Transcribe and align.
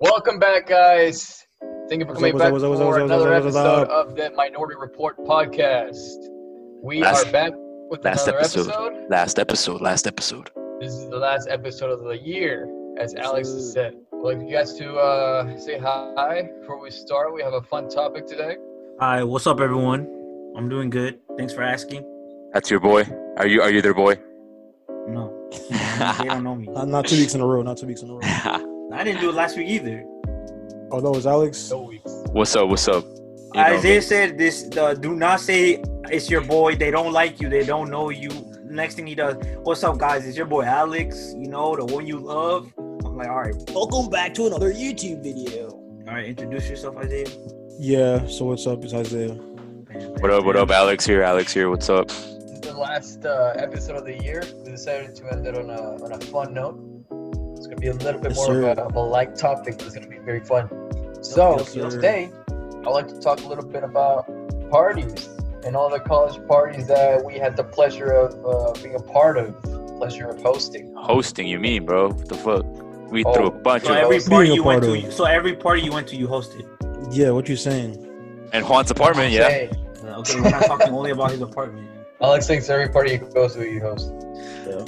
Welcome 0.00 0.38
back, 0.38 0.68
guys. 0.68 1.44
Thank 1.88 2.02
you 2.02 2.06
for 2.06 2.14
coming 2.14 2.38
back 2.38 2.52
what's 2.52 2.62
up, 2.62 2.70
what's 2.70 2.80
up, 2.80 2.86
for 2.92 3.00
another 3.00 3.30
what's 3.42 3.56
up, 3.56 3.64
what's 3.64 3.88
episode 3.88 3.88
of 3.88 4.14
the 4.14 4.30
Minority 4.36 4.76
Report 4.78 5.18
podcast. 5.26 5.96
We 6.82 7.02
Last- 7.02 7.26
are 7.26 7.32
back 7.32 7.52
with 7.90 8.04
last 8.04 8.28
another 8.28 8.38
episode. 8.38 8.68
episode. 8.68 9.10
Last 9.10 9.38
episode, 9.40 9.80
last 9.80 10.06
episode. 10.06 10.50
This 10.80 10.92
is 10.92 11.08
the 11.10 11.16
last 11.16 11.48
episode 11.50 11.90
of 11.90 12.04
the 12.04 12.16
year, 12.16 12.68
as 12.96 13.16
Alex 13.16 13.48
has 13.48 13.72
said. 13.72 13.94
I'd 14.12 14.20
like 14.20 14.38
you 14.40 14.52
guys 14.52 14.74
to 14.74 14.96
uh, 14.98 15.58
say 15.58 15.78
hi 15.78 16.48
before 16.60 16.80
we 16.80 16.90
start. 16.92 17.34
We 17.34 17.42
have 17.42 17.54
a 17.54 17.62
fun 17.62 17.88
topic 17.88 18.26
today. 18.26 18.56
Hi, 19.00 19.24
what's 19.24 19.48
up, 19.48 19.58
everyone? 19.60 20.06
I'm 20.56 20.68
doing 20.68 20.90
good. 20.90 21.18
Thanks 21.36 21.52
for 21.52 21.62
asking. 21.62 22.04
That's 22.52 22.70
your 22.70 22.78
boy. 22.78 23.02
Are 23.36 23.48
you 23.48 23.62
are 23.62 23.70
you 23.70 23.82
their 23.82 23.94
boy? 23.94 24.16
No, 25.08 25.48
they 25.70 26.24
don't 26.26 26.44
know 26.44 26.54
me. 26.54 26.68
Uh, 26.72 26.84
not 26.86 27.06
two 27.08 27.16
weeks 27.16 27.34
in 27.34 27.40
a 27.40 27.46
row. 27.46 27.62
Not 27.62 27.78
two 27.78 27.86
weeks 27.88 28.02
in 28.02 28.10
a 28.10 28.14
row. 28.14 28.64
I 28.92 29.04
didn't 29.04 29.20
do 29.20 29.28
it 29.30 29.34
last 29.34 29.56
week 29.56 29.68
either. 29.68 30.04
Oh, 30.90 31.00
that 31.00 31.10
was 31.10 31.26
Alex. 31.26 31.70
What's 32.32 32.56
up? 32.56 32.68
What's 32.68 32.88
up? 32.88 33.04
You 33.54 33.60
Isaiah 33.60 33.96
me. 33.96 34.00
said 34.00 34.38
this. 34.38 34.68
Uh, 34.76 34.94
do 34.94 35.14
not 35.14 35.40
say 35.40 35.82
it's 36.10 36.30
your 36.30 36.40
boy. 36.40 36.74
They 36.76 36.90
don't 36.90 37.12
like 37.12 37.40
you. 37.40 37.48
They 37.48 37.64
don't 37.64 37.90
know 37.90 38.10
you. 38.10 38.30
Next 38.64 38.94
thing 38.94 39.06
he 39.06 39.14
does, 39.14 39.36
what's 39.62 39.82
up, 39.82 39.96
guys? 39.98 40.26
It's 40.26 40.36
your 40.36 40.46
boy 40.46 40.62
Alex. 40.62 41.34
You 41.36 41.48
know 41.48 41.74
the 41.76 41.84
one 41.86 42.06
you 42.06 42.18
love. 42.18 42.70
I'm 42.78 43.16
like, 43.16 43.28
all 43.28 43.40
right, 43.40 43.54
Welcome 43.72 44.10
back 44.10 44.34
to 44.34 44.46
another 44.46 44.72
YouTube 44.72 45.22
video. 45.22 45.68
all 45.70 46.14
right. 46.14 46.26
Introduce 46.26 46.68
yourself, 46.68 46.96
Isaiah. 46.96 47.26
Yeah. 47.78 48.26
So 48.26 48.44
what's 48.46 48.66
up? 48.66 48.84
It's 48.84 48.94
Isaiah. 48.94 49.34
What 50.20 50.30
up? 50.30 50.44
What 50.44 50.56
up? 50.56 50.70
Alex 50.70 51.04
here. 51.06 51.22
Alex 51.22 51.52
here. 51.52 51.70
What's 51.70 51.88
up? 51.88 52.08
This 52.08 52.18
is 52.52 52.60
the 52.60 52.74
last 52.74 53.24
uh, 53.24 53.52
episode 53.56 53.96
of 53.96 54.04
the 54.04 54.22
year. 54.22 54.42
We 54.64 54.70
decided 54.72 55.14
to 55.16 55.32
end 55.32 55.46
it 55.46 55.56
on 55.56 55.70
a, 55.70 56.04
on 56.04 56.12
a 56.12 56.20
fun 56.26 56.52
note. 56.54 56.78
It's 57.70 57.78
going 57.80 57.92
to 57.92 57.98
be 57.98 58.04
a 58.04 58.06
little 58.06 58.20
bit 58.22 58.30
Yes, 58.30 58.36
more 58.48 58.62
of 58.70 58.78
a, 58.78 58.82
of 58.82 58.94
a 58.96 59.00
light 59.00 59.36
topic, 59.36 59.76
but 59.76 59.86
it's 59.86 59.94
going 59.94 60.08
to 60.08 60.10
be 60.10 60.18
very 60.24 60.40
fun. 60.40 60.68
So, 61.22 61.58
Yes, 61.58 61.72
today, 61.92 62.30
I'd 62.48 62.86
like 62.86 63.08
to 63.08 63.20
talk 63.20 63.42
a 63.42 63.46
little 63.46 63.64
bit 63.66 63.84
about 63.84 64.26
parties 64.70 65.28
and 65.66 65.76
all 65.76 65.90
the 65.90 66.00
college 66.00 66.40
parties 66.48 66.86
that 66.86 67.22
we 67.22 67.34
had 67.38 67.56
the 67.58 67.64
pleasure 67.64 68.10
of 68.12 68.32
uh, 68.46 68.72
being 68.82 68.94
a 68.94 69.00
part 69.02 69.36
of, 69.36 69.60
pleasure 69.98 70.28
of 70.30 70.40
hosting. 70.40 70.94
Hosting, 70.96 71.46
you 71.46 71.58
mean, 71.58 71.84
bro? 71.84 72.08
What 72.08 72.28
the 72.28 72.36
fuck? 72.36 72.64
We 73.10 73.22
Oh, 73.26 73.34
threw 73.34 73.46
a 73.48 73.50
bunch 73.50 73.84
So 73.84 73.90
of 73.92 73.98
every 73.98 74.20
party 74.20 74.50
you 74.50 74.64
went 74.64 74.82
to, 74.84 75.06
of. 75.06 75.12
so 75.12 75.24
every 75.24 75.54
party 75.54 75.82
you 75.82 75.92
went 75.92 76.08
to, 76.08 76.16
you 76.16 76.26
hosted. 76.26 76.66
Yeah. 77.14 77.30
What 77.32 77.48
you 77.50 77.56
saying? 77.56 78.04
and 78.54 78.64
Juan's 78.64 78.90
apartment. 78.90 79.30
Yeah. 79.32 79.68
Uh, 79.70 79.74
Okay, 80.20 80.40
we're 80.40 80.48
not 80.50 80.62
talking 80.64 80.88
only 80.94 81.10
about 81.10 81.32
his 81.32 81.42
apartment. 81.42 81.86
Alex 82.22 82.46
thinks 82.46 82.70
every 82.70 82.88
party 82.88 83.12
you 83.12 83.18
go 83.18 83.46
to, 83.46 83.70
you 83.70 83.80
host. 83.80 84.10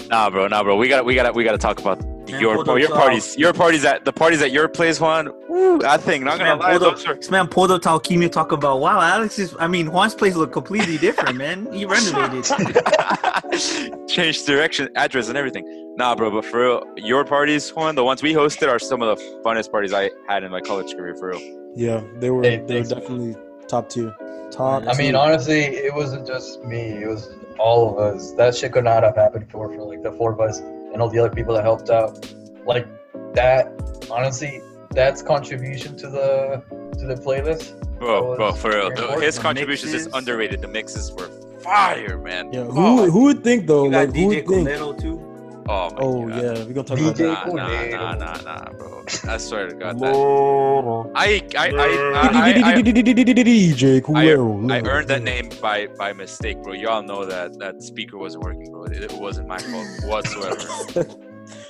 Nah, 0.08 0.30
bro. 0.30 0.48
Nah, 0.48 0.62
bro. 0.62 0.76
We 0.76 0.88
got 0.88 0.98
to 0.98 1.04
we 1.04 1.14
got 1.14 1.34
we 1.34 1.44
got 1.44 1.52
to 1.52 1.58
talk 1.58 1.78
about 1.78 2.00
Man, 2.02 2.19
your 2.38 2.64
hold 2.64 2.80
your 2.80 2.88
parties. 2.90 3.36
Your 3.36 3.52
parties 3.52 3.84
at 3.84 4.04
the 4.04 4.12
parties 4.12 4.42
at 4.42 4.52
your 4.52 4.68
place, 4.68 5.00
Juan. 5.00 5.30
Woo, 5.48 5.80
I 5.84 5.96
think 5.96 6.24
not 6.24 6.32
This 6.32 6.38
gonna 6.40 6.50
man, 6.50 6.58
lie. 6.58 6.78
pulled 6.78 6.82
up, 6.94 7.08
are, 7.08 7.14
this 7.14 7.30
man 7.30 7.48
pulled 7.48 7.70
up 7.70 7.82
to 7.82 7.88
Alchemia 7.88 8.30
talk 8.30 8.52
about 8.52 8.80
wow, 8.80 9.00
Alex 9.00 9.38
is 9.38 9.56
I 9.58 9.66
mean 9.68 9.86
Juan's 9.88 10.14
place 10.14 10.34
looked 10.36 10.52
completely 10.52 10.98
different, 10.98 11.36
man. 11.36 11.72
He 11.72 11.84
renovated. 11.84 12.44
Changed 14.08 14.46
direction, 14.46 14.88
address, 14.96 15.28
and 15.28 15.36
everything. 15.36 15.64
Nah, 15.96 16.14
bro, 16.14 16.30
but 16.30 16.44
for 16.44 16.60
real, 16.60 16.84
your 16.96 17.24
parties, 17.24 17.70
Juan, 17.70 17.94
the 17.94 18.04
ones 18.04 18.22
we 18.22 18.32
hosted 18.32 18.68
are 18.68 18.78
some 18.78 19.02
of 19.02 19.18
the 19.18 19.24
funnest 19.44 19.70
parties 19.70 19.92
I 19.92 20.10
had 20.28 20.44
in 20.44 20.50
my 20.50 20.60
college 20.60 20.94
career, 20.94 21.14
for 21.16 21.30
real. 21.30 21.72
Yeah. 21.74 22.02
They 22.16 22.30
were. 22.30 22.42
Hey, 22.42 22.62
they 22.66 22.80
were 22.80 22.86
definitely 22.86 23.36
top 23.68 23.88
tier. 23.90 24.14
Top. 24.50 24.84
I 24.86 24.96
mean, 24.96 25.14
honestly, 25.14 25.60
it 25.60 25.94
wasn't 25.94 26.26
just 26.26 26.62
me. 26.64 27.02
It 27.02 27.06
was 27.06 27.30
all 27.58 27.90
of 27.90 27.98
us. 27.98 28.32
That 28.32 28.56
shit 28.56 28.72
could 28.72 28.84
not 28.84 29.02
have 29.02 29.14
happened 29.14 29.50
for 29.50 29.68
for 29.68 29.82
like 29.82 30.02
the 30.02 30.12
four 30.12 30.32
of 30.32 30.40
us 30.40 30.60
and 30.92 31.00
all 31.02 31.08
the 31.08 31.18
other 31.18 31.30
people 31.34 31.54
that 31.54 31.64
helped 31.64 31.90
out. 31.90 32.32
Like 32.66 32.86
that, 33.34 33.72
honestly, 34.10 34.60
that's 34.90 35.22
contribution 35.22 35.96
to 35.96 36.08
the 36.08 36.62
to 36.98 37.06
the 37.06 37.14
playlist. 37.14 37.76
Bro, 37.98 38.36
bro, 38.36 38.52
for 38.52 38.70
real. 38.70 38.90
The- 38.90 39.20
his 39.20 39.38
contributions 39.38 39.92
is 39.94 40.06
underrated. 40.12 40.60
The 40.62 40.68
mixes 40.68 41.12
were 41.12 41.28
fire, 41.60 42.18
man. 42.18 42.52
Yeah. 42.52 42.64
Who 42.64 42.72
Oh, 43.02 43.10
who 43.10 43.24
would 43.24 43.44
think 43.44 43.66
though? 43.66 43.84
You 43.84 43.90
got 43.90 44.06
Like 44.08 44.16
who 44.16 44.26
would 44.26 44.46
think? 44.46 45.00
Too. 45.00 45.19
Oh 45.68 45.90
my 45.90 45.96
Oh 46.00 46.26
god. 46.28 46.42
yeah. 46.42 46.64
We 46.64 46.72
gonna 46.72 46.86
talk 46.86 46.98
DJ 46.98 47.32
about 47.32 47.54
Nah, 47.54 47.84
nah, 47.84 48.14
nah, 48.14 48.14
nah, 48.14 48.54
nah, 48.64 48.72
bro. 48.72 49.04
I 49.28 49.36
swear 49.36 49.68
to 49.68 49.74
God, 49.74 49.98
that. 50.00 50.12
that. 50.12 51.10
I, 51.14 51.50
I, 51.56 51.68
I, 51.68 51.68
I, 51.74 52.72
I, 52.72 52.82
DJ 52.82 54.00
Culero. 54.00 54.70
I 54.72 54.80
earned 54.88 55.08
that 55.08 55.22
name 55.22 55.50
by 55.60 55.86
by 55.88 56.12
mistake, 56.12 56.62
bro. 56.62 56.72
Y'all 56.72 57.02
know 57.02 57.24
that 57.24 57.58
that 57.58 57.82
speaker 57.82 58.16
wasn't 58.18 58.44
working, 58.44 58.70
bro. 58.72 58.84
It, 58.84 59.02
it 59.04 59.12
wasn't 59.12 59.48
my 59.48 59.58
fault 59.58 59.86
whatsoever. 60.04 60.58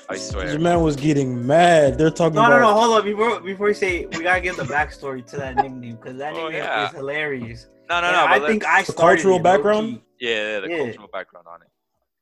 I 0.08 0.14
This 0.14 0.30
swear. 0.30 0.58
man 0.58 0.82
was 0.82 0.96
getting 0.96 1.46
mad. 1.46 1.96
They're 1.98 2.10
talking 2.10 2.34
No, 2.34 2.42
no, 2.48 2.56
about. 2.56 2.60
no, 2.74 2.80
hold 2.80 2.98
up. 2.98 3.04
Before 3.04 3.40
before 3.40 3.68
you 3.68 3.74
say 3.74 4.06
we 4.06 4.22
gotta 4.22 4.40
give 4.40 4.56
the 4.56 4.64
backstory 4.64 5.24
to 5.26 5.36
that 5.36 5.56
nickname 5.56 5.96
because 5.96 6.18
that 6.18 6.32
Oh, 6.34 6.44
nickname 6.48 6.62
yeah. 6.64 6.88
is 6.88 6.94
hilarious. 6.94 7.68
No, 7.88 8.00
no, 8.00 8.06
And 8.08 8.16
no. 8.16 8.26
I 8.26 8.46
think 8.46 8.62
let's- 8.62 8.76
I 8.76 8.82
The 8.82 8.92
started 8.92 9.16
cultural 9.16 9.36
it, 9.38 9.42
background? 9.42 10.00
yeah, 10.20 10.30
yeah, 10.30 10.60
the 10.60 10.68
Yeah. 10.70 10.76
cultural 10.78 11.08
background 11.12 11.46
on 11.48 11.62
it. 11.62 11.68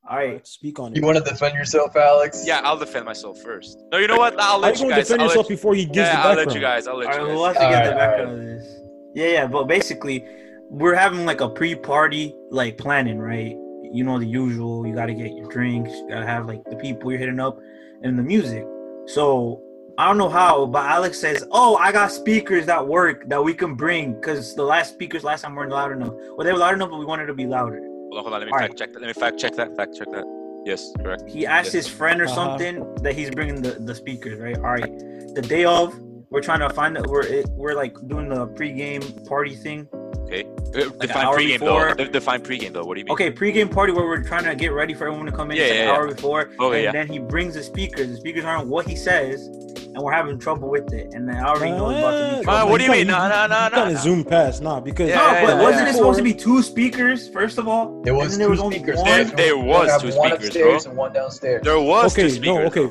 All 0.09 0.17
right. 0.17 0.45
Speak 0.47 0.79
on 0.79 0.91
it. 0.91 0.97
You 0.97 1.05
want 1.05 1.19
to 1.19 1.23
defend 1.23 1.53
yourself, 1.55 1.95
Alex? 1.95 2.43
Yeah, 2.43 2.61
I'll 2.63 2.77
defend 2.77 3.05
myself 3.05 3.39
first. 3.41 3.83
No, 3.91 3.99
you 3.99 4.07
know 4.07 4.17
what? 4.17 4.39
I'll 4.39 4.53
How 4.53 4.57
let 4.57 4.77
you 4.79 4.85
you 4.85 4.89
gonna 4.89 5.01
guys. 5.01 5.07
defend 5.07 5.21
I'll 5.21 5.27
yourself 5.27 5.45
let, 5.45 5.55
before 5.55 5.75
he 5.75 5.85
gives 5.85 5.97
yeah, 5.97 6.23
the 6.23 6.29
I'll 6.29 6.35
let 6.35 6.55
you 6.55 6.59
guys. 6.61 6.87
I'll 6.87 6.97
let 6.97 7.09
All 7.09 7.13
you 7.13 7.19
right, 7.19 7.27
guys. 7.27 7.33
who 7.35 7.39
wants 7.39 7.59
to 7.59 7.65
get 7.65 7.73
Alright, 7.73 7.89
the 7.89 7.95
background 7.95 8.31
of 8.31 8.45
this? 8.45 8.79
Yeah, 9.13 9.27
yeah, 9.27 9.47
but 9.47 9.67
basically, 9.67 10.25
we're 10.69 10.95
having 10.95 11.25
like 11.25 11.41
a 11.41 11.49
pre-party 11.49 12.35
like 12.49 12.77
planning, 12.79 13.19
right? 13.19 13.55
You 13.91 14.03
know 14.03 14.17
the 14.17 14.25
usual. 14.25 14.87
You 14.87 14.95
gotta 14.95 15.13
get 15.13 15.31
your 15.33 15.47
drinks. 15.47 15.91
You 15.91 16.09
gotta 16.09 16.25
have 16.25 16.47
like 16.47 16.63
the 16.65 16.75
people 16.77 17.11
you're 17.11 17.19
hitting 17.19 17.39
up, 17.39 17.59
and 18.01 18.17
the 18.17 18.23
music. 18.23 18.65
So 19.05 19.61
I 19.99 20.07
don't 20.07 20.17
know 20.17 20.29
how, 20.29 20.65
but 20.65 20.85
Alex 20.85 21.19
says, 21.19 21.45
"Oh, 21.51 21.75
I 21.75 21.91
got 21.91 22.11
speakers 22.11 22.65
that 22.65 22.87
work 22.87 23.29
that 23.29 23.43
we 23.43 23.53
can 23.53 23.75
bring 23.75 24.13
because 24.13 24.55
the 24.55 24.63
last 24.63 24.93
speakers 24.93 25.23
last 25.23 25.41
time 25.41 25.55
weren't 25.55 25.71
loud 25.71 25.91
enough. 25.91 26.13
Well, 26.35 26.45
they 26.45 26.51
were 26.51 26.59
loud 26.59 26.73
enough, 26.73 26.89
but 26.89 26.97
we 26.97 27.05
wanted 27.05 27.27
to 27.27 27.35
be 27.35 27.45
louder." 27.45 27.88
Hold 28.11 28.17
on, 28.17 28.23
hold 28.23 28.33
on. 28.33 28.39
Let 28.41 28.45
me 28.47 28.51
All 28.51 28.59
fact 28.59 28.71
right. 28.71 28.77
check 28.77 28.93
that. 28.93 29.01
Let 29.01 29.07
me 29.07 29.13
fact 29.13 29.37
check 29.39 29.55
that. 29.55 29.75
Fact 29.75 29.95
check 29.95 30.09
that. 30.11 30.25
Yes, 30.65 30.91
correct. 30.99 31.23
He 31.29 31.45
asked 31.45 31.73
Yes. 31.73 31.85
his 31.85 31.87
friend 31.87 32.19
or 32.21 32.25
Uh-huh. 32.25 32.35
something 32.35 32.95
that 33.03 33.13
he's 33.15 33.29
bringing 33.31 33.61
the, 33.61 33.71
the 33.71 33.95
speakers, 33.95 34.39
right? 34.39 34.57
All 34.57 34.63
right. 34.63 34.99
The 35.35 35.41
day 35.41 35.63
of, 35.65 35.97
we're 36.31 36.41
trying 36.41 36.59
to 36.59 36.69
find 36.71 36.95
that 36.95 37.07
we're 37.07 37.21
it, 37.25 37.47
we're 37.49 37.73
like 37.75 37.95
doing 38.07 38.29
the 38.29 38.47
pregame 38.47 39.03
party 39.27 39.55
thing. 39.55 39.87
Okay. 40.29 40.43
Uh, 40.75 40.83
an 40.85 40.97
Define 40.99 41.25
pregame 41.35 41.59
before. 41.59 41.95
though. 41.95 42.05
Define 42.05 42.41
pregame 42.41 42.73
though. 42.73 42.83
What 42.85 42.93
do 42.93 42.99
you 42.99 43.05
mean? 43.05 43.13
Okay, 43.13 43.31
pregame 43.31 43.71
party 43.73 43.91
where 43.91 44.05
we're 44.05 44.21
trying 44.23 44.43
to 44.43 44.55
get 44.55 44.71
ready 44.71 44.93
for 44.93 45.05
everyone 45.07 45.25
to 45.25 45.31
come 45.31 45.49
in 45.51 45.57
Yeah, 45.57 45.63
it's 45.63 45.71
like 45.71 45.79
yeah, 45.79 45.89
an 45.89 45.95
hour 45.95 46.07
before. 46.13 46.49
Okay, 46.59 46.75
and 46.75 46.83
yeah. 46.83 46.91
then 46.91 47.07
he 47.07 47.17
brings 47.17 47.55
the 47.55 47.63
speakers. 47.63 48.07
The 48.09 48.17
speakers 48.17 48.45
aren't 48.45 48.67
what 48.67 48.87
he 48.87 48.95
says, 48.95 49.47
and 49.47 49.97
we're 49.97 50.11
having 50.11 50.37
trouble 50.37 50.69
with 50.69 50.93
it. 50.93 51.11
And 51.15 51.27
then 51.27 51.37
I 51.37 51.47
already 51.49 51.71
know 51.71 51.89
it's 51.89 51.99
about 51.99 52.11
to 52.11 52.17
be 52.17 52.39
Uh, 52.41 52.43
trouble. 52.43 52.59
Man, 52.59 52.69
what 52.69 52.77
do 52.77 52.83
you 52.83 52.91
mean? 52.91 53.07
kinda- 53.07 53.13
Nah, 53.13 53.27
nah, 53.29 53.47
nah, 53.47 53.65
you 53.65 53.71
kinda 53.71 53.93
nah. 53.93 53.99
zoom 53.99 54.23
past, 54.23 54.61
nah, 54.61 54.79
because 54.79 55.09
Yeah, 55.09 55.15
no, 55.15 55.23
but 55.47 55.55
yeah, 55.57 55.61
wasn't 55.63 55.83
yeah. 55.85 55.89
it 55.89 55.95
supposed 55.95 56.17
to 56.19 56.23
be 56.23 56.33
two 56.35 56.61
speakers 56.61 57.27
first 57.29 57.57
of 57.57 57.67
all? 57.67 58.01
It 58.05 58.09
And 58.09 58.17
was 58.17 58.29
then 58.29 58.37
there 58.39 58.47
two 58.47 58.51
was 58.51 58.59
only 58.59 58.77
speakers. 58.77 58.97
one? 58.97 59.05
There- 59.05 59.23
there 59.25 59.57
was 59.57 59.89
have 59.89 60.01
two 60.01 60.07
one 60.15 60.29
speakers, 60.29 60.45
upstairs 60.47 60.83
bro. 60.83 60.89
and 60.91 60.97
one 60.99 61.13
downstairs. 61.13 61.61
There 61.63 61.79
was 61.79 62.13
two 62.13 62.29
speakers. 62.29 62.45
no, 62.45 62.61
okay. 62.83 62.89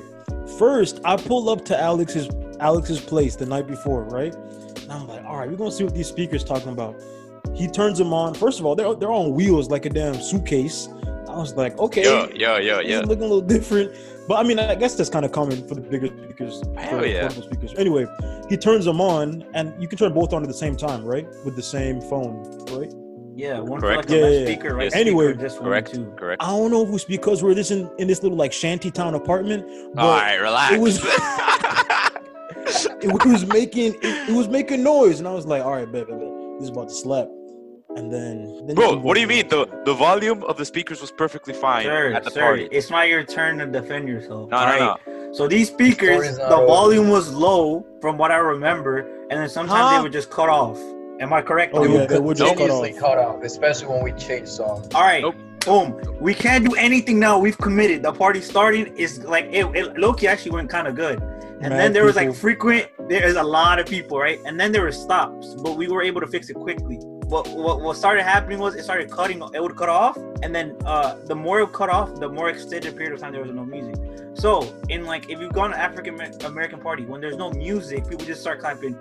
First, 0.58 1.00
I 1.04 1.16
pull 1.16 1.48
up 1.48 1.64
to 1.66 1.80
Alex's 1.80 2.28
Alex's 2.58 3.00
place 3.00 3.36
the 3.36 3.46
night 3.46 3.68
before, 3.68 4.02
right? 4.02 4.34
And 4.82 4.90
I'm 4.92 5.06
like, 5.06 5.24
all 5.24 5.36
right, 5.36 5.48
we're 5.48 5.56
gonna 5.56 5.70
see 5.70 5.84
what 5.84 5.94
these 5.94 6.08
speakers 6.08 6.42
talking 6.42 6.72
about. 6.72 6.96
He 7.58 7.66
turns 7.66 7.98
them 7.98 8.12
on. 8.12 8.34
First 8.34 8.60
of 8.60 8.66
all, 8.66 8.76
they're 8.76 8.94
they're 8.94 9.10
on 9.10 9.34
wheels 9.34 9.68
like 9.68 9.84
a 9.84 9.90
damn 9.90 10.14
suitcase. 10.14 10.88
I 11.28 11.36
was 11.36 11.54
like, 11.54 11.76
okay, 11.78 12.04
yeah, 12.04 12.26
yeah, 12.34 12.58
yo, 12.58 12.76
this 12.78 12.86
yeah. 12.86 13.00
is 13.00 13.06
looking 13.06 13.24
a 13.24 13.26
little 13.26 13.40
different. 13.40 13.92
But 14.28 14.36
I 14.36 14.42
mean, 14.44 14.58
I 14.58 14.74
guess 14.74 14.94
that's 14.94 15.10
kind 15.10 15.24
of 15.24 15.32
common 15.32 15.66
for 15.66 15.74
the 15.74 15.80
bigger 15.80 16.06
speakers. 16.06 16.62
Hell 16.76 17.04
yeah. 17.04 17.28
speakers. 17.28 17.74
Anyway, 17.76 18.06
he 18.48 18.56
turns 18.56 18.84
them 18.84 19.00
on, 19.00 19.44
and 19.54 19.74
you 19.80 19.88
can 19.88 19.98
turn 19.98 20.12
both 20.12 20.32
on 20.32 20.42
at 20.42 20.48
the 20.48 20.54
same 20.54 20.76
time, 20.76 21.04
right? 21.04 21.26
With 21.44 21.56
the 21.56 21.62
same 21.62 22.00
phone, 22.00 22.42
right? 22.72 22.92
Yeah, 23.34 23.60
one 23.60 23.80
Correct. 23.80 24.08
for 24.08 24.14
like 24.14 24.20
Yeah, 24.22 24.28
yeah, 24.28 24.38
yeah. 24.40 24.46
speaker, 24.46 24.74
right? 24.74 24.84
Yes. 24.84 24.92
speaker, 24.94 25.08
Anyway, 25.08 25.34
just 25.34 25.56
one, 25.60 25.64
Correct. 25.66 25.94
two. 25.94 26.12
Correct. 26.16 26.42
I 26.42 26.48
don't 26.48 26.70
know 26.70 26.86
if 26.86 26.92
it's 26.92 27.04
because 27.04 27.42
we're 27.42 27.54
this 27.54 27.70
in, 27.70 27.90
in 27.98 28.06
this 28.08 28.22
little 28.22 28.36
like 28.38 28.52
shanty 28.52 28.90
town 28.90 29.14
apartment, 29.14 29.66
but 29.94 30.02
All 30.04 30.10
right, 30.10 30.36
relax. 30.36 30.74
it 30.74 30.80
was- 30.80 30.98
it, 33.02 33.24
was 33.26 33.46
making 33.46 33.94
it, 33.94 34.28
it 34.28 34.34
was 34.34 34.48
making 34.48 34.82
noise, 34.82 35.20
and 35.20 35.28
I 35.28 35.32
was 35.32 35.46
like, 35.46 35.62
all 35.64 35.72
right, 35.72 35.90
bet, 35.90 36.08
bet, 36.08 36.18
bet. 36.18 36.28
this 36.58 36.64
is 36.64 36.68
about 36.70 36.88
to 36.88 36.94
slap. 36.94 37.28
And 37.98 38.12
then, 38.12 38.66
then 38.66 38.76
Bro, 38.76 38.98
what 38.98 39.14
do 39.14 39.20
you 39.20 39.26
mean? 39.26 39.48
The 39.48 39.66
the 39.84 39.92
volume 39.94 40.44
of 40.44 40.56
the 40.56 40.64
speakers 40.64 41.00
was 41.00 41.10
perfectly 41.10 41.52
fine 41.52 41.84
Sir, 41.84 42.12
at 42.12 42.22
the 42.22 42.30
sir, 42.30 42.40
party. 42.40 42.68
it's 42.70 42.90
not 42.90 43.08
your 43.08 43.24
turn 43.24 43.58
to 43.58 43.66
defend 43.66 44.08
yourself. 44.08 44.50
No, 44.50 44.56
all 44.56 44.66
no, 44.66 44.96
no. 45.06 45.32
So 45.32 45.48
these 45.48 45.68
speakers, 45.68 46.14
Story's 46.22 46.38
not 46.38 46.48
the 46.50 46.56
uh, 46.58 46.66
volume 46.66 47.08
was 47.10 47.26
low 47.34 47.84
from 48.00 48.16
what 48.16 48.30
I 48.30 48.36
remember, 48.36 48.94
and 49.30 49.40
then 49.40 49.48
sometimes 49.48 49.80
Huh? 49.90 49.96
they 49.96 50.02
would 50.04 50.12
just 50.12 50.30
cut 50.30 50.48
off. 50.48 50.78
Am 51.20 51.32
I 51.32 51.42
correct? 51.42 51.74
Oh, 51.74 51.82
It 51.82 51.90
yeah, 51.90 51.98
would 52.00 52.08
they 52.08 52.18
would 52.20 52.36
just 52.36 52.56
cut 52.56 52.70
off. 52.70 52.96
cut 52.98 53.18
off, 53.18 53.42
especially 53.42 53.88
when 53.88 54.02
we 54.04 54.12
change 54.12 54.46
songs. 54.48 54.86
All 54.94 55.02
right. 55.02 55.22
Nope. 55.22 55.34
Boom. 55.66 56.00
We 56.20 56.32
can't 56.34 56.64
do 56.64 56.74
anything 56.76 57.18
now. 57.18 57.36
We've 57.40 57.58
committed. 57.58 58.04
The 58.04 58.12
party 58.12 58.40
starting 58.40 58.96
is 58.96 59.24
like 59.24 59.46
it, 59.50 59.66
it 59.74 59.98
Loki 59.98 60.28
actually 60.28 60.52
went 60.52 60.70
kind 60.70 60.86
of 60.86 60.94
good. 60.94 61.18
And 61.60 61.70
Mad 61.70 61.80
then 61.80 61.92
there 61.92 62.04
was 62.04 62.14
like 62.14 62.32
frequent 62.32 62.86
there 63.08 63.26
is 63.26 63.34
a 63.34 63.42
lot 63.42 63.80
of 63.80 63.86
people, 63.86 64.16
right? 64.20 64.38
And 64.46 64.58
then 64.60 64.70
there 64.70 64.82
were 64.82 64.92
stops, 64.92 65.56
but 65.64 65.76
we 65.76 65.88
were 65.88 66.02
able 66.02 66.20
to 66.20 66.28
fix 66.28 66.48
it 66.48 66.54
quickly. 66.54 67.00
What, 67.28 67.46
what 67.48 67.80
what 67.82 67.96
started 67.96 68.22
happening 68.22 68.58
was 68.58 68.74
it 68.74 68.84
started 68.84 69.10
cutting. 69.10 69.42
It 69.54 69.62
would 69.62 69.76
cut 69.76 69.88
off, 69.90 70.16
and 70.42 70.54
then 70.54 70.76
uh, 70.86 71.16
the 71.26 71.34
more 71.34 71.60
it 71.60 71.72
cut 71.72 71.90
off, 71.90 72.14
the 72.18 72.28
more 72.28 72.48
extended 72.48 72.96
period 72.96 73.12
of 73.12 73.20
time 73.20 73.32
there 73.32 73.42
was 73.42 73.52
no 73.52 73.64
music. 73.64 73.96
So 74.34 74.74
in 74.88 75.04
like 75.04 75.28
if 75.28 75.38
you've 75.40 75.52
gone 75.52 75.70
to 75.70 75.78
African 75.78 76.18
American 76.44 76.80
party 76.80 77.04
when 77.04 77.20
there's 77.20 77.36
no 77.36 77.50
music, 77.50 78.08
people 78.08 78.24
just 78.24 78.40
start 78.40 78.60
clapping. 78.60 78.96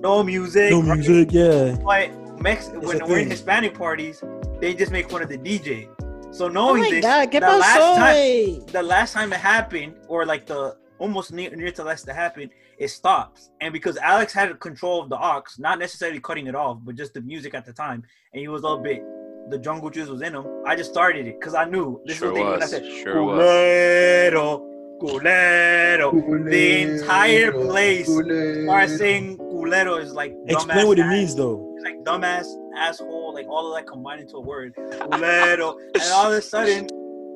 No 0.00 0.22
music. 0.22 0.70
No 0.70 0.82
right? 0.82 0.98
music, 0.98 1.32
yeah. 1.32 1.76
But 1.82 2.10
Mex- 2.40 2.68
a 2.68 2.78
when 2.78 3.04
we're 3.06 3.20
in. 3.20 3.30
Hispanic 3.30 3.74
parties, 3.74 4.22
they 4.60 4.74
just 4.74 4.92
make 4.92 5.10
fun 5.10 5.22
of 5.22 5.28
the 5.28 5.38
DJ. 5.38 5.88
So 6.32 6.46
Oh 6.46 6.48
knowing 6.48 6.82
my 6.82 6.90
this, 6.90 7.02
god, 7.02 7.30
¿qué 7.30 7.40
the 7.40 7.58
last 7.58 7.98
time 7.98 8.66
the 8.66 8.82
last 8.82 9.12
time 9.12 9.32
it 9.32 9.40
happened, 9.40 9.94
or 10.08 10.24
like 10.24 10.46
the 10.46 10.76
almost 10.98 11.32
near, 11.32 11.50
near 11.54 11.72
to 11.72 11.84
last 11.84 12.04
to 12.04 12.12
happen, 12.12 12.50
it 12.78 12.88
stops. 12.88 13.50
And 13.60 13.72
because 13.72 13.96
Alex 13.98 14.32
had 14.32 14.58
control 14.60 15.02
of 15.02 15.08
the 15.08 15.16
aux, 15.16 15.42
not 15.58 15.78
necessarily 15.78 16.20
cutting 16.20 16.46
it 16.46 16.54
off, 16.54 16.78
but 16.82 16.94
just 16.96 17.14
the 17.14 17.20
music 17.20 17.54
at 17.54 17.64
the 17.66 17.72
time, 17.72 18.02
and 18.32 18.40
he 18.40 18.48
was 18.48 18.62
a 18.62 18.66
little 18.68 18.82
bit, 18.82 19.02
the 19.50 19.58
jungle 19.58 19.90
juice 19.90 20.08
was 20.08 20.22
in 20.22 20.34
him. 20.34 20.46
I 20.66 20.76
just 20.76 20.90
started 20.90 21.26
it 21.26 21.38
because 21.38 21.54
I 21.54 21.64
knew 21.64 22.00
this 22.06 22.18
Sure 22.18 22.28
was 22.32 22.38
the 22.38 22.42
thing 22.42 22.50
when 22.52 22.62
I 22.62 22.66
said 22.66 22.84
Sure 23.02 23.22
was. 23.24 23.38
culero, 23.40 24.62
culero. 25.00 26.50
The 26.50 26.82
entire 26.82 27.52
place 27.52 28.06
started 28.06 28.98
saying 28.98 29.38
culero 29.38 30.00
is 30.00 30.12
like 30.12 30.34
Explain 30.46 30.78
dumbass 30.78 30.86
what 30.86 30.98
it 30.98 31.02
ass. 31.02 31.12
means 31.12 31.34
though. 31.34 31.74
It's 31.76 31.84
like 31.84 31.96
dumbass, 32.04 32.46
asshole, 32.76 33.34
like 33.34 33.46
all 33.48 33.72
of 33.72 33.76
that 33.76 33.86
combined 33.86 34.20
into 34.20 34.36
a 34.36 34.40
word. 34.40 34.74
Culero. 34.76 35.76
and 35.94 36.02
all 36.12 36.30
of 36.30 36.38
a 36.38 36.42
sudden, 36.42 36.88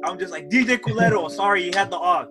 I'm 0.04 0.18
just 0.18 0.30
like, 0.32 0.48
DJ 0.48 0.78
Culero, 0.78 1.28
sorry, 1.30 1.62
he 1.64 1.72
had 1.74 1.90
the 1.90 1.98
aux. 1.98 2.28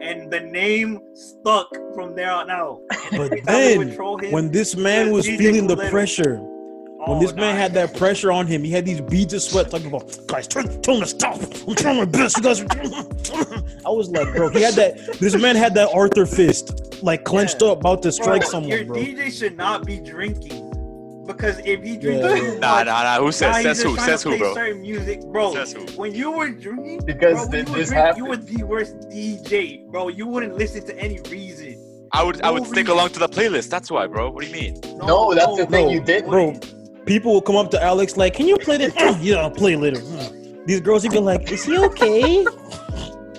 And 0.00 0.30
the 0.30 0.40
name 0.40 1.00
stuck 1.14 1.68
from 1.94 2.14
there 2.14 2.30
on 2.30 2.50
out. 2.50 2.80
But 3.10 3.20
every 3.32 3.40
time 3.42 3.56
we 3.72 3.78
would 3.78 3.88
then, 3.88 4.24
him, 4.24 4.32
When 4.32 4.50
this 4.50 4.76
man 4.76 5.10
was 5.10 5.26
DJ 5.26 5.38
feeling 5.38 5.66
the 5.66 5.76
pressure, 5.76 6.36
when 6.36 7.16
oh, 7.16 7.20
this 7.20 7.32
man 7.34 7.56
had 7.56 7.72
that 7.74 7.96
pressure 7.96 8.30
on 8.30 8.46
him, 8.46 8.62
he 8.62 8.70
had 8.70 8.84
these 8.84 9.00
beads 9.00 9.32
of 9.32 9.42
sweat 9.42 9.70
talking 9.70 9.86
about, 9.86 10.18
guys, 10.26 10.46
turn, 10.46 10.66
him 10.68 10.82
to 10.82 11.06
stop. 11.06 11.40
I'm 11.66 11.74
trying 11.74 11.96
my 11.96 12.04
best. 12.04 12.36
You 12.36 12.42
guys 12.42 12.60
are 12.60 12.66
I 13.86 13.90
was 13.90 14.10
like, 14.10 14.34
bro, 14.34 14.50
he 14.50 14.60
had 14.62 14.74
that. 14.74 15.18
This 15.18 15.34
man 15.34 15.56
had 15.56 15.74
that 15.74 15.88
Arthur 15.94 16.26
fist, 16.26 17.02
like 17.02 17.24
clenched 17.24 17.62
Yeah. 17.62 17.68
up, 17.68 17.78
about 17.80 18.02
to 18.02 18.12
strike 18.12 18.42
Bro, 18.42 18.50
someone, 18.50 18.70
Your 18.70 18.84
bro. 18.84 18.96
DJ 18.96 19.30
should 19.32 19.56
not 19.56 19.86
be 19.86 19.98
drinking. 19.98 20.69
Because 21.26 21.58
if 21.60 21.82
he 21.82 21.96
drinks 21.96 22.24
Yeah. 22.26 22.34
too 22.36 22.58
Nah, 22.58 22.76
much, 22.76 22.86
nah, 22.86 23.02
nah. 23.02 23.16
Who 23.18 23.24
now 23.26 23.30
says? 23.30 23.56
he's 23.56 23.64
Says 23.64 23.82
who? 23.82 23.94
trying 23.94 24.06
Says 24.08 24.22
who, 24.22 24.38
bro? 24.38 24.54
certain 24.54 24.80
music, 24.80 25.20
bro. 25.26 25.52
Says 25.54 25.72
who? 25.72 25.80
When 26.00 26.14
you 26.14 26.30
were 26.32 26.48
drinking, 26.50 27.02
Because 27.04 27.34
bro, 27.34 27.48
when 27.48 27.50
th- 27.52 27.68
you, 27.68 27.72
were 27.72 27.78
this 27.78 27.88
drink, 27.90 28.16
you 28.16 28.24
happened. 28.24 28.28
were 28.28 28.36
the 28.36 28.62
worst 28.64 28.94
DJ, 29.10 29.90
bro. 29.90 30.08
You 30.08 30.26
wouldn't 30.26 30.56
listen 30.56 30.84
to 30.86 30.98
any 30.98 31.20
reason. 31.30 31.76
I 32.12 32.24
would, 32.24 32.42
I 32.42 32.50
would 32.50 32.64
No 32.64 32.68
stick 32.72 32.88
along 32.88 33.10
to 33.10 33.20
the 33.20 33.28
playlist. 33.28 33.68
That's 33.70 33.90
why, 33.90 34.06
bro. 34.08 34.30
What 34.30 34.42
do 34.42 34.48
you 34.48 34.52
mean? 34.52 34.80
No, 35.04 35.32
that's 35.34 35.56
the 35.56 35.66
thing, 35.66 35.86
no, 35.86 35.92
you 35.92 36.00
did- 36.00 36.26
Bro, 36.26 36.58
people 37.06 37.32
will 37.32 37.42
come 37.42 37.56
up 37.56 37.70
to 37.72 37.80
Alex 37.82 38.16
like, 38.16 38.34
"Can 38.34 38.48
you 38.48 38.56
play 38.56 38.78
this?" 38.78 38.92
yeah, 39.20 39.36
I'll 39.36 39.50
play 39.50 39.76
later. 39.76 40.00
These 40.66 40.80
girls, 40.80 41.02
he'd 41.04 41.12
be 41.12 41.18
like, 41.20 41.50
"Is 41.52 41.64
he 41.64 41.78
okay?" 41.78 42.44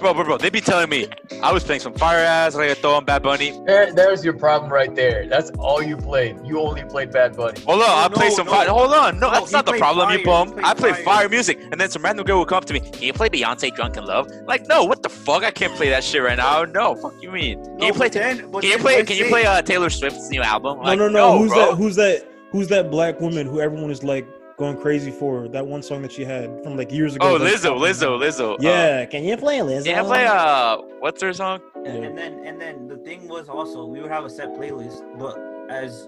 Bro, 0.02 0.16
bro, 0.16 0.24
bro. 0.24 0.38
They 0.40 0.50
be 0.50 0.62
telling 0.62 0.90
me 0.90 1.08
I 1.44 1.52
was 1.54 1.64
playing 1.64 1.82
some 1.82 1.94
fire 1.94 2.18
ass 2.26 2.56
reggaeton, 2.56 3.06
Bad 3.06 3.22
Bunny. 3.22 3.52
There, 3.68 3.94
there's 3.94 4.26
your 4.26 4.34
problem 4.34 4.74
right 4.74 4.94
there. 4.96 5.28
That's 5.28 5.52
all 5.60 5.82
you 5.84 5.96
played. 5.96 6.38
You 6.44 6.60
only 6.60 6.84
played 6.86 7.12
Bad 7.12 7.38
Bunny. 7.38 7.62
Hold 7.68 7.84
on, 7.84 7.90
I 7.90 8.08
No, 8.08 8.10
play 8.16 8.30
no, 8.30 8.34
some 8.34 8.48
no. 8.48 8.52
fire. 8.52 8.68
Hold 8.70 8.94
on, 8.96 9.20
no, 9.20 9.28
No, 9.28 9.34
that's 9.34 9.52
not 9.52 9.68
the 9.68 9.74
problem, 9.74 10.08
fire, 10.10 10.18
you 10.18 10.26
bum. 10.26 10.48
he 10.48 10.54
played 10.56 10.66
I 10.66 10.74
play 10.74 10.94
fire. 10.94 11.04
fire 11.04 11.30
music, 11.30 11.60
and 11.72 11.80
then 11.80 11.90
some 11.92 12.02
random 12.04 12.26
girl 12.26 12.40
will 12.40 12.46
come 12.48 12.58
up 12.58 12.66
to 12.66 12.74
me. 12.74 12.80
Can 12.80 13.04
you 13.04 13.14
play 13.14 13.30
Beyonce 13.30 13.76
"Drunk 13.76 13.96
in 13.96 14.06
Love"? 14.06 14.28
Like, 14.48 14.68
no, 14.68 14.84
what 14.86 15.04
the 15.04 15.10
fuck? 15.10 15.44
I 15.44 15.52
can't 15.52 15.74
play 15.76 15.90
that 15.90 16.04
shit 16.04 16.24
right 16.24 16.38
now. 16.38 16.64
No, 16.66 16.96
fuck 16.96 17.14
you 17.22 17.30
mean? 17.32 17.64
Can 17.64 17.78
No, 17.78 17.86
you 17.86 17.94
play? 17.94 18.08
but 18.08 18.14
then- 18.14 18.50
but 18.52 18.62
Can 18.64 18.72
you 18.72 18.78
play? 18.80 18.96
let's 18.98 19.08
Can 19.08 19.18
you 19.18 19.26
play 19.30 19.46
uh, 19.46 19.62
Taylor 19.62 19.92
Swift's 19.92 20.30
new 20.32 20.42
album? 20.42 20.78
No, 20.80 20.84
Like, 20.84 20.98
no, 21.00 21.10
no. 21.10 21.38
Who's 21.38 21.52
bro. 21.52 21.60
that? 21.70 21.78
Who's 21.78 21.96
that? 21.98 22.28
Who's 22.52 22.68
that 22.70 22.90
black 22.90 23.22
woman 23.22 23.46
who 23.46 23.62
everyone 23.62 23.92
is 23.92 24.04
like 24.04 24.28
going 24.62 24.78
crazy 24.78 25.10
for? 25.12 25.48
That 25.48 25.66
one 25.66 25.82
song 25.82 26.04
that 26.04 26.12
she 26.12 26.24
had 26.24 26.46
from 26.64 26.78
like 26.78 26.92
years 26.92 27.16
ago. 27.16 27.28
Oh, 27.28 27.34
like, 27.34 27.52
Lizzo, 27.54 27.72
Lizzo, 27.86 28.10
Lizzo. 28.24 28.54
Uh, 28.54 28.58
Yeah, 28.60 29.06
can 29.06 29.24
you 29.24 29.36
play 29.36 29.58
Lizzo? 29.60 29.86
can 29.86 30.06
I 30.06 30.08
play 30.08 30.26
uh, 30.28 30.78
what's 31.00 31.20
her 31.24 31.34
song? 31.34 31.60
And, 31.76 31.86
Yeah. 31.88 31.94
and 32.08 32.18
then 32.18 32.34
and 32.48 32.62
then 32.64 32.88
the 32.88 32.98
thing 32.98 33.28
was 33.28 33.50
also 33.50 33.78
we 33.94 33.98
would 34.02 34.12
have 34.12 34.24
a 34.24 34.30
set 34.30 34.50
playlist, 34.60 35.00
but 35.18 35.36
as 35.70 36.08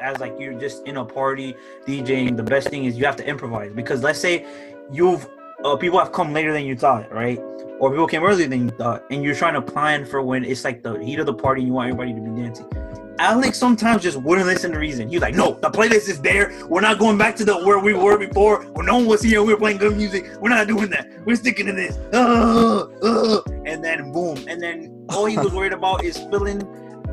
as 0.00 0.18
like 0.18 0.34
you're 0.40 0.58
just 0.66 0.86
in 0.86 0.96
a 0.96 1.04
party 1.04 1.54
DJing, 1.86 2.36
the 2.42 2.48
best 2.54 2.68
thing 2.72 2.82
is 2.86 2.96
you 2.98 3.04
have 3.04 3.16
to 3.16 3.26
improvise 3.34 3.70
because 3.80 4.02
let's 4.02 4.18
say 4.26 4.34
you've 4.90 5.28
uh, 5.64 5.76
people 5.76 5.98
have 5.98 6.12
come 6.12 6.32
later 6.32 6.52
than 6.56 6.64
you 6.64 6.76
thought, 6.76 7.12
right? 7.12 7.38
Or 7.80 7.90
people 7.90 8.08
came 8.08 8.24
earlier 8.24 8.48
than 8.48 8.62
you 8.64 8.70
thought, 8.82 9.04
and 9.10 9.22
you're 9.22 9.34
trying 9.42 9.54
to 9.60 9.62
plan 9.62 10.04
for 10.06 10.20
when 10.22 10.42
it's 10.44 10.64
like 10.64 10.82
the 10.82 10.94
heat 11.06 11.18
of 11.20 11.26
the 11.26 11.34
party 11.34 11.60
and 11.60 11.68
you 11.68 11.74
want 11.74 11.90
everybody 11.90 12.12
to 12.14 12.20
be 12.28 12.32
dancing. 12.42 12.66
Alex 13.18 13.58
sometimes 13.58 14.02
just 14.02 14.16
wouldn't 14.16 14.46
listen 14.46 14.72
to 14.72 14.78
reason. 14.78 15.08
He's 15.08 15.20
like, 15.20 15.34
"No, 15.34 15.58
the 15.60 15.70
playlist 15.70 16.08
is 16.08 16.20
there. 16.20 16.52
We're 16.68 16.80
not 16.80 16.98
going 16.98 17.18
back 17.18 17.34
to 17.36 17.44
the 17.44 17.56
where 17.66 17.78
we 17.78 17.94
were 17.94 18.16
before. 18.16 18.64
When 18.74 18.86
no 18.86 18.96
one 18.96 19.06
was 19.06 19.22
here, 19.22 19.42
we 19.42 19.52
were 19.52 19.58
playing 19.58 19.78
good 19.78 19.96
music. 19.96 20.24
We're 20.40 20.50
not 20.50 20.66
doing 20.68 20.88
that. 20.90 21.08
We're 21.24 21.36
sticking 21.36 21.66
to 21.66 21.72
this." 21.72 21.96
Uh, 22.12 22.86
uh, 23.02 23.40
and 23.66 23.82
then 23.82 24.12
boom, 24.12 24.38
and 24.46 24.62
then 24.62 25.04
all 25.08 25.26
he 25.26 25.36
was 25.36 25.52
worried 25.52 25.72
about 25.72 26.04
is 26.04 26.16
spilling 26.16 26.60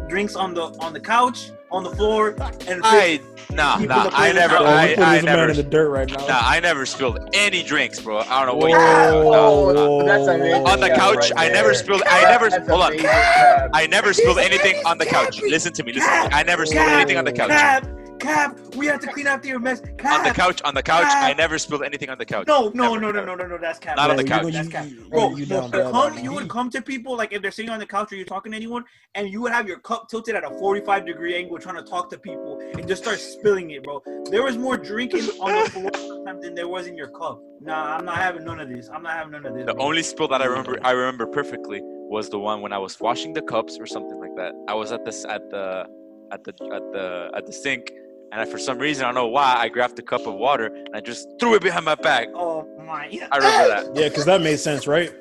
drinks 0.08 0.36
on 0.36 0.54
the 0.54 0.64
on 0.80 0.94
the 0.94 1.00
couch, 1.00 1.52
on 1.72 1.84
the 1.84 1.92
floor, 1.92 2.36
and 2.68 2.82
I 2.84 3.20
nah, 3.52 3.78
nah. 3.78 4.10
I 4.14 4.32
never, 4.32 4.56
out. 4.56 4.62
Oh, 4.62 4.66
I, 4.66 4.96
I 4.98 5.22
never, 5.22 5.50
in 5.50 5.56
the 5.56 5.64
dirt 5.64 5.90
right 5.90 6.10
now. 6.10 6.26
nah, 6.28 6.40
I 6.42 6.60
never 6.60 6.86
spilled 6.86 7.30
any 7.34 7.64
drinks, 7.64 8.00
bro. 8.00 8.20
I 8.20 8.46
don't 8.46 8.48
know 8.48 8.56
what 8.56 8.72
Whoa. 8.72 9.68
you're 10.04 10.06
talking 10.16 10.42
about. 10.42 10.58
Nah. 10.58 10.58
that's. 10.58 10.72
On 10.72 10.80
the 10.80 10.90
couch, 10.90 11.32
right 11.32 11.50
I 11.50 11.54
never 11.54 11.74
spilled- 11.74 12.04
I 12.06 12.22
never- 12.24 12.50
That's 12.50 12.68
hold 12.70 12.82
on. 12.82 12.98
cap. 12.98 13.70
I 13.74 13.88
never 13.88 14.14
spilled 14.14 14.40
anything 14.40 14.86
on 14.86 14.98
the 14.98 15.06
couch. 15.06 15.42
Listen 15.42 15.74
to 15.74 15.84
me, 15.84 15.94
listen 15.94 16.10
to 16.10 16.30
me. 16.30 16.30
I 16.34 16.44
never 16.44 16.66
spilled 16.66 16.88
anything 16.90 17.18
on 17.18 17.26
the 17.26 17.34
couch. 17.34 17.84
Cap, 18.26 18.58
cap, 18.58 18.76
we 18.76 18.88
have 18.88 19.00
to 19.02 19.08
clean 19.08 19.28
after 19.28 19.48
your 19.48 19.60
mess. 19.60 19.82
Cap. 19.98 20.20
On 20.20 20.24
the 20.26 20.34
couch, 20.34 20.62
on 20.64 20.74
the 20.74 20.84
couch, 20.84 21.06
I 21.08 21.34
never 21.34 21.58
spilled 21.58 21.84
anything 21.84 22.10
on 22.10 22.18
the 22.18 22.26
couch. 22.26 22.48
No, 22.48 22.70
no, 22.74 22.96
Never, 22.96 23.00
no, 23.00 23.12
no, 23.12 23.24
no, 23.24 23.36
no, 23.36 23.48
no. 23.48 23.58
That's 23.58 23.80
cap. 23.80 23.98
Not 23.98 24.10
on 24.10 24.18
the 24.18 24.24
couch. 24.24 24.44
know, 24.44 24.50
That's 24.50 24.68
you- 24.68 24.72
cap. 24.72 25.10
Bro, 25.10 25.30
you 25.32 25.38
you, 25.38 25.46
down 25.46 25.72
come, 25.72 26.18
you 26.20 26.32
would 26.34 26.50
come 26.50 26.70
to 26.72 26.82
people 26.82 27.16
like 27.16 27.34
if 27.34 27.42
they're 27.42 27.52
sitting 27.52 27.72
on 27.72 27.80
the 27.80 27.86
couch 27.86 28.12
or 28.12 28.16
you're 28.16 28.26
talking 28.26 28.52
to 28.52 28.56
anyone, 28.56 28.84
and 29.14 29.30
you 29.30 29.42
would 29.42 29.52
have 29.52 29.68
your 29.68 29.80
cup 29.80 30.10
tilted 30.10 30.36
at 30.36 30.44
a 30.44 30.50
45 30.50 31.06
degree 31.06 31.36
angle, 31.36 31.58
trying 31.60 31.76
to 31.76 31.84
talk 31.84 32.10
to 32.12 32.18
people, 32.18 32.60
and 32.60 32.88
just 32.88 33.04
start 33.04 33.20
spilling 33.20 33.72
it, 33.72 33.84
bro. 33.84 34.02
There 34.32 34.44
was 34.44 34.58
more 34.58 34.78
drinking 34.78 35.26
on 35.40 35.64
the 35.64 35.70
floor 35.70 35.92
sometimes 35.94 36.44
than 36.44 36.56
there 36.56 36.68
was 36.68 36.88
in 36.88 36.96
your 36.98 37.10
cup. 37.10 37.42
Nah, 37.62 37.98
I'm 37.98 38.06
not 38.06 38.18
having 38.18 38.44
none 38.44 38.60
of 38.60 38.70
this. 38.70 38.90
I'm 38.90 39.04
not 39.04 39.14
having 39.14 39.32
none 39.34 39.46
of 39.46 39.54
this. 39.54 39.66
The 39.66 39.74
bro. 39.74 39.84
only 39.84 40.04
spill 40.04 40.28
that 40.30 40.42
I 40.42 40.46
remember, 40.46 40.78
I 40.84 40.92
remember 40.92 41.26
perfectly, 41.26 41.82
was 41.84 42.30
the 42.30 42.40
one 42.40 42.62
when 42.62 42.74
I 42.74 42.78
was 42.78 43.00
washing 43.00 43.34
the 43.34 43.42
cups 43.42 43.78
or 43.80 43.86
something 43.86 44.20
like 44.20 44.36
that. 44.36 44.54
I 44.68 44.74
was 44.74 44.92
at 44.92 45.06
this 45.06 45.26
at 45.26 45.50
the 45.50 45.88
at 46.32 46.44
the 46.44 46.52
at 46.74 46.92
the 46.92 47.32
at 47.36 47.46
the 47.46 47.54
sink, 47.54 47.92
and 48.32 48.42
I, 48.42 48.46
for 48.46 48.58
some 48.58 48.78
reason 48.80 49.04
I 49.06 49.08
don't 49.08 49.16
know 49.16 49.28
why 49.28 49.56
I 49.58 49.70
grabbed 49.70 49.98
a 50.00 50.02
cup 50.02 50.26
of 50.28 50.36
water 50.36 50.66
and 50.68 50.90
I 50.96 51.00
just 51.00 51.28
threw 51.40 51.56
it 51.56 51.62
behind 51.62 51.86
my 51.86 51.96
back. 51.96 52.28
Oh 52.34 52.68
my. 52.86 53.06
I 53.32 53.38
remember 53.38 53.68
that. 53.68 53.96
Yeah, 53.96 54.10
because 54.10 54.26
that 54.26 54.42
made 54.42 54.58
sense, 54.60 54.88
right? 54.88 55.12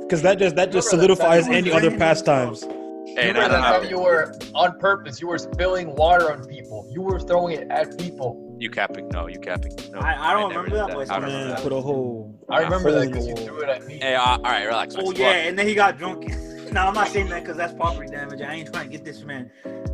Because 0.00 0.22
that 0.22 0.38
just 0.38 0.56
that 0.56 0.70
just 0.72 0.92
Remember 0.92 1.14
that 1.14 1.16
solidifies 1.16 1.48
any 1.48 1.70
other 1.70 1.80
drinking 1.80 1.98
pastimes. 1.98 2.62
Hey, 2.62 3.28
Remember 3.28 3.42
nah, 3.42 3.48
that 3.48 3.60
nah, 3.60 3.78
time 3.80 3.90
you 3.90 4.00
were 4.00 4.34
on 4.54 4.78
purpose. 4.80 5.20
You 5.20 5.28
were 5.28 5.38
spilling 5.38 5.94
water 5.94 6.32
on 6.32 6.44
people. 6.46 6.88
You 6.92 7.00
were 7.02 7.20
throwing 7.20 7.56
it 7.56 7.68
at 7.70 7.96
people. 7.98 8.40
You 8.58 8.70
capping? 8.70 9.08
No, 9.10 9.28
you 9.28 9.38
capping? 9.38 9.76
No, 9.92 10.00
I- 10.00 10.30
I 10.30 10.32
don't 10.32 10.48
never 10.48 10.62
remember 10.64 10.70
did 10.70 10.88
that, 10.88 10.94
but 10.94 11.00
it's 11.02 11.10
I 11.10 11.14
don't 11.20 11.22
fine. 11.24 11.30
remember 11.32 11.46
Man, 11.48 11.56
that. 11.56 11.62
put 11.62 11.72
a 11.72 11.80
whole. 11.80 12.34
I 12.48 12.60
remember 12.62 12.90
hole 12.90 12.98
that 12.98 13.06
in 13.06 13.12
because 13.12 13.28
you 13.28 13.36
threw 13.36 13.60
it 13.62 13.68
at 13.68 13.86
me. 13.86 13.98
Hey, 14.00 14.14
uh, 14.14 14.20
all 14.22 14.38
right, 14.42 14.64
relax. 14.64 14.94
Oh 14.96 15.00
relax. 15.02 15.18
yeah, 15.18 15.30
and 15.32 15.58
then 15.58 15.68
he 15.68 15.74
got 15.74 15.96
drunk. 15.98 16.26
no, 16.72 16.80
I'm 16.80 16.94
not 16.94 17.08
saying 17.08 17.28
that 17.28 17.42
because 17.42 17.56
that's 17.56 17.72
property 17.74 18.08
damage. 18.10 18.40
I 18.40 18.52
ain't 18.54 18.72
trying 18.72 18.90
to 18.90 18.96
get 18.96 19.04
this 19.04 19.22
man. 19.22 19.50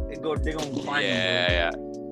They 0.09 0.17
go, 0.17 0.35
they 0.37 0.53
gonna 0.53 0.83
find 0.83 1.05
Yeah, 1.05 1.49
me. 1.49 1.55
yeah. 1.55 1.71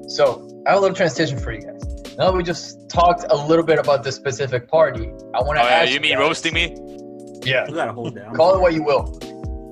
So 0.09 0.49
I 0.67 0.71
have 0.71 0.79
a 0.79 0.81
little 0.81 0.97
transition 0.97 1.39
for 1.39 1.53
you 1.53 1.61
guys. 1.63 2.15
Now 2.17 2.31
that 2.31 2.37
we 2.37 2.43
just 2.43 2.89
talked 2.89 3.25
a 3.31 3.37
little 3.37 3.65
bit 3.65 3.79
about 3.79 4.03
this 4.03 4.17
specific 4.17 4.69
party, 4.69 5.11
I 5.35 5.43
want 5.43 5.59
Oh 5.59 5.63
to 5.63 5.69
yeah, 5.69 5.75
ask 5.83 5.93
you 5.93 6.01
mean 6.01 6.13
guys- 6.13 6.21
roasting 6.21 6.55
me? 6.55 6.77
Yeah. 7.45 7.67
You 7.69 7.75
gotta 7.75 7.93
hold 7.93 8.15
that. 8.17 8.29
I'm 8.29 8.35
Call 8.35 8.57
it 8.57 8.61
what 8.61 8.73
you 8.75 8.83
will. 8.83 9.19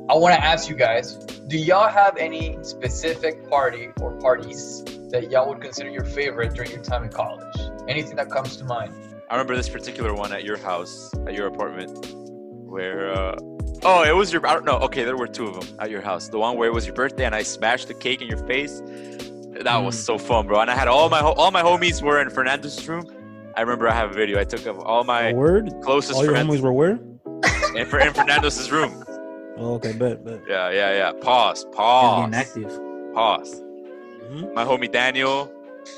I 0.08 0.14
want 0.14 0.34
to 0.36 0.44
ask 0.44 0.68
you 0.68 0.76
guys: 0.76 1.16
Do 1.48 1.58
y'all 1.58 1.88
have 1.88 2.16
any 2.16 2.56
specific 2.62 3.48
party 3.50 3.88
or 4.00 4.12
parties 4.20 4.84
that 5.10 5.30
y'all 5.32 5.48
would 5.48 5.60
consider 5.60 5.90
your 5.90 6.04
favorite 6.04 6.54
during 6.54 6.70
your 6.70 6.82
time 6.82 7.02
in 7.02 7.10
college? 7.10 7.56
Anything 7.88 8.14
that 8.16 8.30
comes 8.30 8.56
to 8.58 8.64
mind? 8.64 8.92
I 9.28 9.34
remember 9.34 9.56
this 9.56 9.68
particular 9.68 10.14
one 10.14 10.32
at 10.32 10.44
your 10.44 10.58
house, 10.58 11.12
at 11.26 11.34
your 11.34 11.48
apartment, 11.48 11.90
where. 12.64 13.12
Uh, 13.12 13.36
oh, 13.82 14.04
it 14.04 14.14
was 14.14 14.32
your. 14.32 14.46
I 14.46 14.52
don't 14.54 14.64
know. 14.64 14.78
Okay, 14.78 15.02
there 15.02 15.16
were 15.16 15.26
two 15.26 15.48
of 15.48 15.66
them 15.66 15.76
at 15.80 15.90
your 15.90 16.02
house. 16.02 16.28
The 16.28 16.38
one 16.38 16.56
where 16.56 16.68
it 16.68 16.72
was 16.72 16.86
your 16.86 16.94
birthday 16.94 17.24
and 17.24 17.34
I 17.34 17.42
smashed 17.42 17.88
the 17.88 17.94
cake 17.94 18.22
in 18.22 18.28
your 18.28 18.46
face. 18.46 18.80
That 19.62 19.78
was 19.78 19.98
so 20.02 20.18
fun, 20.18 20.46
bro. 20.46 20.60
And 20.60 20.70
I 20.70 20.74
had 20.74 20.88
all 20.88 21.08
my 21.08 21.20
ho- 21.20 21.32
all 21.36 21.50
my 21.50 21.62
homies 21.62 22.02
were 22.02 22.20
in 22.20 22.30
Fernando's 22.30 22.86
room. 22.88 23.04
I 23.56 23.62
remember 23.62 23.88
I 23.88 23.94
have 23.94 24.10
a 24.10 24.14
video. 24.14 24.38
I 24.38 24.44
took 24.44 24.66
of 24.66 24.78
all 24.80 25.04
my 25.04 25.32
word? 25.32 25.72
closest 25.82 26.16
All 26.16 26.24
your 26.24 26.32
friends 26.34 26.48
homies 26.48 26.60
were 26.60 26.72
where? 26.72 26.98
in, 27.74 27.86
Fer- 27.86 28.00
in 28.00 28.12
Fernando's 28.12 28.70
room. 28.70 29.02
Oh, 29.56 29.74
okay, 29.74 29.92
bet, 29.92 30.24
bet. 30.24 30.40
Yeah, 30.46 30.70
yeah, 30.70 30.92
yeah. 30.94 31.12
Pause, 31.20 31.64
pause, 31.72 32.30
getting 32.30 32.34
active. 32.34 32.80
pause. 33.14 33.62
Mhm. 34.30 34.52
My 34.54 34.64
homie 34.64 34.90
Daniel, 34.92 35.50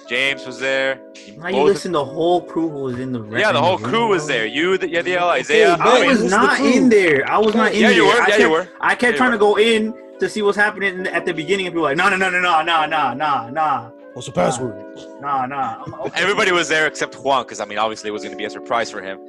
James 0.09 0.47
was 0.47 0.61
there. 0.61 1.01
Now 1.39 1.49
you 1.49 1.63
listen. 1.63 1.91
The 1.93 2.05
whole 2.05 2.43
crew 2.43 2.69
was 2.69 3.01
in 3.01 3.13
the 3.13 3.25
yeah, 3.31 3.51
the 3.51 3.61
whole 3.61 3.79
room, 3.79 3.91
crew 3.91 4.09
was 4.09 4.29
there. 4.29 4.47
You, 4.47 4.79
the, 4.79 4.89
yeah, 4.89 5.03
the 5.03 5.19
Isaiah. 5.19 5.75
Okay, 5.75 5.83
I 5.83 6.07
was 6.07 6.31
not 6.31 6.61
in 6.61 6.89
there. 6.89 7.29
I 7.29 7.39
was 7.39 7.55
not 7.55 7.73
in 7.73 7.81
yeah, 7.81 7.89
there. 7.89 7.97
you 7.97 8.07
were. 8.07 8.13
I 8.13 8.19
Yeah, 8.19 8.27
kept, 8.27 8.41
you 8.41 8.51
were. 8.51 8.69
I 8.81 8.95
kept 8.95 9.13
you 9.13 9.19
trying 9.19 9.31
were. 9.31 9.37
to 9.37 9.39
go 9.41 9.59
in 9.59 9.93
to 10.21 10.29
see 10.29 10.43
what's 10.43 10.57
happening 10.57 11.07
at 11.07 11.25
the 11.25 11.33
beginning, 11.33 11.67
and 11.67 11.73
people 11.75 11.83
were 11.83 11.89
like, 11.91 11.97
no, 11.97 12.09
no, 12.09 12.17
no, 12.17 12.31
no, 12.31 12.41
no, 12.41 12.63
no, 12.63 12.87
no, 12.87 13.15
no, 13.15 13.49
no. 13.51 13.93
What's 14.15 14.27
the 14.27 14.33
password? 14.33 14.77
Nah, 15.21 15.47
nah. 15.47 15.83
I'm- 15.85 15.95
okay. 16.07 16.21
Everybody 16.23 16.51
was 16.53 16.69
there 16.69 16.87
except 16.87 17.15
Juan, 17.17 17.45
because 17.45 17.61
I 17.61 17.65
mean, 17.65 17.79
obviously, 17.79 18.09
it 18.09 18.13
was 18.13 18.23
going 18.23 18.33
to 18.33 18.39
be 18.39 18.45
a 18.47 18.51
surprise 18.51 18.91
for 18.91 19.01
him. 19.01 19.21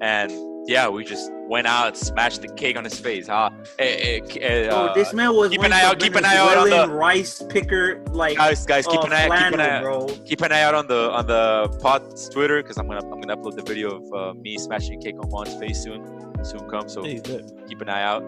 And 0.00 0.32
yeah, 0.66 0.88
we 0.88 1.04
just 1.04 1.30
went 1.48 1.66
out, 1.66 1.96
smashed 1.96 2.40
the 2.42 2.48
cake 2.48 2.76
on 2.78 2.84
his 2.84 2.98
face. 2.98 3.26
Huh? 3.26 3.50
Eh, 3.78 3.84
eh, 3.84 4.38
eh, 4.40 4.68
Bro, 4.68 4.76
uh, 4.76 4.94
this 4.94 5.12
man 5.12 5.34
was 5.34 5.50
keep 5.50 5.62
an 5.62 5.72
eye 5.72 5.80
the 5.82 5.86
out- 5.88 5.98
keep 5.98 6.14
an 6.14 6.24
eye 6.24 6.36
out 6.36 6.56
on 6.56 6.70
the- 6.70 6.88
rice 6.88 7.42
picker, 7.48 8.02
like 8.10 8.36
guys, 8.38 8.64
guys, 8.64 8.86
keep 8.86 9.00
uh, 9.00 9.06
an 9.06 9.12
eye, 9.12 9.24
keep 9.28 9.54
an 9.54 9.60
eye, 9.60 9.80
bro. 9.82 10.06
keep 10.24 10.40
an 10.42 10.52
eye 10.52 10.62
out 10.62 10.74
on 10.74 10.86
the 10.86 11.10
on 11.10 11.26
the 11.26 11.68
pod's 11.82 12.28
Twitter, 12.28 12.62
because 12.62 12.78
I'm 12.78 12.86
gonna 12.86 13.00
I'm 13.12 13.20
gonna 13.20 13.36
upload 13.36 13.56
the 13.56 13.62
video 13.62 13.96
of 13.96 14.12
uh, 14.12 14.34
me 14.34 14.56
smashing 14.56 15.00
cake 15.02 15.16
on 15.18 15.28
Juan's 15.30 15.54
face 15.56 15.82
soon. 15.82 16.04
Soon 16.44 16.68
come, 16.70 16.88
so 16.88 17.02
Hey, 17.02 17.20
keep 17.68 17.80
an 17.80 17.88
eye 17.88 18.02
out 18.02 18.22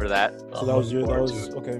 for 0.00 0.08
that. 0.08 0.40
so 0.56 0.64
that 0.64 0.76
was 0.76 0.92
your 0.92 1.06
that 1.06 1.20
was 1.20 1.50
okay. 1.60 1.78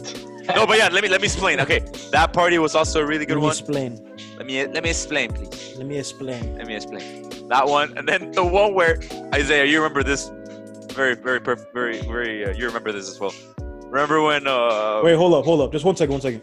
No, 0.54 0.66
but 0.66 0.76
yeah, 0.78 0.88
let 0.88 1.02
me 1.02 1.08
let 1.08 1.20
me 1.20 1.26
explain. 1.26 1.60
Okay, 1.60 1.80
that 2.12 2.32
party 2.32 2.58
was 2.58 2.74
also 2.74 3.00
a 3.00 3.06
really 3.06 3.24
good 3.24 3.36
Let 3.38 3.40
me 3.40 3.46
one. 3.46 3.56
explain. 3.58 3.90
Let 4.36 4.46
me 4.46 4.66
let 4.66 4.82
me 4.82 4.90
explain, 4.90 5.32
please. 5.32 5.74
Let 5.78 5.86
me 5.86 5.96
explain. 5.98 6.56
Let 6.56 6.66
me 6.66 6.74
explain. 6.74 7.28
That 7.48 7.66
one, 7.66 7.96
and 7.96 8.06
then 8.08 8.30
the 8.32 8.44
one 8.44 8.74
where 8.74 9.00
Isaiah, 9.34 9.64
you 9.64 9.78
remember 9.82 10.02
this 10.02 10.30
very, 10.92 11.14
very, 11.14 11.40
perfect, 11.40 11.72
very, 11.72 12.00
very. 12.02 12.44
Uh, 12.44 12.52
you 12.52 12.66
remember 12.66 12.92
this 12.92 13.08
as 13.08 13.18
well. 13.18 13.34
Remember 13.86 14.22
when? 14.22 14.46
Uh, 14.46 15.00
Wait, 15.02 15.14
hold 15.16 15.34
up, 15.34 15.44
hold 15.44 15.60
up. 15.60 15.72
Just 15.72 15.84
one 15.84 15.96
second, 15.96 16.12
one 16.12 16.20
second. 16.20 16.42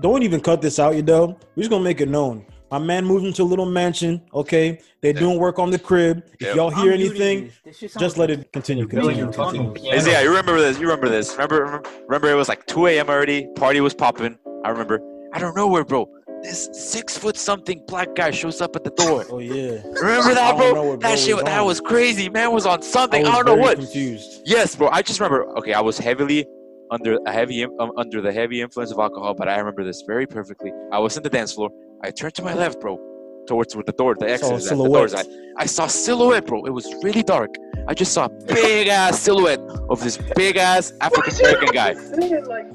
Don't 0.00 0.22
even 0.22 0.40
cut 0.40 0.60
this 0.60 0.78
out, 0.78 0.94
you 0.94 1.02
know. 1.02 1.38
We're 1.54 1.62
just 1.62 1.70
gonna 1.70 1.84
make 1.84 2.00
it 2.00 2.08
known. 2.08 2.44
My 2.70 2.78
man 2.78 3.04
moved 3.04 3.24
into 3.24 3.42
a 3.42 3.44
little 3.44 3.66
mansion. 3.66 4.20
Okay, 4.34 4.80
they're 5.00 5.12
Yeah. 5.12 5.20
doing 5.20 5.38
work 5.38 5.58
on 5.60 5.70
the 5.70 5.78
crib. 5.78 6.22
If 6.40 6.54
y'all 6.56 6.70
hear 6.70 6.92
I'm 6.92 7.00
anything, 7.00 7.44
this. 7.64 7.78
This 7.80 7.92
shit 7.92 8.00
just 8.00 8.18
let 8.18 8.28
it 8.30 8.52
continue. 8.52 8.86
Billy, 8.88 9.02
Continue. 9.14 9.24
you're 9.24 9.32
fucking 9.32 9.72
piano. 9.74 9.96
Isaiah, 9.96 10.22
you 10.22 10.28
remember 10.30 10.58
this? 10.60 10.76
You 10.78 10.82
remember 10.86 11.08
this? 11.08 11.32
Remember, 11.34 11.64
remember, 11.64 11.88
remember? 12.08 12.28
It 12.30 12.34
was 12.34 12.48
like 12.48 12.66
2 12.66 12.86
a.m. 12.88 13.08
already. 13.08 13.46
Party 13.54 13.80
was 13.80 13.94
popping. 13.94 14.36
I 14.64 14.70
remember. 14.70 15.00
I 15.32 15.38
don't 15.38 15.54
know 15.54 15.68
where, 15.68 15.84
bro. 15.84 16.08
This 16.42 16.68
six 16.72 17.16
foot 17.16 17.36
something 17.36 17.82
black 17.86 18.14
guy 18.14 18.30
shows 18.32 18.60
up 18.60 18.74
at 18.76 18.82
the 18.84 18.90
door. 18.90 19.24
Oh 19.30 19.38
yeah. 19.38 19.80
Remember 20.02 20.34
that, 20.34 20.56
bro? 20.56 20.72
what 20.72 20.84
bro 20.84 20.96
That 20.96 21.18
shit, 21.18 21.34
was 21.36 21.44
that 21.44 21.64
was 21.64 21.80
crazy. 21.80 22.28
Man 22.28 22.52
was 22.52 22.66
on 22.66 22.80
I 22.80 22.82
something. 22.82 23.22
was 23.22 23.30
I, 23.30 23.36
don't 23.36 23.46
know 23.46 23.54
what. 23.54 23.78
Confused. 23.78 24.42
Yes, 24.44 24.74
bro. 24.76 24.88
I 24.88 25.02
just 25.02 25.18
remember. 25.20 25.48
Okay, 25.58 25.72
I 25.72 25.80
was 25.80 25.98
heavily 25.98 26.44
under 26.90 27.18
a 27.26 27.32
heavy 27.32 27.64
um, 27.64 27.92
under 27.96 28.20
the 28.20 28.32
heavy 28.32 28.60
influence 28.60 28.90
of 28.92 28.98
alcohol, 28.98 29.34
but 29.34 29.48
I 29.48 29.56
remember 29.58 29.82
this 29.84 30.02
very 30.06 30.26
perfectly. 30.26 30.72
I 30.92 30.98
was 30.98 31.16
in 31.16 31.22
the 31.22 31.30
dance 31.30 31.52
floor. 31.52 31.70
I 32.06 32.10
turned 32.12 32.34
to 32.34 32.42
my 32.44 32.54
left, 32.54 32.80
bro, 32.80 33.00
towards 33.48 33.74
where 33.74 33.82
the 33.84 33.90
door, 33.92 34.14
the 34.16 34.30
exit 34.30 34.46
Saw 34.46 34.54
a 34.54 34.56
is 34.58 34.70
at, 34.70 34.78
the 34.78 34.84
door's 34.84 35.12
at. 35.12 35.26
silhouette. 35.26 35.54
I 35.58 35.66
saw 35.66 35.86
silhouette, 35.88 36.46
bro. 36.46 36.64
It 36.64 36.70
was 36.70 36.86
really 37.02 37.24
dark. 37.24 37.52
I 37.88 37.94
just 37.94 38.12
saw 38.12 38.26
a 38.26 38.28
big 38.28 38.86
ass 38.86 39.18
silhouette 39.18 39.58
of 39.90 40.00
this 40.04 40.16
big 40.36 40.56
ass 40.56 40.92
African 41.00 41.34
American 41.40 41.74
guy, 41.74 41.92
Like 42.46 42.72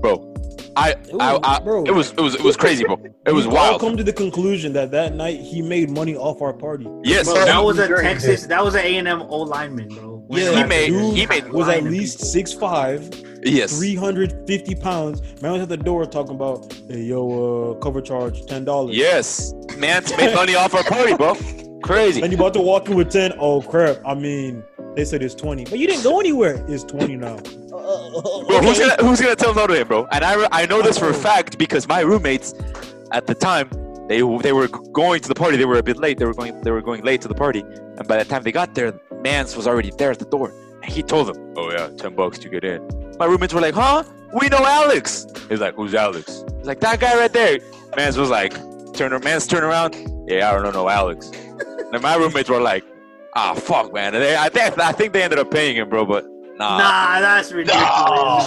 bro. 0.00 0.33
I, 0.76 0.90
It 0.90 1.10
I, 1.20 1.38
I, 1.42 1.60
bro. 1.60 1.84
it 1.84 1.94
was, 1.94 2.10
it 2.12 2.20
was, 2.20 2.34
it 2.34 2.42
was 2.42 2.56
crazy, 2.56 2.84
bro. 2.84 3.00
It 3.26 3.32
was 3.32 3.46
We've 3.46 3.54
all 3.54 3.70
wild. 3.70 3.80
come 3.80 3.96
to 3.96 4.02
the 4.04 4.12
conclusion 4.12 4.72
that 4.74 4.90
that 4.90 5.14
night 5.14 5.40
he 5.40 5.62
made 5.62 5.90
money 5.90 6.16
off 6.16 6.42
our 6.42 6.52
party. 6.52 6.88
Yes, 7.04 7.26
Bro, 7.26 7.34
that 7.44 7.56
he 7.58 7.64
was 7.64 7.78
a 7.78 7.88
Texas. 7.88 8.46
That 8.46 8.64
was 8.64 8.74
an 8.74 8.80
A 8.80 8.96
and 8.96 9.06
M 9.08 9.22
O 9.22 9.38
lineman, 9.42 9.88
bro. 9.88 10.26
Yeah, 10.30 10.56
he 10.62 10.64
made, 10.64 10.92
he 11.14 11.26
made, 11.26 11.48
Was 11.52 11.68
at 11.68 11.84
least 11.84 12.20
six 12.20 12.52
five, 12.52 13.08
yes. 13.44 13.76
three 13.78 13.94
hundred 13.94 14.34
fifty 14.46 14.74
pounds. 14.74 15.20
Man 15.42 15.52
was 15.52 15.62
at 15.62 15.68
the 15.68 15.76
door 15.76 16.06
talking 16.06 16.34
about, 16.34 16.72
"Hey 16.88 17.02
yo, 17.02 17.72
uh, 17.72 17.74
cover 17.80 18.00
charge 18.00 18.44
ten 18.46 18.64
dollars." 18.64 18.96
Yes, 18.96 19.52
man's 19.76 20.16
made 20.16 20.34
money 20.34 20.54
off 20.54 20.74
our 20.74 20.82
party, 20.84 21.14
bro. 21.14 21.36
Crazy. 21.82 22.22
And 22.22 22.32
you 22.32 22.38
about 22.38 22.54
to 22.54 22.60
walk 22.62 22.88
in 22.88 22.96
with 22.96 23.10
ten? 23.10 23.34
Oh 23.38 23.60
crap! 23.60 23.98
I 24.06 24.14
mean, 24.14 24.64
they 24.96 25.04
said 25.04 25.22
it's 25.22 25.34
twenty, 25.34 25.64
but 25.66 25.78
you 25.78 25.86
didn't 25.86 26.02
go 26.04 26.18
anywhere. 26.18 26.64
It's 26.68 26.84
twenty 26.84 27.16
now. 27.16 27.36
Bro, 28.48 28.62
who's 28.62 28.78
gonna 28.78 28.96
who's 29.00 29.20
gonna 29.20 29.36
tell 29.36 29.54
no 29.54 29.66
to 29.66 29.74
him, 29.74 29.86
bro? 29.86 30.06
And 30.10 30.24
I 30.24 30.48
I 30.50 30.64
know 30.64 30.80
this 30.80 30.96
for 30.96 31.10
a 31.10 31.14
fact 31.14 31.58
because 31.58 31.86
my 31.86 32.00
roommates 32.00 32.54
at 33.12 33.26
the 33.26 33.34
time 33.34 33.68
they 34.08 34.22
they 34.38 34.52
were 34.52 34.68
going 34.68 35.20
to 35.20 35.28
the 35.28 35.34
party. 35.34 35.58
They 35.58 35.66
were 35.66 35.76
a 35.76 35.82
bit 35.82 35.98
late. 35.98 36.18
They 36.18 36.24
were 36.24 36.34
going 36.34 36.58
they 36.62 36.70
were 36.70 36.82
going 36.82 37.02
late 37.02 37.20
to 37.22 37.28
the 37.28 37.34
party, 37.34 37.60
and 37.60 38.08
by 38.08 38.16
the 38.16 38.24
time 38.24 38.42
they 38.42 38.52
got 38.52 38.74
there, 38.74 38.98
Mans 39.22 39.56
was 39.56 39.66
already 39.66 39.90
there 39.98 40.10
at 40.10 40.18
the 40.18 40.24
door, 40.24 40.52
and 40.82 40.90
he 40.92 41.02
told 41.02 41.28
them, 41.28 41.54
"Oh 41.56 41.70
yeah, 41.70 41.88
ten 41.98 42.14
bucks 42.14 42.38
to 42.38 42.48
get 42.48 42.64
in." 42.64 42.86
My 43.18 43.26
roommates 43.26 43.54
were 43.54 43.60
like, 43.60 43.74
"Huh? 43.74 44.04
We 44.32 44.48
know 44.48 44.64
Alex." 44.64 45.26
He's 45.48 45.60
like, 45.60 45.74
"Who's 45.74 45.94
Alex?" 45.94 46.44
He's 46.58 46.66
like, 46.66 46.80
"That 46.80 47.00
guy 47.00 47.16
right 47.16 47.32
there." 47.32 47.58
Mans 47.96 48.16
was 48.16 48.30
like, 48.30 48.54
"Turn 48.94 49.18
Mans 49.22 49.46
turn 49.46 49.62
around." 49.62 49.94
Yeah, 50.26 50.50
I 50.50 50.62
don't 50.62 50.74
know 50.74 50.88
Alex. 50.88 51.30
and 51.92 52.02
my 52.02 52.16
roommates 52.16 52.48
were 52.48 52.60
like, 52.60 52.84
"Ah, 53.34 53.54
fuck, 53.54 53.92
man." 53.92 54.12
They, 54.12 54.36
I 54.36 54.48
think 54.48 54.78
I 54.78 54.92
think 54.92 55.12
they 55.12 55.22
ended 55.22 55.38
up 55.38 55.50
paying 55.50 55.76
him, 55.76 55.88
bro, 55.88 56.04
but. 56.04 56.24
Nah, 56.56 56.78
Nah, 56.78 57.20
that's 57.20 57.50
ridiculous. 57.52 57.84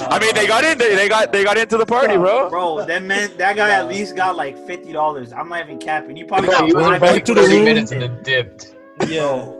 I 0.09 0.17
mean, 0.21 0.33
they 0.33 0.47
got 0.47 0.63
in. 0.63 0.77
They, 0.77 0.95
they 0.95 1.09
got 1.09 1.33
they 1.33 1.43
got 1.43 1.57
into 1.57 1.77
the 1.77 1.85
party, 1.85 2.15
bro. 2.15 2.49
Bro, 2.49 2.85
that 2.85 3.03
man, 3.03 3.31
that 3.37 3.55
guy 3.57 3.69
at 3.71 3.87
least 3.89 4.15
got 4.15 4.35
like 4.37 4.57
fifty 4.65 4.93
dollars. 4.93 5.33
I'm 5.33 5.49
not 5.49 5.65
even 5.65 5.77
capping. 5.77 6.15
You 6.15 6.25
probably 6.25 6.47
Bro, 6.47 6.59
got 6.59 6.67
you 6.69 6.75
were 6.75 6.81
five 6.83 7.01
back 7.01 7.13
back 7.15 7.25
to 7.25 7.33
to 7.33 7.41
the 7.41 7.47
30 7.47 7.55
room. 7.55 7.65
minutes 7.65 7.91
and 7.91 8.01
then 8.01 8.23
dipped. 8.23 8.73
Yeah. 9.07 9.51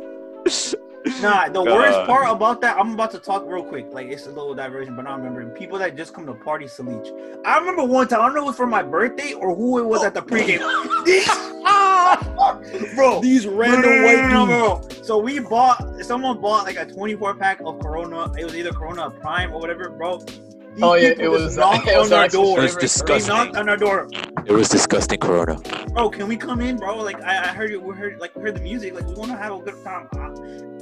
Nah, 1.22 1.50
the 1.50 1.64
worst 1.64 2.06
part 2.06 2.30
about 2.30 2.62
that, 2.62 2.78
I'm 2.78 2.94
about 2.94 3.12
to 3.12 3.20
talk 3.20 3.44
real 3.48 3.64
quick. 3.64 3.88
Like 3.92 4.08
it's 4.08 4.26
a 4.26 4.30
little 4.30 4.54
diversion, 4.54 4.96
but 4.96 5.08
I 5.08 5.16
remember 5.16 5.46
people 5.50 5.78
that 5.80 5.96
just 5.96 6.14
come 6.14 6.26
to 6.26 6.34
party 6.34 6.66
Salich. 6.66 7.12
I 7.46 7.58
remember 7.58 7.84
one 7.84 8.08
time, 8.08 8.22
I 8.22 8.26
don't 8.26 8.36
know 8.36 8.42
if 8.42 8.44
it 8.44 8.48
was 8.48 8.56
for 8.58 8.68
my 8.68 8.84
birthday 8.84 9.34
or 9.34 9.56
who 9.56 9.80
it 9.80 9.86
was 9.86 10.04
at 10.04 10.14
the 10.14 10.22
pregame. 10.22 10.64
Ah, 11.70 12.58
bro, 12.96 13.20
These 13.20 13.48
random 13.48 13.82
no, 13.82 13.90
no, 13.90 13.96
no, 14.00 14.06
white 14.06 14.30
no, 14.30 14.46
dudes. 14.46 14.50
no, 14.50 14.98
no. 14.98 15.04
So 15.04 15.18
we 15.18 15.40
bought, 15.40 15.84
someone 16.06 16.40
bought 16.40 16.64
like 16.64 16.78
a 16.78 16.86
24 16.86 17.36
pack 17.36 17.60
of 17.66 17.80
Corona. 17.80 18.32
It 18.40 18.46
was 18.46 18.56
either 18.56 18.72
Corona 18.72 19.10
Prime 19.10 19.52
or 19.52 19.60
whatever, 19.60 19.90
bro. 19.90 20.22
These 20.78 20.84
Oh, 20.84 20.94
yeah, 20.94 21.14
it 21.18 21.28
was- 21.28 21.58
knocked 21.58 21.88
it 21.88 21.98
was 21.98 22.12
on 22.12 22.20
our 22.20 22.28
door. 22.28 22.60
It 22.60 22.62
was 22.62 22.72
favorite 22.74 22.74
They 22.76 22.82
disgusting. 22.82 23.34
knocked 23.36 23.58
on 23.58 23.68
our 23.70 23.78
door. 23.78 24.08
It 24.46 24.52
was 24.52 24.70
disgusting, 24.70 25.20
Corona. 25.20 25.60
bro, 25.92 26.10
can 26.12 26.28
we 26.28 26.38
come 26.38 26.62
in, 26.62 26.78
bro? 26.78 26.98
Like 26.98 27.20
I, 27.24 27.46
I 27.46 27.48
heard 27.48 27.72
you, 27.72 27.80
we 27.82 27.96
heard 27.96 28.20
like 28.20 28.36
we 28.36 28.44
heard 28.44 28.56
the 28.56 28.62
music, 28.62 28.94
like 28.94 29.08
we 29.08 29.16
want 29.16 29.32
to 29.32 29.38
have 29.38 29.54
a 29.54 29.60
good 29.60 29.84
time. 29.84 30.08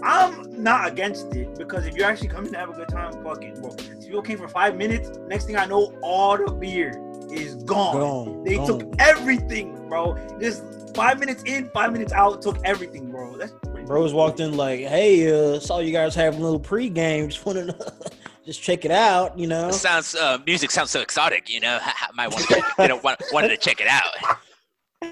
I, 0.04 0.26
I'm 0.26 0.62
not 0.62 0.90
against 0.90 1.34
it 1.34 1.58
because 1.58 1.86
if 1.86 1.96
you're 1.96 2.06
actually 2.08 2.28
coming 2.28 2.52
to 2.52 2.58
have 2.60 2.70
a 2.70 2.74
good 2.74 2.90
time, 2.90 3.14
fuck 3.24 3.42
it, 3.44 3.56
bro. 3.62 3.74
If 3.80 4.02
people 4.02 4.22
came 4.22 4.38
for 4.38 4.50
five 4.50 4.76
minutes, 4.76 5.12
next 5.28 5.46
thing 5.46 5.56
I 5.56 5.66
know, 5.66 5.98
all 6.02 6.36
the 6.38 6.52
beer 6.52 6.92
is 7.32 7.56
gone. 7.64 7.96
Gone. 7.96 8.44
They 8.44 8.58
gone. 8.58 8.68
took 8.68 8.94
everything, 9.00 9.88
bro. 9.88 10.16
Just 10.42 10.62
five 10.94 11.20
minutes 11.22 11.42
in, 11.46 11.70
five 11.70 11.94
minutes 11.94 12.12
out, 12.12 12.42
took 12.42 12.58
everything, 12.66 13.10
bro. 13.12 13.38
That's 13.38 13.54
Bros 13.86 14.14
walked 14.14 14.40
in 14.40 14.58
like, 14.58 14.80
"Hey, 14.80 15.32
uh, 15.32 15.60
saw 15.60 15.78
you 15.80 15.92
guys 15.92 16.16
having 16.16 16.40
a 16.40 16.44
little 16.44 16.60
pregame. 16.60 17.28
Just 17.28 17.46
wanted 17.46 17.68
to 17.68 17.94
just 18.46 18.62
check 18.62 18.86
it 18.86 18.92
out, 18.92 19.38
you 19.38 19.48
know." 19.48 19.72
Sounds 19.72 20.16
uh, 20.16 20.38
music 20.46 20.72
sounds 20.72 20.92
so 20.92 21.02
exotic, 21.02 21.50
you 21.50 21.60
know. 21.60 21.80
Might 22.16 22.32
want 22.32 22.48
to, 22.48 22.64
you 22.80 22.88
know, 22.88 22.98
want, 22.98 23.22
wanted 23.32 23.50
to 23.50 23.58
check 23.58 23.82
it 23.82 23.88
out. 23.88 24.38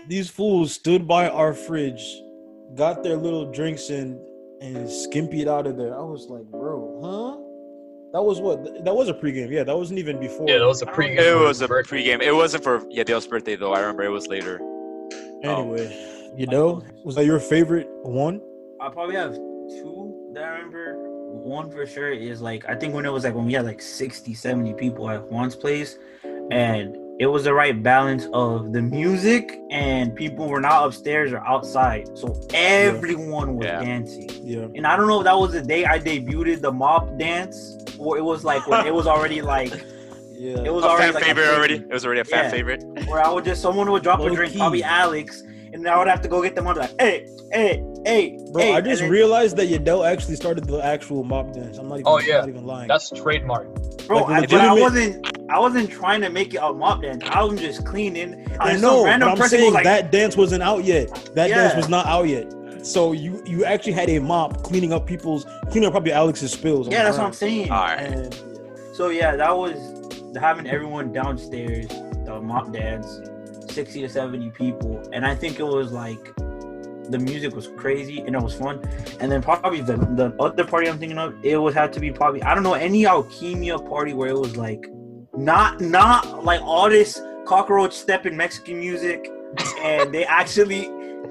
These 0.08 0.30
fools 0.30 0.74
stood 0.74 1.08
by 1.08 1.30
our 1.30 1.54
fridge, 1.54 2.04
got 2.76 3.04
their 3.04 3.18
little 3.18 3.52
drinks 3.52 3.90
in, 3.90 4.20
and 4.62 4.88
skimpied 4.88 5.48
out 5.48 5.68
of 5.68 5.78
there. 5.78 5.98
I 5.98 6.04
was 6.04 6.28
like, 6.30 6.44
"Bro, 6.44 7.02
huh?" 7.04 7.44
That 8.14 8.22
was 8.22 8.40
what? 8.40 8.86
That 8.86 8.96
was 8.96 9.10
a 9.10 9.14
pregame. 9.14 9.50
Yeah, 9.50 9.64
that 9.64 9.76
wasn't 9.76 9.98
even 9.98 10.20
before. 10.20 10.48
Yeah, 10.48 10.60
that 10.60 10.68
was 10.68 10.84
a 10.84 10.90
I 10.90 10.94
pregame. 10.94 11.18
It 11.18 11.36
was 11.36 11.62
a 11.62 11.68
birthday. 11.68 12.04
pregame. 12.04 12.22
It 12.22 12.32
wasn't 12.32 12.64
for 12.64 12.82
Yadiel's 12.82 13.26
birthday 13.26 13.56
though. 13.56 13.74
I 13.74 13.80
remember 13.80 14.04
it 14.04 14.10
was 14.10 14.28
later. 14.28 14.60
Anyway, 15.44 16.32
you 16.38 16.46
know, 16.46 16.84
was 17.04 17.16
that 17.16 17.26
your 17.26 17.40
favorite 17.40 17.88
one? 18.04 18.40
I 18.80 18.90
probably 18.90 19.16
have 19.16 19.34
two 19.34 20.32
that 20.36 20.44
I 20.44 20.48
remember. 20.60 21.13
One 21.44 21.70
for 21.70 21.86
sure 21.86 22.12
is 22.12 22.42
like 22.42 22.64
I 22.70 22.76
think 22.76 22.94
when 22.94 23.06
it 23.06 23.12
was 23.12 23.24
like 23.26 23.36
when 23.36 23.46
we 23.46 23.54
had 23.54 23.66
like 23.66 23.82
60, 23.82 24.34
70 24.34 24.74
people 24.76 25.10
at 25.10 25.22
Juan's 25.30 25.56
place, 25.56 25.98
and 26.52 26.96
it 27.20 27.28
was 27.28 27.44
the 27.44 27.54
right 27.54 27.82
balance 27.84 28.28
of 28.34 28.72
the 28.74 28.82
music 28.82 29.60
and 29.70 30.16
people 30.16 30.48
were 30.48 30.60
not 30.62 30.86
upstairs 30.86 31.32
or 31.34 31.40
outside, 31.46 32.08
so 32.18 32.40
everyone 32.54 33.56
was 33.58 33.66
Yeah. 33.68 33.82
dancing. 33.82 34.30
Yeah. 34.42 34.68
And 34.74 34.88
I 34.88 34.96
don't 34.96 35.08
know 35.08 35.20
if 35.20 35.26
that 35.26 35.38
was 35.38 35.52
the 35.52 35.62
day 35.62 35.86
I 35.86 36.00
debuted 36.00 36.62
the 36.62 36.72
mop 36.72 37.18
dance, 37.20 37.78
or 38.00 38.18
it 38.18 38.24
was 38.24 38.44
like 38.44 38.66
when 38.68 38.88
it 38.88 38.94
was 38.94 39.06
already 39.06 39.42
like 39.42 39.72
Yeah. 40.36 40.64
it 40.64 40.74
was 40.74 40.84
A 40.86 40.88
already 40.90 41.12
fan 41.12 41.14
like 41.14 41.24
favorite 41.26 41.46
thing 41.46 41.56
already. 41.56 41.76
It 41.76 41.90
was 41.94 42.06
already 42.06 42.22
a 42.22 42.26
fan 42.26 42.46
Yeah. 42.46 42.52
favorite. 42.52 42.84
where 43.08 43.20
I 43.24 43.30
would 43.30 43.46
just 43.46 43.62
someone 43.62 43.92
would 43.92 44.02
drop 44.04 44.20
a 44.20 44.24
Low 44.24 44.34
drink, 44.36 44.54
key. 44.54 44.60
probably 44.60 44.84
Alex, 44.84 45.42
and 45.74 45.86
then 45.86 45.94
I 45.94 45.98
would 45.98 46.08
have 46.08 46.22
to 46.22 46.28
go 46.30 46.42
get 46.42 46.56
them 46.56 46.68
on 46.68 46.76
like, 46.78 46.92
hey, 47.00 47.28
hey, 47.52 47.84
hey, 48.06 48.38
Bro, 48.52 48.62
hey, 48.62 48.74
I 48.74 48.82
just 48.82 49.02
then- 49.02 49.10
realized 49.12 49.58
that 49.58 49.68
Yadiel 49.70 50.06
actually 50.08 50.36
started 50.36 50.66
the 50.66 50.84
actual 50.84 51.24
mob 51.24 51.54
dance. 51.54 51.78
I'm 51.78 51.88
not 51.88 51.96
even, 52.00 52.08
Oh, 52.08 52.20
yeah. 52.20 52.40
not 52.40 52.50
even 52.50 52.66
lying. 52.66 52.88
That's 52.88 53.10
trademark. 53.10 53.68
Bro, 54.08 54.20
Like, 54.24 54.44
I, 54.44 54.46
but 54.48 54.62
I 54.62 54.74
wasn't. 54.74 55.28
I 55.50 55.60
wasn't 55.60 55.90
trying 55.92 56.22
to 56.22 56.30
make 56.30 56.54
it 56.54 56.60
a 56.64 56.74
mop 56.74 57.02
dance. 57.04 57.24
I 57.30 57.44
was 57.44 57.60
just 57.60 57.86
cleaning. 57.86 58.48
I 58.60 58.74
some 58.74 58.82
know, 58.82 59.04
but 59.04 59.24
I'm 59.24 59.48
saying 59.48 59.74
like, 59.74 59.84
that 59.84 60.12
dance 60.12 60.36
wasn't 60.36 60.64
out 60.64 60.84
yet. 60.84 61.10
That 61.36 61.50
Yeah. 61.50 61.56
dance 61.68 61.76
was 61.76 61.90
not 61.90 62.06
out 62.08 62.28
yet. 62.28 62.52
So 62.82 63.12
you 63.12 63.42
you 63.46 63.64
actually 63.64 63.92
had 63.94 64.10
a 64.10 64.20
mop 64.20 64.64
cleaning 64.64 64.92
up 64.94 65.06
people's 65.06 65.46
cleaning 65.70 65.86
up 65.88 65.94
probably 65.94 66.12
Alex's 66.12 66.52
spills. 66.52 66.88
yeah, 66.88 67.00
the 67.00 67.04
that's 67.06 67.18
what 67.18 67.28
I'm 67.28 67.34
saying. 67.34 67.72
All 67.72 67.84
right. 67.84 68.00
And 68.00 68.36
So 68.94 69.10
yeah, 69.10 69.36
that 69.36 69.56
was 69.56 69.78
having 70.38 70.66
everyone 70.68 71.12
downstairs, 71.14 71.88
the 72.26 72.40
mop 72.42 72.72
dance, 72.74 73.22
sixty 73.70 74.02
to 74.02 74.10
seventy 74.10 74.50
people, 74.50 75.02
and 75.14 75.26
I 75.26 75.36
think 75.36 75.60
it 75.60 75.66
was 75.68 75.92
like 75.92 76.34
the 77.10 77.20
music 77.20 77.56
was 77.56 77.68
crazy 77.78 78.20
and 78.22 78.36
it 78.36 78.42
was 78.42 78.56
fun. 78.56 78.82
And 79.20 79.32
then 79.32 79.42
probably 79.42 79.82
the 79.82 79.98
the 79.98 80.36
other 80.40 80.64
party 80.64 80.90
I'm 80.90 80.98
thinking 81.00 81.18
of, 81.18 81.34
it 81.44 81.58
would 81.58 81.74
have 81.74 81.92
to 81.92 82.00
be 82.00 82.12
probably 82.12 82.42
I 82.44 82.54
don't 82.54 82.64
know 82.64 82.74
any 82.74 83.04
alchemia 83.04 83.88
party 83.90 84.14
where 84.14 84.30
it 84.30 84.38
was 84.38 84.56
like 84.58 84.86
not 85.36 85.82
not 85.82 86.44
like 86.44 86.62
all 86.62 86.90
this 86.90 87.22
cockroach 87.46 87.94
step 87.94 88.26
in 88.26 88.38
Mexican 88.38 88.80
music, 88.80 89.30
and 89.82 90.14
they 90.14 90.26
actually 90.26 90.90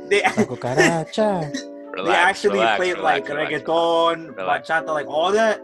they 0.08 0.20
Cucaracha. 0.22 1.52
they 2.04 2.10
actually 2.10 2.58
relax, 2.58 2.76
played 2.78 2.96
relax, 2.96 3.28
like 3.28 3.28
relax. 3.28 3.52
reggaeton, 3.64 4.36
Relax. 4.36 4.68
bachata, 4.68 4.86
like 4.88 5.06
all 5.06 5.32
that. 5.32 5.60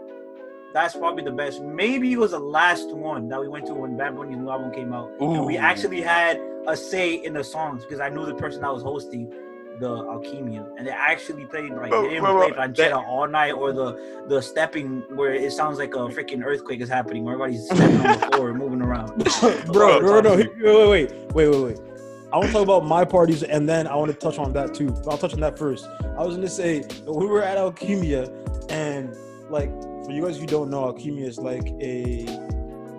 That's 0.73 0.95
probably 0.95 1.23
the 1.23 1.31
best. 1.31 1.63
Maybe 1.63 2.13
it 2.13 2.19
was 2.19 2.31
the 2.31 2.39
last 2.39 2.93
one 2.95 3.27
that 3.29 3.41
we 3.41 3.47
went 3.47 3.65
to 3.67 3.73
when 3.73 3.97
Bad 3.97 4.15
Bunny's 4.15 4.37
new 4.37 4.49
album 4.51 4.71
came 4.71 4.93
out, 4.93 5.11
and 5.19 5.43
we 5.45 5.57
actually 5.57 6.01
had 6.01 6.39
a 6.67 6.77
say 6.77 7.15
in 7.15 7.33
the 7.33 7.43
songs 7.43 7.83
because 7.83 7.99
I 7.99 8.09
knew 8.09 8.25
the 8.25 8.35
person 8.35 8.61
that 8.61 8.71
was 8.71 8.83
hosting 8.83 9.33
the 9.79 9.89
Alchemia, 9.89 10.65
and 10.77 10.87
they 10.87 10.91
actually 10.91 11.45
played 11.45 11.71
like 11.71 11.89
Bro, 11.89 12.03
they 12.03 12.09
didn't 12.09 12.23
bro, 12.23 12.51
play 12.51 12.89
bro, 12.89 13.01
all 13.03 13.27
night 13.27 13.51
or 13.51 13.71
the 13.71 14.25
the 14.27 14.41
stepping 14.41 15.03
where 15.15 15.33
it 15.33 15.51
sounds 15.51 15.77
like 15.77 15.95
a 15.95 15.99
freaking 16.09 16.43
earthquake 16.43 16.81
is 16.81 16.89
happening, 16.89 17.23
where 17.23 17.35
everybody's 17.35 17.65
stepping 17.65 17.97
on 17.97 18.19
the 18.19 18.27
floor 18.27 18.49
and 18.49 18.59
moving 18.59 18.81
around. 18.81 19.17
bro, 19.67 19.99
no, 19.99 20.21
no, 20.21 20.35
wait, 20.35 20.49
wait, 20.57 20.89
wait, 20.89 21.11
wait, 21.33 21.47
wait, 21.47 21.63
wait. 21.63 21.79
I 22.31 22.37
want 22.37 22.47
to 22.47 22.53
talk 22.53 22.63
about 22.63 22.85
my 22.85 23.03
parties, 23.05 23.41
and 23.41 23.67
then 23.67 23.87
I 23.87 23.95
want 23.95 24.11
to 24.11 24.17
touch 24.17 24.37
on 24.37 24.53
that 24.53 24.73
too. 24.73 24.95
I'll 25.09 25.17
touch 25.17 25.33
on 25.33 25.39
that 25.39 25.57
first. 25.57 25.87
I 26.17 26.23
was 26.23 26.35
gonna 26.35 26.47
say 26.47 26.83
we 27.07 27.25
were 27.25 27.41
at 27.41 27.57
Alchemia, 27.57 28.29
and 28.69 29.15
like 29.49 29.69
for 30.05 30.11
you 30.11 30.23
guys 30.23 30.37
who 30.37 30.45
don't 30.45 30.69
know, 30.69 30.93
Alchemia 30.93 31.25
is 31.25 31.39
like 31.39 31.67
a 31.81 32.25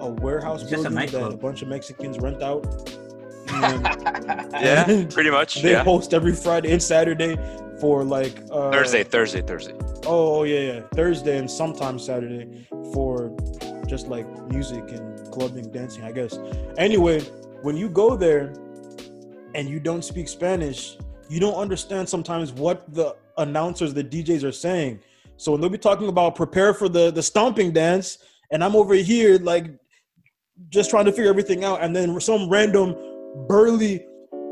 a 0.01 0.11
warehouse 0.11 0.63
It's 0.63 0.71
just 0.71 0.87
a 0.87 0.91
building 0.91 1.11
that 1.11 1.33
a 1.33 1.37
bunch 1.37 1.63
of 1.63 1.69
Mexicans 1.69 2.19
rent 2.19 2.43
out. 2.43 2.65
And 3.49 3.87
Yeah, 4.61 5.05
pretty 5.11 5.31
much. 5.31 5.63
They 5.63 5.73
Yeah. 5.73 5.83
host 5.85 6.13
every 6.15 6.35
Friday 6.35 6.73
and 6.73 6.83
Saturday 6.83 7.39
for 7.81 8.05
like 8.05 8.43
uh, 8.51 8.71
Thursday, 8.71 9.03
Thursday, 9.05 9.41
Thursday. 9.43 9.75
Oh 10.07 10.45
yeah, 10.45 10.61
yeah. 10.61 10.81
Thursday 10.95 11.39
and 11.39 11.51
sometimes 11.51 12.05
Saturday 12.05 12.67
for 12.93 13.35
just 13.87 14.09
like 14.09 14.27
music 14.49 14.85
and 14.93 15.31
clubbing, 15.33 15.71
dancing, 15.73 16.05
I 16.05 16.13
guess. 16.13 16.39
Anyway, 16.79 17.21
when 17.63 17.77
you 17.77 17.89
go 17.89 18.17
there 18.17 18.53
and 19.55 19.69
you 19.69 19.81
don't 19.81 20.05
speak 20.05 20.29
Spanish, 20.29 20.97
you 21.29 21.41
don't 21.41 21.55
understand 21.55 22.09
sometimes 22.09 22.53
what 22.53 22.93
the 22.93 23.17
announcers, 23.39 23.95
the 23.95 24.05
DJs 24.05 24.45
are 24.45 24.53
saying. 24.53 25.01
So 25.37 25.53
when 25.53 25.61
they'll 25.61 25.71
be 25.71 25.79
talking 25.79 26.09
about 26.09 26.35
prepare 26.35 26.75
for 26.75 26.89
the 26.89 27.11
the 27.11 27.23
stomping 27.23 27.73
dance, 27.73 28.19
and 28.53 28.63
I'm 28.63 28.77
over 28.77 28.95
here 28.95 29.39
like 29.39 29.67
just 30.69 30.91
trying 30.91 31.07
to 31.07 31.13
figure 31.13 31.31
everything 31.31 31.65
out, 31.65 31.83
and 31.83 31.97
then 31.97 32.21
some 32.21 32.49
random 32.51 32.95
burly 33.49 34.07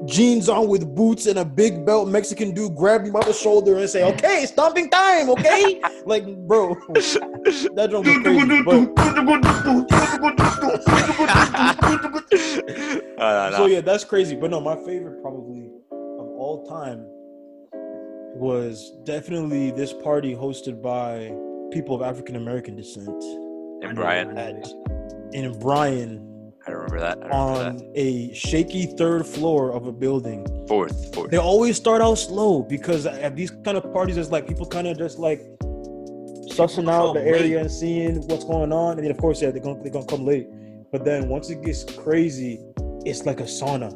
jeans 0.04 0.49
on 0.49 0.68
with 0.68 0.94
boots 0.94 1.26
and 1.26 1.38
a 1.38 1.44
big 1.44 1.85
belt 1.85 2.08
Mexican 2.08 2.54
dude 2.54 2.75
grab 2.76 3.04
you 3.04 3.12
by 3.12 3.20
the 3.25 3.32
shoulder 3.32 3.78
and 3.78 3.88
say, 3.88 4.04
"Okay, 4.04 4.47
stomping 4.47 4.88
time, 4.90 5.30
okay?" 5.30 5.80
like, 6.06 6.25
bro, 6.47 6.75
that 6.94 7.88
don't 7.90 8.04
crazy. 8.23 8.62
But 8.62 8.94
Uh, 13.18 13.56
so 13.56 13.66
yeah, 13.66 13.80
that's 13.80 14.04
crazy. 14.04 14.37
But 14.37 14.50
no, 14.50 14.61
my 14.61 14.76
favorite 14.76 15.20
probably 15.23 15.70
of 15.90 16.28
all 16.38 16.64
time 16.68 17.04
was 18.35 18.92
definitely 19.04 19.73
this 19.73 19.92
party 19.92 20.35
hosted 20.35 20.80
by 20.80 21.35
people 21.73 21.97
of 21.97 22.02
African 22.02 22.37
American 22.37 22.76
descent 22.76 23.23
and 23.82 23.97
Bryan, 23.97 24.38
at 24.38 24.68
in 25.32 25.58
Bryan 25.58 26.27
I 26.68 26.72
remember 26.72 27.00
that. 27.00 27.18
I 27.18 27.26
remember 27.26 27.34
on 27.34 27.92
a 27.94 28.32
shaky 28.34 28.87
third 28.87 29.26
floor 29.26 29.72
of 29.72 29.87
a 29.87 29.92
building. 29.92 30.46
Fourth, 30.68 31.14
fourth. 31.14 31.30
They 31.30 31.38
always 31.38 31.76
start 31.76 32.02
out 32.02 32.16
slow 32.16 32.62
because 32.62 33.06
at 33.06 33.34
these 33.37 33.50
kind 33.64 33.76
of 33.78 33.90
parties, 33.92 34.16
it's 34.16 34.30
like 34.30 34.46
people 34.46 34.66
kind 34.66 34.87
of 34.87 34.98
just 34.98 35.18
like 35.18 35.40
sussing 36.50 36.90
out 36.90 37.14
the 37.14 37.20
come 37.20 37.32
late. 37.32 37.40
area 37.40 37.60
and 37.60 37.70
seeing 37.70 38.16
what's 38.28 38.44
going 38.44 38.72
on, 38.72 38.92
and 38.98 39.04
then 39.04 39.10
of 39.10 39.18
course, 39.18 39.40
yeah, 39.40 39.50
they're 39.50 39.62
gonna 39.62 39.82
they're 39.82 39.92
gonna 39.92 40.06
come 40.06 40.25
late. 40.26 40.46
But 40.92 41.04
then 41.04 41.28
once 41.28 41.50
it 41.50 41.62
gets 41.62 41.84
crazy, 41.84 42.58
it's 43.04 43.25
like 43.25 43.40
a 43.40 43.44
sauna, 43.44 43.90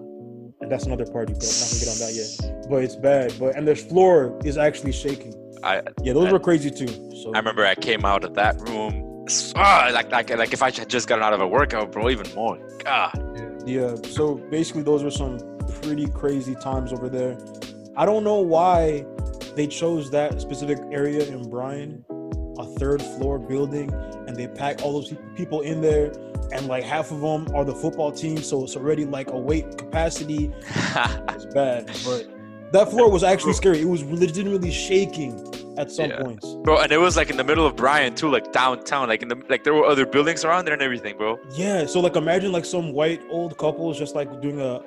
and 0.61 0.71
that's 0.71 0.85
another 0.87 1.07
party. 1.07 1.35
But 1.35 1.43
I'm 1.45 1.61
not 1.61 1.69
gonna 1.69 1.81
get 1.81 1.89
on 1.93 1.99
that 1.99 2.15
yet. 2.15 2.69
But 2.71 2.85
it's 2.85 2.97
bad. 2.97 3.35
But 3.39 3.57
and 3.57 3.67
the 3.69 3.75
floor 3.77 4.39
is 4.45 4.57
actually 4.57 4.93
shaking. 4.93 5.35
I 5.63 5.83
Yeah, 6.03 6.13
those 6.15 6.29
I- 6.29 6.33
were 6.33 6.41
crazy 6.41 6.71
too. 6.71 6.89
So 6.89 7.33
I 7.35 7.39
remember 7.39 7.67
I 7.67 7.75
came 7.75 8.05
out 8.05 8.25
of 8.25 8.35
that 8.35 8.57
room. 8.69 9.09
Ah, 9.57 9.91
like, 9.93 10.11
like, 10.11 10.31
like 10.31 10.53
if 10.53 10.63
I 10.63 10.71
had 10.71 10.89
just 10.89 11.09
gotten 11.09 11.23
out 11.23 11.33
of 11.33 11.41
a 11.41 11.47
workout, 11.47 11.93
bro, 11.93 12.11
even 12.11 12.33
more. 12.35 12.59
God. 12.85 13.13
Yeah, 13.65 13.95
so 14.11 14.35
basically, 14.35 14.83
those 14.83 15.05
were 15.05 15.11
some 15.11 15.39
pretty 15.83 16.07
crazy 16.09 16.55
times 16.57 16.93
over 16.93 17.09
there. 17.09 17.39
I 17.97 18.05
don't 18.05 18.25
know 18.25 18.41
why 18.41 19.05
they 19.55 19.67
chose 19.67 20.11
that 20.11 20.41
specific 20.41 20.79
area 20.91 21.25
in 21.25 21.49
Bryan, 21.49 22.05
a 22.59 22.65
third 22.79 23.03
floor 23.03 23.39
building, 23.39 23.93
and 24.27 24.37
they 24.37 24.49
pack 24.49 24.83
all 24.83 24.93
those 24.93 25.15
people 25.37 25.61
in 25.61 25.81
there, 25.81 26.13
and 26.53 26.67
like 26.67 26.83
half 26.83 27.11
of 27.13 27.21
them 27.21 27.47
are 27.55 27.65
the 27.65 27.75
football 27.75 28.11
team, 28.11 28.39
so 28.39 28.65
it's 28.65 28.77
already 28.77 29.05
like 29.05 29.31
a 29.31 29.39
weight 29.39 29.79
capacity. 29.79 30.53
It's 31.35 31.47
bad, 31.55 31.87
but 32.05 32.73
that 32.73 32.91
floor 32.91 33.11
was 33.11 33.25
actually 33.25 33.55
scary. 33.55 33.81
It 33.81 33.89
was 33.89 34.03
legitimately 34.05 34.71
shaking 34.71 35.39
at 35.79 35.91
some 35.91 36.11
Yeah. 36.11 36.21
points. 36.23 36.47
bro, 36.65 36.79
and 36.81 36.93
it 36.93 36.99
was 36.99 37.17
like 37.17 37.31
in 37.31 37.37
the 37.37 37.45
middle 37.45 37.67
of 37.67 37.77
Bryan 37.77 38.15
too, 38.15 38.31
like 38.31 38.53
downtown, 38.53 39.09
like 39.09 39.23
in 39.23 39.29
the 39.29 39.37
like 39.49 39.65
there 39.65 39.75
were 39.75 39.85
other 39.87 40.05
buildings 40.07 40.45
around 40.45 40.65
there 40.67 40.75
and 40.75 40.83
everything, 40.83 41.17
bro. 41.17 41.39
Yeah, 41.55 41.87
so 41.87 42.01
like 42.01 42.17
imagine 42.17 42.53
like 42.53 42.65
some 42.65 42.93
white 42.93 43.23
old 43.31 43.57
couples 43.59 43.99
just 43.99 44.15
like 44.15 44.41
doing 44.41 44.61
a, 44.61 44.81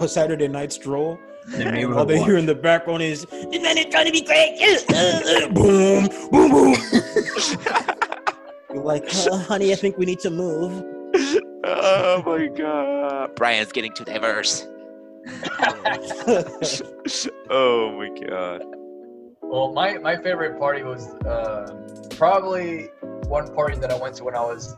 a 0.00 0.08
Saturday 0.16 0.48
night 0.48 0.72
stroll. 0.72 1.18
The 1.48 1.64
And 1.64 1.94
all 1.94 2.04
they 2.04 2.18
watch. 2.18 2.26
hear 2.26 2.36
in 2.38 2.46
the 2.46 2.54
background 2.56 3.02
is 3.02 3.24
this 3.30 3.62
man 3.62 3.78
is 3.78 3.86
trying 3.86 4.06
to 4.06 4.12
be 4.12 4.20
great. 4.22 4.58
boom, 5.54 6.08
boom, 6.32 6.50
boom. 6.50 6.74
You're 8.74 8.82
like, 8.84 9.04
"Uh, 9.14 9.38
honey, 9.38 9.72
I 9.72 9.76
think 9.76 9.96
we 9.96 10.06
need 10.06 10.18
to 10.20 10.30
move. 10.30 10.84
oh 11.64 12.22
my 12.26 12.46
god. 12.48 13.34
Bryan's 13.36 13.70
getting 13.72 13.92
too 13.92 14.04
diverse. 14.04 14.66
oh 17.50 17.92
my 17.96 18.08
god. 18.26 18.62
Well, 19.48 19.72
my, 19.72 19.96
my 19.98 20.16
favorite 20.16 20.58
party 20.58 20.82
was 20.82 21.08
uh, 21.24 21.72
probably 22.16 22.90
one 23.28 23.52
party 23.54 23.78
that 23.78 23.92
I 23.92 23.96
went 23.96 24.16
to 24.16 24.24
when 24.24 24.34
I 24.34 24.40
was 24.40 24.74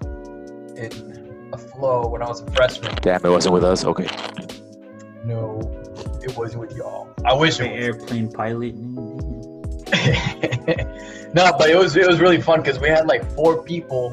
in 0.77 1.49
a 1.53 1.59
flow 1.59 2.07
when 2.09 2.23
I 2.23 2.29
was 2.29 2.43
a 2.43 2.51
freshman. 2.53 2.95
Damn, 3.01 3.25
it 3.25 3.31
wasn't 3.31 3.55
with 3.55 3.65
us. 3.65 3.85
Okay. 3.85 4.07
No, 5.25 5.59
it 6.23 6.37
wasn't 6.37 6.61
with 6.61 6.77
y'all. 6.77 7.09
I 7.25 7.35
wish 7.35 7.57
The 7.57 7.65
it 7.65 7.83
airplane 7.83 8.31
pilot. 8.31 8.75
no, 11.35 11.53
but 11.59 11.71
it 11.71 11.77
was 11.77 11.97
it 11.97 12.07
was 12.07 12.21
really 12.21 12.41
fun 12.41 12.61
because 12.61 12.79
we 12.79 12.89
had 12.89 13.07
like 13.07 13.25
four 13.33 13.63
people 13.63 14.11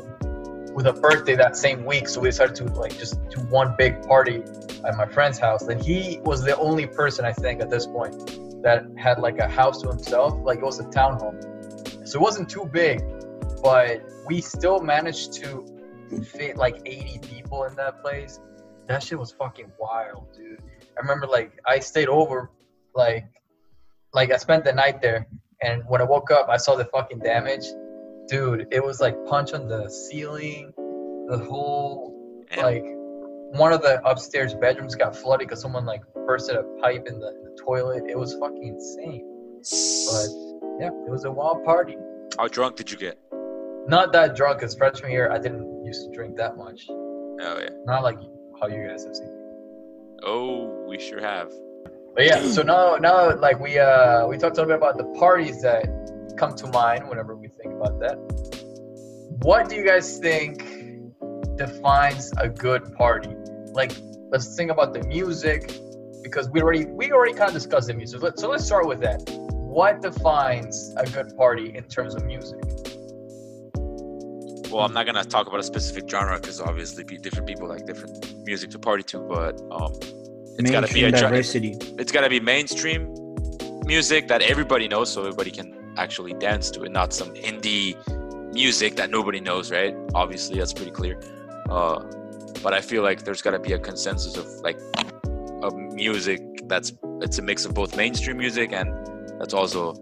with 0.74 0.88
a 0.88 0.94
birthday 0.94 1.36
that 1.36 1.58
same 1.58 1.86
week, 1.86 2.08
so 2.08 2.22
we 2.22 2.30
decided 2.30 2.56
to 2.56 2.64
like 2.66 2.98
just 2.98 3.20
do 3.30 3.42
one 3.42 3.76
big 3.78 4.02
party 4.04 4.42
at 4.86 4.96
my 4.96 5.06
friend's 5.06 5.38
house. 5.38 5.68
And 5.68 5.84
he 5.84 6.20
was 6.24 6.44
the 6.44 6.58
only 6.58 6.88
person 6.88 7.26
I 7.26 7.34
think 7.34 7.62
at 7.62 7.70
this 7.70 7.86
point 7.86 8.40
that 8.66 8.84
had 8.98 9.20
like 9.20 9.38
a 9.38 9.48
house 9.48 9.80
to 9.84 9.88
himself, 9.88 10.34
like 10.44 10.58
it 10.58 10.66
was 10.66 10.80
a 10.80 10.86
townhome. 10.86 11.40
So 12.08 12.20
it 12.20 12.22
wasn't 12.22 12.50
too 12.50 12.66
big, 12.66 13.00
but 13.62 14.02
we 14.26 14.42
still 14.42 14.82
managed 14.82 15.34
to 15.34 15.64
fit 16.34 16.58
like 16.58 16.82
80 16.84 17.20
people 17.20 17.66
in 17.66 17.76
that 17.76 18.02
place. 18.02 18.40
That 18.88 19.04
shit 19.04 19.20
was 19.20 19.32
fucking 19.32 19.72
wild, 19.80 20.34
dude. 20.34 20.64
I 20.98 21.02
remember 21.02 21.28
like 21.28 21.60
I 21.68 21.78
stayed 21.78 22.08
over, 22.08 22.50
like, 22.96 23.26
like 24.14 24.32
I 24.32 24.38
spent 24.38 24.66
the 24.66 24.74
night 24.74 25.00
there, 25.00 25.28
and 25.62 25.84
when 25.88 26.02
I 26.02 26.06
woke 26.06 26.32
up, 26.32 26.50
I 26.50 26.58
saw 26.58 26.76
the 26.76 26.86
fucking 26.86 27.20
damage, 27.20 27.66
dude. 28.28 28.68
It 28.72 28.84
was 28.84 29.00
like 29.00 29.16
punch 29.28 29.54
on 29.54 29.68
the 29.68 29.90
ceiling, 29.90 30.74
the 31.28 31.38
whole 31.38 32.16
like 32.58 32.86
one 33.58 33.74
of 33.74 33.82
the 33.82 34.04
upstairs 34.08 34.54
bedrooms 34.54 34.96
got 34.96 35.16
flooded 35.16 35.48
because 35.48 35.62
someone 35.62 35.86
like 35.86 36.02
bursted 36.26 36.56
a 36.56 36.64
pipe 36.82 37.06
in 37.08 37.20
the, 37.20 37.28
in 37.30 37.44
the 37.44 37.58
toilet. 37.60 38.04
It 38.08 38.18
was 38.18 38.34
fucking 38.36 38.68
insane. 38.68 39.26
But 39.60 40.80
yeah, 40.80 40.88
it 40.88 41.10
was 41.10 41.26
a 41.26 41.32
wild 41.32 41.64
party. 41.64 41.98
How 42.38 42.48
drunk 42.48 42.76
did 42.76 42.92
you 42.92 42.98
get? 42.98 43.18
Not 43.88 44.12
that 44.14 44.36
drunk, 44.36 44.60
because 44.60 44.76
freshman 44.76 45.12
year 45.12 45.32
I 45.32 45.38
didn't 45.38 45.86
used 45.86 46.06
to 46.06 46.12
drink 46.12 46.36
that 46.38 46.58
much. 46.58 46.86
Oh 46.90 47.60
yeah. 47.60 47.70
Not 47.86 48.04
like 48.04 48.18
how 48.60 48.68
you 48.68 48.88
guys 48.88 49.06
have 49.06 49.16
seen. 49.16 49.28
me. 49.28 49.42
Oh, 50.24 50.86
we 50.88 51.00
sure 51.00 51.22
have. 51.22 51.52
But 52.16 52.26
yeah, 52.26 52.48
so 52.48 52.62
now 52.62 52.96
now 52.96 53.36
like 53.38 53.60
we 53.60 53.78
uh 53.78 54.26
we 54.28 54.38
talked 54.38 54.58
a 54.58 54.62
little 54.62 54.66
bit 54.66 54.78
about 54.78 54.98
the 54.98 55.20
parties 55.20 55.62
that 55.62 55.86
come 56.38 56.56
to 56.56 56.68
mind 56.68 57.08
whenever 57.08 57.36
we 57.36 57.48
think 57.48 57.74
about 57.74 58.00
that. 58.00 58.16
What 59.44 59.70
do 59.70 59.76
you 59.76 59.86
guys 59.86 60.18
think 60.18 60.64
defines 61.58 62.34
a 62.38 62.50
good 62.50 62.94
party? 62.96 63.36
Like 63.76 63.92
let's 64.32 64.56
think 64.56 64.72
about 64.72 64.94
the 64.94 65.04
music 65.04 65.62
because 66.24 66.50
we 66.50 66.62
already 66.62 66.86
we 66.86 67.12
already 67.12 67.34
kind 67.34 67.50
of 67.50 67.54
discussed 67.54 67.88
the 67.88 67.94
music. 67.94 68.22
Let- 68.24 68.40
So 68.40 68.50
let's 68.50 68.66
start 68.66 68.88
with 68.88 69.02
that. 69.02 69.20
What 69.78 70.02
defines 70.02 70.94
a 70.98 71.06
good 71.06 71.36
party 71.36 71.68
in 71.76 71.84
terms 71.96 72.16
of 72.16 72.24
music? 72.24 72.62
Well, 74.72 74.84
I'm 74.84 74.94
not 74.94 75.06
gonna 75.06 75.24
talk 75.24 75.48
about 75.48 75.60
a 75.60 75.64
specific 75.64 76.10
genre 76.10 76.40
because 76.40 76.60
obviously 76.62 77.04
different 77.04 77.48
people 77.48 77.68
like 77.68 77.86
different 77.86 78.16
music 78.46 78.70
to 78.72 78.80
party 78.80 79.04
to, 79.04 79.20
but 79.20 79.60
um, 79.72 79.92
it's 80.58 80.72
gotta 80.72 80.88
be 80.94 81.02
Mainstream 81.02 81.06
a 81.06 81.12
gen- 81.12 81.32
diversity. 81.32 81.72
it's 82.00 82.12
gotta 82.12 82.30
be 82.30 82.40
mainstream 82.40 83.02
music 83.86 84.28
that 84.30 84.42
everybody 84.42 84.88
knows, 84.88 85.12
so 85.14 85.22
everybody 85.22 85.52
can 85.52 85.94
actually 85.98 86.34
dance 86.34 86.72
to 86.72 86.84
it, 86.84 86.92
not 86.92 87.14
some 87.14 87.34
indie 87.36 87.96
music 88.54 88.96
that 88.96 89.10
nobody 89.10 89.40
knows, 89.40 89.72
right? 89.72 89.96
Obviously, 90.14 90.58
that's 90.58 90.74
pretty 90.74 90.92
clear. 90.92 91.20
Uh, 91.70 92.00
but 92.64 92.74
I 92.74 92.82
feel 92.82 93.04
like 93.04 93.24
there's 93.24 93.42
got 93.42 93.52
to 93.52 93.60
be 93.60 93.74
a 93.74 93.80
consensus 93.80 94.38
of 94.38 94.46
like 94.62 94.80
of 95.62 95.76
music 95.76 96.42
that's 96.68 96.94
it's 97.22 97.38
a 97.38 97.42
mix 97.42 97.66
of 97.66 97.74
both 97.74 97.96
mainstream 97.96 98.38
music 98.38 98.72
and 98.72 98.90
that's 99.40 99.54
also 99.54 99.96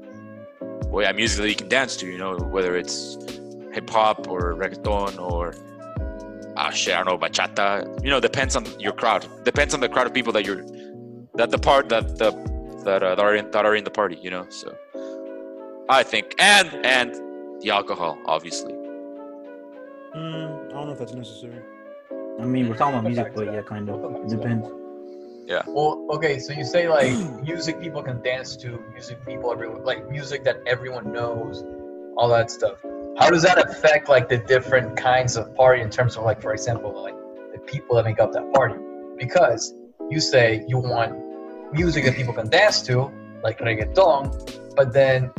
well, 0.93 1.03
yeah, 1.03 1.11
music 1.11 1.41
that 1.41 1.49
you 1.49 1.55
can 1.55 1.69
dance 1.69 1.97
to. 1.97 2.07
You 2.07 2.19
know, 2.19 2.37
whether 2.37 2.75
it's 2.75 3.17
hip 3.73 3.89
hop 3.89 4.27
or 4.27 4.53
reggaeton 4.53 5.19
or 5.19 5.55
ah 6.55 6.67
I 6.71 6.85
don't 6.85 7.05
know, 7.07 7.17
bachata. 7.17 8.03
You 8.03 8.11
know, 8.11 8.19
depends 8.19 8.55
on 8.55 8.65
your 8.79 8.93
crowd. 8.93 9.27
Depends 9.43 9.73
on 9.73 9.79
the 9.79 9.89
crowd 9.89 10.05
of 10.05 10.13
people 10.13 10.31
that 10.33 10.45
you're 10.45 10.63
that 11.33 11.49
the 11.49 11.57
part 11.57 11.89
that 11.89 12.19
the 12.19 12.31
that, 12.83 13.01
uh, 13.01 13.15
that 13.15 13.19
are 13.19 13.35
in 13.35 13.49
that 13.51 13.65
are 13.65 13.75
in 13.75 13.83
the 13.83 13.89
party. 13.89 14.19
You 14.21 14.29
know, 14.29 14.45
so 14.49 14.77
I 15.89 16.03
think 16.03 16.35
and 16.37 16.69
and 16.85 17.15
the 17.63 17.71
alcohol, 17.71 18.19
obviously. 18.27 18.73
Mm, 20.15 20.67
I 20.67 20.73
don't 20.73 20.85
know 20.85 20.91
if 20.91 20.99
that's 20.99 21.13
necessary. 21.13 21.59
I 22.39 22.45
mean, 22.45 22.69
we're 22.69 22.75
talking 22.75 22.95
about 22.99 23.05
music, 23.05 23.33
but 23.35 23.53
yeah, 23.53 23.61
kind 23.61 23.89
of. 23.89 24.03
It 24.25 24.29
depends. 24.29 24.67
Yeah. 25.45 25.61
Well, 25.67 26.07
okay, 26.11 26.39
so 26.39 26.53
you 26.53 26.63
say 26.63 26.87
like 26.87 27.11
music 27.43 27.79
people 27.81 28.01
can 28.01 28.21
dance 28.21 28.55
to, 28.57 28.81
music 28.93 29.25
people 29.25 29.51
everyone 29.51 29.83
like 29.83 30.09
music 30.09 30.43
that 30.45 30.61
everyone 30.65 31.11
knows, 31.11 31.63
all 32.17 32.29
that 32.29 32.49
stuff. 32.49 32.77
How 33.17 33.29
does 33.29 33.43
that 33.43 33.57
affect 33.57 34.09
like 34.09 34.29
the 34.29 34.37
different 34.37 34.97
kinds 34.97 35.37
of 35.37 35.53
party 35.55 35.81
in 35.81 35.89
terms 35.89 36.17
of 36.17 36.23
like, 36.23 36.41
for 36.41 36.53
example, 36.53 36.91
like 37.01 37.15
the 37.53 37.59
people 37.59 37.95
that 37.97 38.05
make 38.05 38.19
up 38.19 38.31
that 38.33 38.51
party? 38.53 38.75
Because 39.17 39.73
you 40.09 40.19
say 40.19 40.65
you 40.67 40.77
want 40.77 41.13
music 41.73 42.05
that 42.05 42.15
people 42.15 42.33
can 42.33 42.49
dance 42.49 42.81
to, 42.83 43.11
like 43.43 43.59
reggaeton, 43.59 44.75
but 44.75 44.93
then 44.93 45.31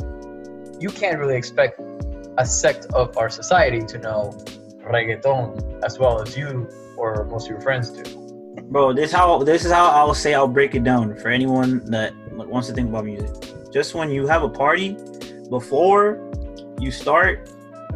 you 0.79 0.89
can't 0.89 1.17
really 1.17 1.35
expect 1.35 1.79
a 2.37 2.45
sect 2.45 2.85
of 2.93 3.17
our 3.17 3.29
society 3.29 3.81
to 3.81 3.97
know 3.97 4.37
reggaeton 4.85 5.83
as 5.83 5.97
well 5.97 6.21
as 6.21 6.37
you 6.37 6.69
or 7.05 7.25
most 7.25 7.45
of 7.45 7.51
your 7.51 7.61
friends 7.61 7.91
do. 7.91 8.03
Bro, 8.71 8.93
this 8.93 9.11
how 9.11 9.43
this 9.43 9.63
is 9.65 9.71
how 9.71 9.85
I'll 9.87 10.13
say 10.13 10.33
I'll 10.33 10.47
break 10.47 10.73
it 10.75 10.83
down 10.83 11.15
for 11.17 11.29
anyone 11.29 11.85
that 11.91 12.13
wants 12.31 12.67
to 12.69 12.73
think 12.73 12.89
about 12.89 13.05
music. 13.05 13.29
Just 13.71 13.93
when 13.93 14.09
you 14.09 14.25
have 14.27 14.43
a 14.43 14.49
party, 14.49 14.97
before 15.49 16.31
you 16.79 16.91
start, 16.91 17.49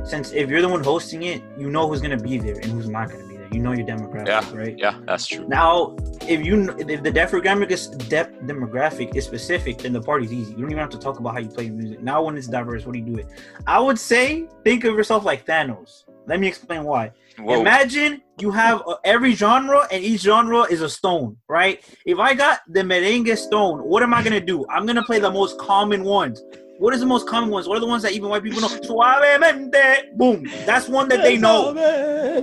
since 0.03 0.31
if 0.33 0.49
you're 0.49 0.61
the 0.61 0.69
one 0.69 0.83
hosting 0.83 1.23
it, 1.23 1.41
you 1.57 1.69
know 1.69 1.87
who's 1.87 2.01
gonna 2.01 2.17
be 2.31 2.37
there 2.37 2.55
and 2.55 2.65
who's 2.71 2.89
not 2.89 3.09
gonna 3.09 3.27
be 3.27 3.37
there. 3.37 3.47
You 3.51 3.59
know 3.61 3.71
your 3.71 3.87
demographic, 3.87 4.27
Yeah. 4.27 4.57
right? 4.61 4.75
Yeah, 4.77 4.95
that's 5.07 5.25
true. 5.25 5.47
Now, 5.47 5.95
if 6.27 6.45
you 6.45 6.69
if 6.77 7.01
the 7.01 7.11
demographic 7.11 7.71
is 7.71 7.87
depth 7.87 8.33
demographic 8.51 9.15
is 9.15 9.25
specific, 9.25 9.79
then 9.79 9.93
the 9.93 10.01
party's 10.01 10.31
easy. 10.31 10.51
You 10.51 10.61
don't 10.61 10.71
even 10.71 10.81
have 10.87 10.91
to 10.97 10.99
talk 10.99 11.19
about 11.19 11.33
how 11.33 11.39
you 11.39 11.49
play 11.49 11.69
music. 11.69 12.01
Now, 12.03 12.21
when 12.23 12.37
it's 12.37 12.47
diverse, 12.47 12.85
what 12.85 12.93
do 12.93 12.99
you 12.99 13.05
do 13.05 13.17
it? 13.23 13.27
I 13.65 13.79
would 13.79 13.97
say 13.97 14.47
think 14.63 14.83
of 14.83 14.93
yourself 14.93 15.25
like 15.25 15.45
Thanos. 15.45 16.03
Let 16.27 16.39
me 16.39 16.47
explain 16.47 16.83
why. 16.83 17.11
Whoa. 17.41 17.59
Imagine 17.61 18.21
you 18.39 18.51
have 18.51 18.81
uh, 18.87 18.95
every 19.03 19.33
genre, 19.33 19.87
and 19.91 20.03
each 20.03 20.21
genre 20.21 20.63
is 20.63 20.81
a 20.81 20.89
stone, 20.89 21.37
right? 21.47 21.83
If 22.05 22.19
I 22.19 22.33
got 22.33 22.61
the 22.67 22.81
merengue 22.81 23.37
stone, 23.37 23.79
what 23.79 24.03
am 24.03 24.13
I 24.13 24.23
gonna 24.23 24.39
do? 24.39 24.65
I'm 24.69 24.85
gonna 24.85 25.03
play 25.03 25.19
the 25.19 25.31
most 25.31 25.57
common 25.57 26.03
ones. 26.03 26.41
What 26.79 26.93
is 26.93 27.01
the 27.01 27.05
most 27.05 27.27
common 27.27 27.49
ones? 27.49 27.67
What 27.67 27.77
are 27.77 27.81
the 27.81 27.87
ones 27.87 28.03
that 28.03 28.13
even 28.13 28.29
white 28.29 28.43
people 28.43 28.61
know? 28.61 28.67
Suavemente, 28.69 30.15
boom. 30.17 30.45
That's 30.65 30.87
one 30.87 31.09
that 31.09 31.23
they 31.23 31.37
know. 31.37 31.73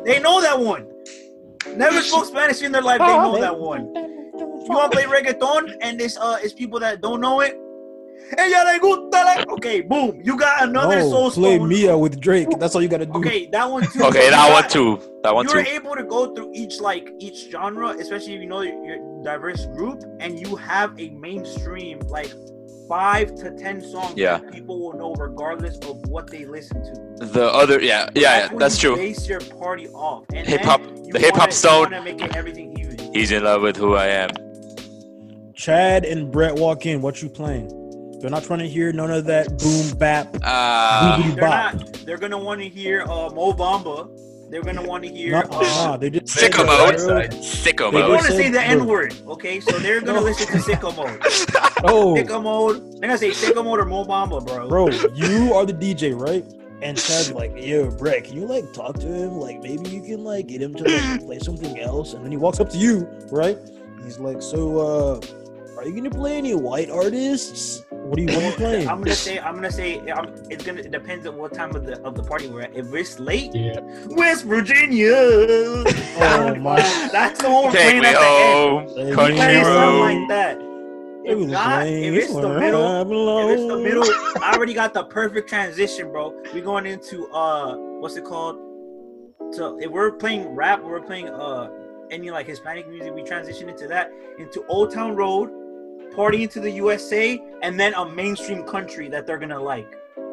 They 0.05 0.21
know 0.21 0.41
that 0.43 0.59
one. 0.61 0.87
Never 1.75 2.01
spoke 2.03 2.27
Spanish 2.27 2.63
in 2.63 2.73
their 2.73 2.83
life. 2.83 3.01
They 3.01 3.07
know 3.07 3.41
that 3.41 3.59
one. 3.59 3.93
You 3.95 4.73
want 4.73 4.93
to 4.93 4.99
play 4.99 5.05
reggaeton, 5.05 5.77
and 5.81 5.99
this 5.99 6.17
uh 6.19 6.39
is 6.43 6.53
people 6.53 6.79
that 6.81 7.01
don't 7.01 7.21
know 7.21 7.41
it. 7.41 7.59
Ella 8.37 8.73
le 8.73 8.79
gusta 8.81 9.23
la. 9.25 9.45
Okay, 9.55 9.81
boom. 9.83 10.21
You 10.25 10.37
got 10.37 10.65
another 10.65 10.99
No, 11.01 11.11
soul 11.11 11.31
play 11.31 11.57
stone. 11.57 11.69
Mia 11.69 11.97
with 11.97 12.21
Drake. 12.21 12.49
That's 12.59 12.75
all 12.75 12.83
you 12.83 12.89
gotta 12.89 13.07
do. 13.07 13.13
Okay, 13.19 13.47
that 13.53 13.71
one 13.71 13.87
too. 13.87 14.03
Okay, 14.05 14.31
that 14.31 14.51
one 14.53 14.69
too. 14.69 15.01
That 15.23 15.35
one 15.35 15.47
You're 15.47 15.63
too. 15.63 15.71
able 15.71 15.95
to 15.95 16.03
go 16.05 16.35
through 16.35 16.51
each 16.55 16.81
like 16.81 17.11
each 17.19 17.51
genre, 17.51 17.91
especially 17.91 18.35
if 18.35 18.41
you 18.41 18.47
know 18.49 18.63
your, 18.63 18.85
your 18.85 19.23
diverse 19.25 19.67
group, 19.67 20.03
and 20.21 20.41
you 20.41 20.57
have 20.57 20.99
a 20.99 21.11
mainstream 21.11 22.01
like 22.09 22.33
five 22.89 23.35
to 23.37 23.51
ten 23.53 23.81
songs 23.81 24.15
Yeah. 24.17 24.39
that 24.39 24.53
people 24.53 24.79
will 24.81 24.97
know 24.99 25.13
regardless 25.15 25.77
of 25.89 25.97
what 26.09 26.29
they 26.29 26.45
listen 26.45 26.83
to. 26.85 27.27
The 27.27 27.45
other, 27.53 27.81
yeah, 27.81 28.09
yeah, 28.15 28.49
yeah 28.51 28.59
that's 28.59 28.83
you 28.83 28.91
true. 28.91 28.97
Base 28.99 29.29
your 29.29 29.41
party 29.41 29.89
off. 29.89 30.25
And 30.35 30.47
Hip 30.47 30.63
hop- 30.63 30.83
the 31.11 31.19
hip 31.21 31.35
hop 31.37 31.53
stone. 31.53 31.91
make 32.05 32.21
it 32.21 32.35
everything 32.37 32.77
even. 32.79 33.13
He's 33.15 33.31
in 33.31 33.45
love 33.45 33.63
with 33.63 33.77
who 33.77 33.95
I 33.95 34.07
am. 34.09 34.31
Chad 35.55 36.05
and 36.05 36.31
Brett 36.31 36.55
walk 36.57 36.87
in. 36.87 37.01
What 37.01 37.23
you 37.23 37.29
playing? 37.29 37.71
They're 38.21 38.31
not 38.31 38.45
trying 38.45 38.61
to 38.61 38.69
hear 38.69 38.93
none 38.93 39.11
of 39.11 39.25
that 39.27 39.59
boom 39.59 39.97
bap. 39.99 40.35
Uh, 40.43 41.23
They're 41.35 41.41
bop. 41.41 41.75
not. 41.75 41.93
They're 42.07 42.19
gonna 42.19 42.39
want 42.39 42.61
to 42.63 42.69
hear 42.69 43.03
uh, 43.03 43.31
Mo 43.31 43.53
Bamba. 43.53 44.09
They're 44.51 44.63
gonna 44.63 44.83
want 44.83 45.03
to 45.05 45.11
hear. 45.11 45.33
Nah, 45.33 45.41
uh, 45.51 45.61
nah, 45.63 45.97
they 45.97 46.09
just 46.11 46.29
said 46.29 46.53
Sicko 46.53 46.67
that, 46.67 46.99
mode. 47.09 47.31
sicko 47.43 47.91
They 47.93 48.01
They 48.03 48.09
want 48.09 48.21
to 48.23 48.29
said- 48.29 48.37
say 48.37 48.49
the. 48.51 48.63
N 48.63 48.87
word, 48.87 49.15
okay? 49.27 49.61
So 49.61 49.79
they're 49.79 50.01
gonna 50.01 50.21
listen 50.21 50.47
to 50.47 50.59
Sicko 50.59 50.97
Mode. 50.97 51.21
Oh, 51.85 52.15
Sicko 52.15 52.43
Mode. 52.43 52.77
They're 53.01 53.09
gonna 53.11 53.19
say 53.19 53.31
Sicko 53.31 53.63
Mode 53.65 53.81
or 53.81 53.85
Mo 53.85 54.05
Bamba, 54.05 54.45
bro. 54.47 54.69
bro, 54.69 54.89
you 55.15 55.53
are 55.53 55.67
the 55.67 55.75
DJ, 55.75 56.19
right? 56.19 56.45
And 56.83 56.97
Chad's 56.97 57.33
like, 57.33 57.53
yo, 57.57 57.91
Brett, 57.91 58.25
can 58.25 58.35
you 58.37 58.47
like 58.47 58.73
talk 58.73 58.95
to 59.01 59.07
him? 59.07 59.33
Like, 59.39 59.61
maybe 59.63 59.89
you 59.91 60.03
can 60.03 60.25
like 60.25 60.47
get 60.47 60.63
him 60.63 60.75
to 60.75 60.85
like 60.85 61.21
play 61.25 61.39
something 61.39 61.79
else. 61.81 62.13
And 62.15 62.25
then 62.25 62.31
he 62.31 62.37
walks 62.39 62.61
up 62.61 62.69
to 62.71 62.79
you, 62.79 63.07
right? 63.33 63.59
He's 64.05 64.19
like, 64.19 64.41
so, 64.43 64.79
uh, 64.79 65.21
are 65.85 65.89
you 65.89 65.95
gonna 65.95 66.11
play 66.11 66.37
any 66.39 66.55
white 66.55 66.91
artists? 66.91 67.83
What 67.91 68.19
are 68.19 68.23
you, 68.23 68.29
what 68.29 68.37
are 68.45 68.49
you 68.51 68.53
playing? 68.57 68.89
I'm 68.89 68.99
gonna 68.99 69.15
say. 69.15 69.39
I'm 69.39 69.55
gonna 69.55 69.71
say. 69.71 70.01
I'm, 70.11 70.33
it's 70.51 70.65
gonna. 70.65 70.81
It 70.81 70.91
depends 70.91 71.27
on 71.27 71.37
what 71.37 71.53
time 71.55 71.75
of 71.77 71.85
the 71.87 72.01
of 72.03 72.15
the 72.15 72.23
party 72.23 72.49
we're 72.49 72.63
at. 72.63 72.75
If 72.77 72.93
it's 72.95 73.19
late, 73.19 73.55
Yeah. 73.55 73.81
West 74.11 74.45
Virginia. 74.45 75.15
Oh, 76.19 76.55
my. 76.55 76.77
That's 77.13 77.43
the 77.43 77.51
one 77.51 77.65
we're 77.67 77.73
Take 77.73 77.83
playing 77.83 78.01
me 78.03 78.07
at 78.09 78.13
the 78.15 78.27
end. 78.27 78.89
home, 78.89 78.89
Hey, 78.97 79.05
We're 79.05 79.15
playing 79.15 79.37
country 79.37 79.63
something 79.65 79.75
road. 79.75 80.01
like 80.01 80.29
that. 80.29 80.57
If 81.29 81.39
not, 81.51 81.87
if 81.87 82.15
it's 82.15 82.33
the 82.35 82.59
middle, 82.59 83.51
If 83.51 83.59
it's 83.59 83.69
the 83.69 83.79
middle, 83.79 84.05
I 84.43 84.53
already 84.55 84.73
got 84.75 84.95
the 84.95 85.05
perfect 85.05 85.49
transition, 85.49 86.11
bro. 86.13 86.41
We're 86.55 86.63
going 86.65 86.87
into 86.87 87.27
uh, 87.33 87.75
what's 88.01 88.17
it 88.17 88.25
called? 88.25 88.57
So 89.53 89.77
if 89.81 89.91
we're 89.91 90.13
playing 90.13 90.49
rap, 90.55 90.83
we're 90.83 91.01
playing 91.03 91.29
uh, 91.29 91.69
any 92.11 92.31
like 92.31 92.47
Hispanic 92.47 92.89
music. 92.89 93.13
We 93.13 93.23
transition 93.25 93.69
into 93.69 93.87
that 93.89 94.11
into 94.39 94.65
Old 94.69 94.93
Town 94.95 95.17
Road, 95.17 95.51
Party 96.15 96.43
into 96.45 96.61
the 96.61 96.71
USA, 96.71 97.41
and 97.63 97.79
then 97.79 97.95
a 97.95 98.09
mainstream 98.09 98.63
country 98.65 99.09
that 99.09 99.27
they're 99.27 99.39
gonna 99.39 99.61
like. 99.61 99.87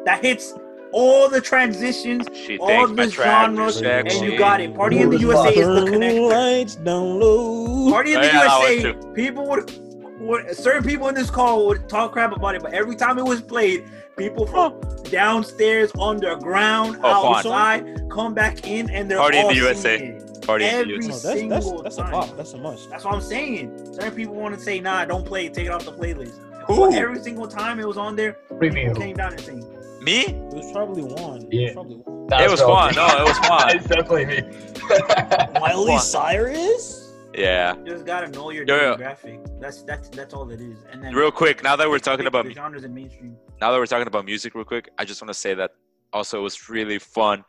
That 0.04 0.22
hits 0.24 0.54
all 0.92 1.28
the 1.28 1.40
transitions, 1.40 2.26
She 2.32 2.56
all 2.58 2.86
the 2.86 2.94
my 2.94 3.06
track 3.08 3.50
is 3.50 3.56
genres, 3.56 3.82
and 3.82 4.10
you 4.24 4.38
got 4.38 4.60
it. 4.60 4.74
Party 4.74 4.98
in 5.00 5.10
the 5.10 5.18
USA 5.18 5.50
is 5.50 5.66
the 5.66 5.90
connector. 5.90 6.30
Lights 6.30 6.76
down 6.76 7.18
low. 7.18 7.90
Party 7.90 8.12
in 8.12 8.18
Oh, 8.18 8.20
the 8.20 8.26
yeah, 8.28 8.58
USA, 8.92 9.12
people 9.14 9.46
would, 9.48 9.70
would 10.20 10.56
certain 10.56 10.84
people 10.84 11.08
in 11.08 11.14
this 11.14 11.30
call 11.30 11.66
would 11.66 11.88
talk 11.88 12.12
crap 12.12 12.34
about 12.36 12.54
it, 12.54 12.62
but 12.62 12.72
every 12.72 12.94
time 12.96 13.18
it 13.18 13.24
was 13.24 13.42
played, 13.42 13.84
people 14.16 14.46
from 14.46 14.80
downstairs, 15.10 15.90
underground, 15.98 16.98
Oh, 17.02 17.22
fun. 17.22 17.36
outside, 17.36 18.08
come 18.10 18.32
back 18.32 18.66
in 18.66 18.88
and 18.90 19.10
they're 19.10 19.18
Party 19.18 19.38
in 19.38 19.48
the 19.48 19.54
USA. 19.56 19.96
it. 19.98 20.23
Party 20.46 20.64
in 20.66 20.70
the 20.70 20.78
Every 20.80 20.98
No, 20.98 21.04
USA. 21.06 21.12
that's 21.12 21.22
that's 21.22 21.64
single 21.66 21.82
that's 21.82 21.98
a 21.98 22.02
time. 22.02 22.12
pop. 22.12 22.36
That's 22.36 22.52
a 22.52 22.58
must. 22.58 22.90
That's 22.90 23.04
what 23.04 23.14
I'm 23.14 23.20
saying. 23.20 23.94
Certain 23.94 24.14
people 24.14 24.34
want 24.34 24.54
to 24.54 24.60
say, 24.60 24.80
"Nah, 24.80 25.04
don't 25.04 25.24
play 25.26 25.46
it. 25.46 25.54
Take 25.54 25.66
it 25.66 25.70
off 25.72 25.84
the 25.84 25.92
playlist." 25.92 26.38
Who? 26.66 26.88
But 26.90 26.94
every 26.94 27.20
single 27.22 27.46
time 27.48 27.78
it 27.80 27.86
was 27.86 27.96
on 27.98 28.16
there, 28.16 28.34
people 28.48 28.58
Preview. 28.68 28.96
came 28.96 29.16
down 29.16 29.32
and 29.32 29.40
sang. 29.40 29.60
Me? 30.02 30.20
It 30.26 30.54
was 30.54 30.70
probably 30.72 31.02
one. 31.02 31.46
Yeah. 31.50 31.60
It 31.60 31.64
was 31.64 31.72
probably 31.74 31.96
one. 31.96 32.42
It 32.42 32.50
was 32.50 32.60
Juan. 32.62 32.94
No, 32.94 33.06
it 33.06 33.28
was 33.28 33.38
Juan. 33.48 33.76
it's 33.76 33.86
definitely 33.86 34.26
me. 34.26 34.40
Miley 35.60 35.90
Juan. 35.92 36.00
Cyrus. 36.00 37.12
Yeah. 37.34 37.76
You 37.78 37.84
just 37.86 38.06
gotta 38.06 38.28
know 38.28 38.50
your 38.50 38.64
Yo, 38.64 38.76
yo. 38.76 38.96
demographic. 38.96 39.60
That's 39.60 39.82
that's 39.82 40.08
that's 40.10 40.34
all 40.34 40.48
it 40.50 40.60
is. 40.60 40.78
And 40.92 41.02
then 41.02 41.14
Real 41.14 41.30
quick, 41.32 41.62
now 41.64 41.74
that 41.76 41.88
we're 41.88 41.98
talking 41.98 42.26
about 42.26 42.44
the 42.44 42.52
genres 42.52 42.84
and 42.84 42.94
mainstream. 42.94 43.36
now 43.60 43.72
that 43.72 43.78
we're 43.78 43.86
talking 43.86 44.06
about 44.06 44.24
music 44.24 44.54
real 44.54 44.64
quick, 44.64 44.88
I 44.98 45.04
just 45.04 45.20
want 45.20 45.30
to 45.30 45.34
say 45.34 45.54
that 45.54 45.72
also 46.12 46.38
it 46.38 46.42
was 46.42 46.68
really 46.68 46.98
fun 46.98 47.44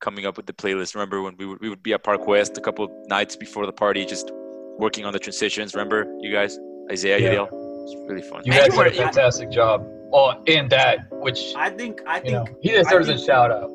coming 0.00 0.26
up 0.26 0.36
with 0.36 0.46
the 0.46 0.52
playlist. 0.52 0.94
Remember 0.94 1.22
when 1.22 1.36
we 1.36 1.46
would, 1.46 1.60
we 1.60 1.68
would 1.68 1.82
be 1.82 1.92
at 1.92 2.02
Park 2.02 2.26
West 2.26 2.56
a 2.58 2.60
couple 2.60 2.88
nights 3.08 3.36
before 3.36 3.66
the 3.66 3.72
party, 3.72 4.04
just 4.04 4.30
working 4.78 5.04
on 5.04 5.12
the 5.12 5.18
transitions. 5.18 5.74
Remember 5.74 6.06
you 6.20 6.32
guys, 6.32 6.58
Isaiah, 6.90 7.18
Yeah. 7.18 7.30
Yadiel? 7.34 7.48
It's 7.84 7.94
really 8.10 8.22
fun. 8.22 8.42
You 8.44 8.52
guys 8.52 8.68
you 8.72 8.78
were- 8.78 8.84
did 8.84 8.94
a 8.94 8.96
fantastic 8.96 9.50
job. 9.50 9.86
Oh, 10.12 10.32
and 10.48 10.68
that, 10.70 11.06
which 11.12 11.52
I 11.56 11.70
think 11.70 12.00
I 12.06 12.18
think 12.20 12.32
know, 12.32 12.44
he 12.60 12.70
deserves 12.70 13.08
I 13.08 13.12
a 13.12 13.14
think- 13.16 13.26
shout 13.26 13.50
out. 13.52 13.70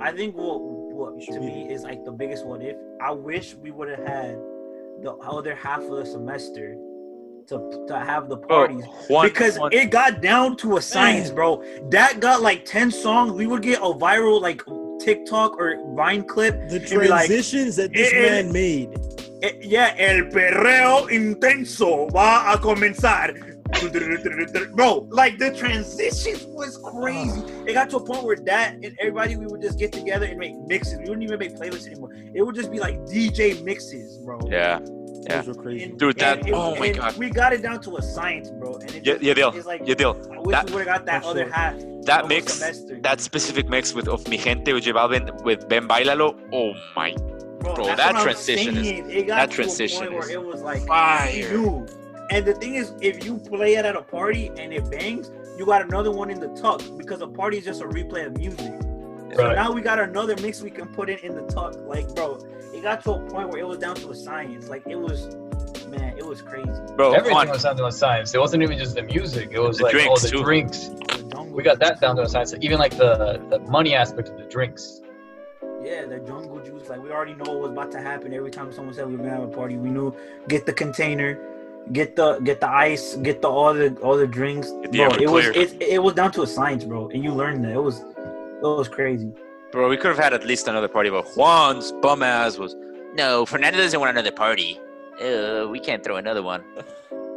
I 0.00 0.12
think 0.12 0.36
what 0.36 0.60
what 0.60 1.20
to 1.22 1.40
me 1.40 1.70
is 1.72 1.82
like 1.82 2.04
the 2.04 2.12
biggest 2.12 2.44
one. 2.44 2.60
if. 2.62 2.76
I 3.00 3.10
wish 3.12 3.54
we 3.54 3.70
would 3.70 3.88
have 3.88 4.06
had 4.06 4.36
the 5.02 5.12
other 5.22 5.54
half 5.54 5.80
of 5.82 5.90
the 5.96 6.04
semester 6.04 6.76
to 7.48 7.84
to 7.88 7.98
have 7.98 8.28
the 8.28 8.36
Oh, 8.36 8.46
parties 8.46 8.84
one, 9.08 9.26
because 9.28 9.58
one- 9.58 9.72
it 9.72 9.90
got 9.90 10.20
down 10.20 10.56
to 10.58 10.76
a 10.76 10.82
science, 10.82 11.30
bro. 11.30 11.62
That 11.90 12.20
got 12.20 12.42
like 12.42 12.64
ten 12.66 12.90
songs. 12.90 13.32
We 13.32 13.46
would 13.46 13.62
get 13.62 13.78
a 13.78 13.92
viral 14.06 14.40
like 14.40 14.62
TikTok 15.00 15.58
or 15.58 15.76
Vine 15.94 16.22
clip. 16.24 16.68
The 16.68 16.80
be 16.80 17.08
like, 17.08 17.26
transitions 17.26 17.76
that 17.76 17.92
this 17.92 18.12
"Eh, 18.12 18.22
man 18.22 18.52
made. 18.52 18.90
Eh, 19.42 19.52
yeah, 19.62 19.94
el 19.96 20.28
perreo 20.28 21.08
intenso 21.10 22.10
va 22.12 22.52
a 22.52 22.58
comenzar. 22.58 23.34
bro, 24.74 25.06
like 25.10 25.38
the 25.38 25.54
transitions 25.54 26.44
was 26.46 26.76
crazy. 26.78 27.40
It 27.66 27.74
got 27.74 27.88
to 27.90 27.98
a 27.98 28.04
point 28.04 28.24
where 28.24 28.36
that 28.36 28.74
and 28.74 28.96
everybody 28.98 29.36
we 29.36 29.46
would 29.46 29.62
just 29.62 29.78
get 29.78 29.92
together 29.92 30.26
and 30.26 30.38
make 30.38 30.56
mixes. 30.66 30.98
We 30.98 31.04
wouldn't 31.04 31.22
even 31.22 31.38
make 31.38 31.54
playlists 31.54 31.86
anymore. 31.86 32.10
It 32.34 32.42
would 32.42 32.54
just 32.54 32.70
be 32.70 32.80
like 32.80 32.98
DJ 33.06 33.62
mixes, 33.62 34.18
bro. 34.18 34.40
Yeah, 34.48 34.80
Yeah. 35.22 35.42
Those 35.42 35.56
were 35.56 35.62
crazy. 35.62 35.84
And- 35.84 35.98
Dude, 35.98 36.18
that- 36.18 36.38
and 36.38 36.48
it- 36.48 36.54
oh 36.54 36.74
my 36.76 36.86
and 36.86 36.96
God. 36.96 37.16
We 37.16 37.30
got 37.30 37.52
it 37.52 37.62
down 37.62 37.80
to 37.82 37.96
a 37.96 38.02
science, 38.02 38.50
bro. 38.50 38.74
And 38.76 38.90
it 38.90 38.94
yeah, 39.06 39.12
just, 39.14 39.22
yeah, 39.22 39.34
deal, 39.34 39.52
it's 39.54 39.66
like 39.66 39.82
yeah, 39.84 39.94
deal. 39.94 40.16
I 40.32 40.38
wish 40.40 40.52
That- 40.52 40.66
we 40.70 40.72
would 40.76 40.86
have 40.86 40.96
got 40.96 41.06
that 41.06 41.22
for 41.22 41.28
other 41.30 41.44
sure. 41.44 41.52
half. 41.52 41.74
That 42.04 42.28
mix, 42.28 42.54
semester. 42.54 42.98
that 43.02 43.20
specific 43.20 43.68
mix 43.68 43.92
with 43.94 44.08
of 44.08 44.26
Mi 44.28 44.38
Gente 44.38 44.72
with 44.72 44.84
J 44.84 44.92
Balvin 44.92 45.42
with 45.44 45.68
Ven 45.68 45.86
Bailalo. 45.86 46.34
Oh 46.52 46.72
my 46.96 47.14
bro, 47.60 47.74
that's 47.84 47.96
that 48.00 48.22
transition 48.22 48.76
is- 48.78 48.86
saying. 48.88 49.10
It 49.10 49.26
that 49.26 49.50
transition 49.50 50.12
is 50.14 50.28
it 50.30 50.42
was 50.42 50.62
like 50.62 50.86
fire. 50.86 51.30
you. 51.30 51.86
And 52.30 52.46
the 52.46 52.54
thing 52.54 52.76
is, 52.76 52.92
if 53.02 53.24
you 53.24 53.36
play 53.38 53.74
it 53.74 53.84
at 53.84 53.96
a 53.96 54.02
party 54.02 54.50
and 54.56 54.72
it 54.72 54.88
bangs, 54.90 55.30
you 55.58 55.66
got 55.66 55.82
another 55.82 56.10
one 56.12 56.30
in 56.30 56.38
the 56.40 56.48
tuck 56.60 56.80
because 56.96 57.20
a 57.20 57.26
party 57.26 57.58
is 57.58 57.64
just 57.64 57.82
a 57.82 57.86
replay 57.86 58.24
of 58.26 58.36
music. 58.38 58.72
So 59.36 59.52
now 59.52 59.70
we 59.70 59.80
got 59.80 59.98
another 60.00 60.34
mix 60.40 60.62
we 60.62 60.70
can 60.70 60.86
put 60.88 61.08
in 61.10 61.18
in 61.18 61.34
the 61.34 61.42
tuck. 61.42 61.76
Like, 61.86 62.08
bro, 62.14 62.38
it 62.80 62.82
got 62.82 63.02
to 63.04 63.12
a 63.12 63.18
point 63.30 63.50
where 63.50 63.60
it 63.60 63.66
was 63.66 63.78
down 63.78 63.94
to 63.96 64.10
a 64.10 64.14
science. 64.14 64.68
Like, 64.68 64.86
it 64.86 64.96
was, 64.98 65.34
man, 65.88 66.16
it 66.16 66.24
was 66.24 66.40
crazy. 66.40 66.70
Bro, 66.96 67.12
Everything 67.12 67.36
on. 67.36 67.48
was 67.48 67.62
down 67.62 67.76
to 67.76 67.86
a 67.86 67.92
science. 67.92 68.34
It 68.34 68.38
wasn't 68.40 68.62
even 68.62 68.78
just 68.78 68.94
the 68.94 69.02
music. 69.02 69.50
It 69.52 69.60
was 69.60 69.78
The 69.78 69.84
like 69.84 69.94
all 69.94 70.00
drinks, 70.16 70.22
the 70.22 70.28
too. 70.30 70.42
drinks. 70.42 70.78
The 70.88 71.42
We 71.52 71.62
got 71.62 71.78
that 71.80 72.00
down 72.00 72.16
to 72.16 72.22
a 72.22 72.28
science. 72.28 72.54
Even 72.60 72.78
like 72.78 72.96
the 72.96 73.40
the 73.50 73.58
money 73.70 73.94
aspect 73.94 74.28
of 74.30 74.38
the 74.38 74.44
drinks. 74.44 75.02
Yeah, 75.82 76.06
the 76.06 76.18
jungle 76.20 76.58
juice. 76.60 76.88
Like, 76.88 77.02
we 77.02 77.10
already 77.10 77.34
know 77.34 77.52
what 77.52 77.60
was 77.60 77.72
about 77.72 77.90
to 77.92 78.00
happen. 78.00 78.32
Every 78.34 78.50
time 78.50 78.72
someone 78.72 78.94
said 78.94 79.06
we 79.08 79.16
were 79.16 79.24
gonna 79.24 79.30
have 79.38 79.42
a 79.42 79.48
party, 79.48 79.76
we 79.76 79.90
knew 79.90 80.14
get 80.48 80.64
the 80.66 80.72
container, 80.72 81.38
get 81.92 82.16
the 82.16 82.38
get 82.40 82.60
the 82.60 82.68
ice, 82.70 83.16
get 83.16 83.40
the 83.42 83.48
all 83.48 83.74
the 83.74 83.94
all 84.02 84.16
the 84.16 84.26
drinks. 84.26 84.70
Get 84.82 84.92
the 84.92 84.98
Bro, 84.98 85.08
it 85.26 85.30
was 85.30 85.46
it, 85.48 85.80
it 85.82 86.02
was 86.02 86.14
down 86.14 86.32
to 86.32 86.42
a 86.42 86.46
science, 86.46 86.84
bro, 86.84 87.08
and 87.10 87.22
you 87.24 87.32
learned 87.32 87.62
that. 87.64 87.72
It 87.72 87.82
was 87.82 88.00
it 88.00 88.62
was 88.62 88.88
crazy. 88.88 89.32
Bro, 89.72 89.88
we 89.88 89.96
could 89.96 90.08
have 90.08 90.18
had 90.18 90.34
at 90.34 90.44
least 90.44 90.66
another 90.68 90.88
party, 90.88 91.10
but 91.10 91.26
Juan's 91.36 91.92
bum 91.92 92.22
ass 92.22 92.58
was. 92.58 92.74
No, 93.14 93.46
Fernando 93.46 93.78
doesn't 93.78 93.98
want 94.00 94.10
another 94.10 94.32
party. 94.32 94.80
Uh, 95.22 95.66
we 95.68 95.78
can't 95.78 96.02
throw 96.02 96.16
another 96.16 96.42
one. 96.42 96.64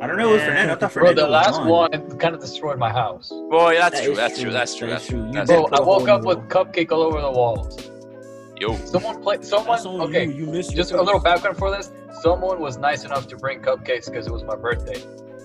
I 0.02 0.08
don't 0.08 0.18
know. 0.18 0.34
It 0.34 0.38
Yeah. 0.40 0.46
Fernando. 0.48 0.74
I 0.74 0.76
thought 0.78 0.94
Bro, 0.94 1.14
the 1.14 1.28
last 1.28 1.58
gone. 1.58 1.68
one 1.68 2.18
kind 2.18 2.34
of 2.36 2.42
destroyed 2.42 2.78
my 2.80 2.92
house. 2.92 3.30
Boy, 3.30 3.76
that's 3.76 4.00
That 4.00 4.06
true. 4.06 4.16
That's 4.16 4.40
true. 4.40 4.52
That's 4.52 4.76
true. 4.76 4.88
That 4.88 4.94
That's 4.94 5.08
true. 5.08 5.22
true. 5.24 5.32
That's 5.32 5.50
did 5.50 5.56
Bro, 5.56 5.66
it. 5.66 5.70
put 5.70 5.80
I 5.80 5.82
a 5.82 5.86
hole 5.86 6.00
woke 6.00 6.10
up 6.10 6.24
with 6.24 6.38
wall. 6.40 6.48
cupcake 6.48 6.92
all 6.92 7.02
over 7.04 7.22
the 7.22 7.32
walls. 7.32 7.90
Yo, 8.60 8.76
Someone 8.86 9.22
played. 9.22 9.44
Someone. 9.46 9.80
Okay, 10.02 10.26
you. 10.26 10.32
You 10.34 10.46
missed 10.48 10.76
just 10.76 10.92
a 10.92 11.02
little 11.02 11.20
background 11.20 11.58
for 11.58 11.70
this. 11.72 11.92
Someone 12.22 12.60
was 12.60 12.78
nice 12.78 13.04
enough 13.06 13.28
to 13.28 13.38
bring 13.38 13.60
cupcakes 13.62 14.06
because 14.10 14.28
it 14.28 14.32
was 14.34 14.44
my 14.44 14.56
birthday, 14.56 15.02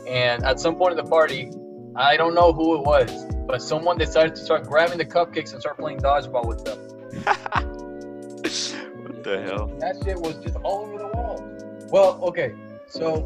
and 0.07 0.45
at 0.45 0.61
some 0.61 0.77
point 0.77 0.93
in 0.93 1.05
the 1.05 1.11
party, 1.11 1.51
I 1.97 2.17
don't 2.17 2.35
know 2.35 2.53
who 2.53 2.77
it 2.77 2.83
was, 2.83 3.11
but 3.49 3.61
someone 3.63 3.97
decided 3.97 4.37
to 4.37 4.43
start 4.43 4.65
grabbing 4.65 4.99
the 4.99 5.07
cupcakes 5.07 5.53
and 5.53 5.61
start 5.61 5.79
playing 5.79 6.01
dodgeball 6.01 6.47
with 6.47 6.67
them. 6.67 6.79
what 9.03 9.25
the 9.25 9.43
hell? 9.43 9.69
That 9.79 9.97
shit 10.05 10.21
was 10.21 10.37
just 10.37 10.57
all 10.57 10.85
over 10.85 10.99
the 10.99 11.09
walls. 11.09 11.41
Well, 11.91 12.21
okay, 12.25 12.53
so 12.87 13.23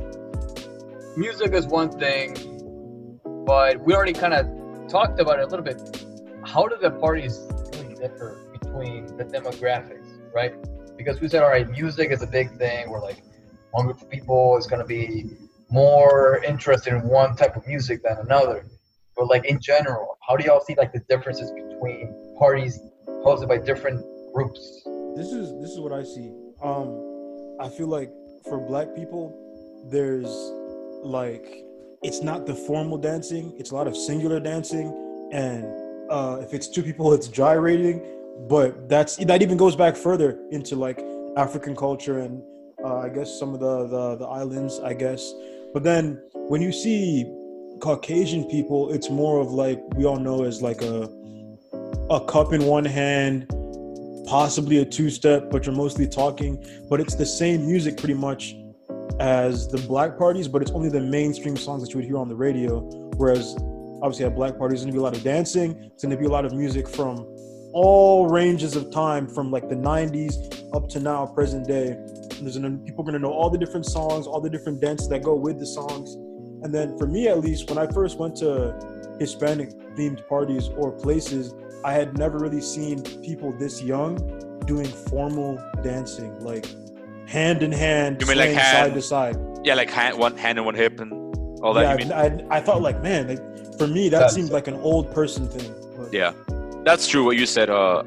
music 1.17 1.53
is 1.53 1.67
one 1.67 1.91
thing, 1.91 3.19
but 3.45 3.81
we 3.81 3.95
already 3.95 4.13
kind 4.13 4.33
of 4.33 4.47
talked 4.89 5.19
about 5.19 5.41
it 5.41 5.43
a 5.43 5.47
little 5.49 5.65
bit. 5.65 6.07
How 6.45 6.69
do 6.69 6.77
the 6.81 6.93
parties 6.93 7.41
really 7.75 7.97
differ 7.97 8.39
between 8.53 9.07
the 9.17 9.25
demographics, 9.25 10.07
right? 10.33 10.55
Because 10.97 11.21
we 11.21 11.29
said, 11.29 11.43
all 11.43 11.51
right, 11.51 11.69
music 11.69 12.13
is 12.13 12.23
a 12.23 12.29
big 12.29 12.57
thing. 12.59 12.91
We're 12.91 13.03
like, 13.03 13.25
one 13.73 13.87
group 13.87 14.01
of 14.01 14.09
people 14.09 14.57
is 14.57 14.69
going 14.69 14.81
to 14.81 14.87
be 14.87 15.31
more 15.69 16.41
interested 16.45 16.93
in 16.93 17.09
one 17.09 17.35
type 17.35 17.57
of 17.57 17.67
music 17.67 18.05
than 18.05 18.19
another. 18.19 18.67
But 19.17 19.29
like 19.29 19.45
in 19.45 19.61
general, 19.61 20.19
how 20.27 20.37
do 20.37 20.45
y'all 20.45 20.61
see 20.61 20.75
like 20.77 20.93
the 20.93 21.03
differences 21.09 21.51
between 21.51 22.37
parties 22.39 22.81
hosted 23.25 23.49
by 23.49 23.59
different 23.59 24.05
groups? 24.35 24.83
this 25.17 25.33
is 25.33 25.53
this 25.61 25.71
is 25.71 25.81
what 25.81 25.93
I 25.93 26.03
see. 26.03 26.33
Um, 26.63 27.57
I 27.61 27.69
feel 27.69 27.87
like 27.87 28.11
for 28.49 28.59
black 28.59 28.95
people, 28.95 29.37
there's 29.91 30.31
like 31.03 31.65
it's 32.03 32.23
not 32.23 32.47
the 32.47 32.55
formal 32.55 32.99
dancing; 32.99 33.55
it's 33.59 33.71
a 33.71 33.75
lot 33.75 33.87
of 33.87 33.97
singular 33.97 34.41
dancing, 34.41 34.89
and 35.33 35.65
uh, 36.11 36.39
if 36.41 36.55
it's 36.55 36.69
two 36.69 36.83
people, 36.83 37.13
it's 37.13 37.29
gyrating. 37.29 38.03
But 38.49 38.89
that's 38.89 39.17
that 39.17 39.43
even 39.43 39.57
goes 39.57 39.77
back 39.77 39.97
further 39.97 40.39
into 40.51 40.77
like 40.77 41.05
African 41.37 41.77
culture 41.77 42.21
and 42.21 42.43
uh, 42.85 42.99
I 42.99 43.09
guess 43.09 43.39
some 43.39 43.55
of 43.55 43.61
the, 43.61 43.87
the 43.87 44.17
the 44.17 44.27
islands, 44.27 44.81
I 44.81 44.95
guess. 44.95 45.33
But 45.75 45.83
then 45.83 46.21
when 46.33 46.63
you 46.63 46.73
see 46.73 47.25
Caucasian 47.83 48.45
people, 48.45 48.93
it's 48.93 49.11
more 49.11 49.41
of 49.41 49.51
like 49.51 49.83
we 49.97 50.05
all 50.05 50.21
know 50.21 50.45
as 50.45 50.63
like 50.63 50.83
a 50.83 51.11
a 52.11 52.25
cup 52.27 52.53
in 52.53 52.65
one 52.65 52.85
hand, 52.85 53.49
possibly 54.25 54.79
a 54.79 54.85
two 54.85 55.11
step, 55.11 55.51
but 55.51 55.67
you're 55.67 55.75
mostly 55.75 56.07
talking. 56.07 56.65
But 56.89 57.01
it's 57.01 57.17
the 57.17 57.27
same 57.27 57.67
music 57.67 57.97
pretty 57.97 58.15
much 58.15 58.55
as 59.19 59.67
the 59.67 59.79
black 59.89 60.17
parties, 60.17 60.47
but 60.47 60.63
it's 60.63 60.71
only 60.71 60.91
the 60.91 61.01
mainstream 61.01 61.57
songs 61.57 61.83
that 61.83 61.91
you 61.91 61.97
would 61.97 62.05
hear 62.05 62.19
on 62.19 62.29
the 62.29 62.37
radio. 62.37 62.83
Whereas 63.17 63.57
obviously 64.01 64.27
at 64.27 64.37
black 64.37 64.57
parties, 64.57 64.79
there's 64.79 64.85
gonna 64.85 64.93
be 64.93 65.01
a 65.01 65.03
lot 65.03 65.17
of 65.17 65.25
dancing, 65.25 65.91
it's 65.93 66.05
gonna 66.05 66.17
be 66.17 66.27
a 66.27 66.31
lot 66.31 66.45
of 66.45 66.55
music 66.55 66.89
from 66.89 67.27
all 67.73 68.29
ranges 68.29 68.77
of 68.77 68.93
time, 68.93 69.27
from 69.27 69.51
like 69.51 69.69
the 69.69 69.75
90s 69.75 70.35
up 70.73 70.89
to 70.91 71.01
now, 71.01 71.27
present 71.27 71.67
day. 71.67 71.97
There's 72.41 72.57
gonna, 72.57 72.79
people 72.79 73.03
are 73.03 73.07
gonna 73.07 73.19
know 73.19 73.33
all 73.33 73.51
the 73.51 73.59
different 73.59 73.87
songs, 73.87 74.29
all 74.29 74.41
the 74.41 74.51
different 74.51 74.81
dances 74.81 75.09
that 75.09 75.25
go 75.25 75.35
with 75.35 75.59
the 75.59 75.67
songs. 75.67 76.17
And 76.63 76.73
then 76.75 76.97
for 76.99 77.07
me 77.07 77.29
at 77.29 77.41
least, 77.41 77.69
when 77.69 77.79
I 77.79 77.87
first 77.87 78.19
went 78.19 78.37
to 78.37 78.75
Hispanic 79.19 79.71
themed 79.97 80.27
parties 80.29 80.69
or 80.77 80.91
places, 80.93 81.55
I 81.85 81.93
had 81.93 82.17
never 82.19 82.39
really 82.39 82.61
seen 82.61 83.03
people 83.23 83.53
this 83.53 83.83
young 83.83 84.17
doing 84.67 84.87
formal 84.87 85.59
dancing, 85.83 86.39
like 86.41 86.67
hand 87.29 87.63
in 87.63 87.73
hand, 87.73 88.21
You 88.21 88.27
mean 88.29 88.39
like 88.39 88.51
hand- 88.51 88.87
side 88.87 88.95
to 88.95 89.03
side. 89.03 89.37
Yeah, 89.65 89.75
like 89.75 89.91
hand, 89.91 90.17
one 90.19 90.37
hand 90.37 90.59
and 90.59 90.65
one 90.67 90.75
hip 90.77 91.01
and 91.01 91.13
all 91.63 91.73
that. 91.75 91.83
yeah, 91.83 91.93
you 91.93 91.99
mean? 91.99 92.13
I, 92.13 92.55
I, 92.55 92.59
I 92.59 92.61
thought 92.61 92.81
like, 92.83 93.03
man, 93.03 93.29
like, 93.29 93.79
for 93.79 93.87
me 93.89 94.09
that 94.09 94.19
That's- 94.19 94.35
seemed 94.35 94.51
like 94.51 94.69
an 94.69 94.75
old 94.75 95.13
person 95.13 95.49
thing. 95.49 95.73
But 95.97 96.13
Yeah, 96.13 96.33
that's 96.85 97.07
true. 97.09 97.25
What 97.25 97.37
you 97.37 97.47
said. 97.47 97.71
Uh, 97.71 98.05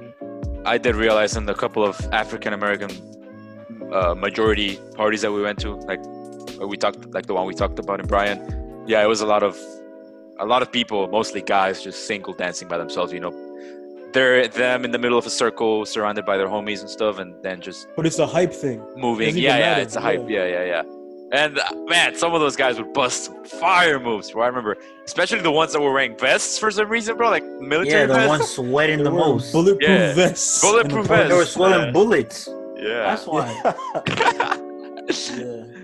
I 0.65 0.77
did 0.79 0.95
realize 0.95 1.35
in 1.37 1.45
the 1.45 1.53
couple 1.53 1.83
of 1.83 1.99
African 2.11 2.53
American 2.53 2.89
uh, 3.93 4.15
majority 4.15 4.79
parties 4.95 5.21
that 5.21 5.31
we 5.31 5.41
went 5.41 5.59
to, 5.59 5.75
like 5.75 5.99
we 6.67 6.77
talked, 6.77 7.13
like 7.13 7.25
the 7.25 7.33
one 7.33 7.45
we 7.45 7.53
talked 7.53 7.79
about 7.79 7.99
in 7.99 8.07
Bryan. 8.07 8.83
Yeah, 8.87 9.03
it 9.03 9.07
was 9.07 9.21
a 9.21 9.25
lot 9.25 9.43
of 9.43 9.57
a 10.39 10.45
lot 10.45 10.61
of 10.61 10.71
people, 10.71 11.07
mostly 11.07 11.41
guys, 11.41 11.81
just 11.81 12.07
single 12.07 12.33
dancing 12.33 12.67
by 12.67 12.77
themselves. 12.77 13.11
You 13.13 13.19
know, 13.21 13.31
they're 14.13 14.47
them 14.47 14.85
in 14.85 14.91
the 14.91 14.97
middle 14.99 15.17
of 15.17 15.25
a 15.25 15.29
circle, 15.29 15.85
surrounded 15.85 16.25
by 16.25 16.37
their 16.37 16.47
homies 16.47 16.81
and 16.81 16.89
stuff, 16.89 17.19
and 17.19 17.33
then 17.43 17.61
just 17.61 17.87
but 17.95 18.05
it's 18.05 18.19
a 18.19 18.27
hype 18.27 18.53
thing. 18.53 18.81
moving. 18.95 19.35
Yeah, 19.37 19.57
yeah, 19.57 19.77
it's 19.77 19.95
a 19.95 20.01
hype. 20.01 20.21
yeah. 20.27 20.45
Yeah, 20.45 20.63
yeah, 20.63 20.65
yeah. 20.65 20.83
And 21.31 21.57
uh, 21.57 21.63
man, 21.89 22.15
some 22.15 22.33
of 22.35 22.39
those 22.39 22.55
guys 22.55 22.77
would 22.77 22.93
bust 22.93 23.31
fire 23.47 23.99
moves, 23.99 24.31
bro. 24.31 24.43
I 24.43 24.47
remember, 24.47 24.77
especially 25.05 25.41
the 25.41 25.51
ones 25.51 25.73
that 25.73 25.81
were 25.81 25.91
wearing 25.91 26.15
vests 26.17 26.59
for 26.59 26.69
some 26.69 26.87
reason, 26.87 27.17
bro, 27.17 27.29
like 27.31 27.43
military 27.59 28.01
Yeah, 28.01 28.05
the 28.05 28.13
vests. 28.13 28.29
ones 28.29 28.49
sweating 28.51 29.03
the 29.03 29.11
most. 29.11 29.51
bulletproof 29.51 29.89
Yeah. 29.89 30.13
vests. 30.13 30.63
in 30.63 30.69
the 30.69 30.73
Bulletproof 30.73 31.07
party. 31.07 31.27
They 31.29 31.33
were 31.33 31.39
vests. 31.39 31.53
sweating 31.55 31.85
Yeah. 31.85 31.91
bullets. 31.91 32.49
Yeah. 32.77 33.15
That's 33.15 33.25
why. 33.25 34.59
Yeah. 35.37 35.63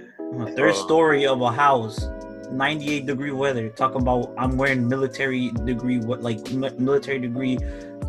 Third 0.47 0.59
Oh. 0.75 0.79
Uh, 0.81 0.85
story 0.85 1.25
of 1.27 1.41
a 1.41 1.51
house, 1.51 2.07
98 2.51 3.05
degree 3.05 3.31
weather. 3.31 3.69
Talking 3.69 4.01
about 4.01 4.33
I'm 4.37 4.57
wearing 4.57 4.87
military 4.87 5.49
degree 5.65 5.99
what 5.99 6.21
like 6.21 6.51
mi- 6.51 6.69
military 6.77 7.19
degree 7.19 7.57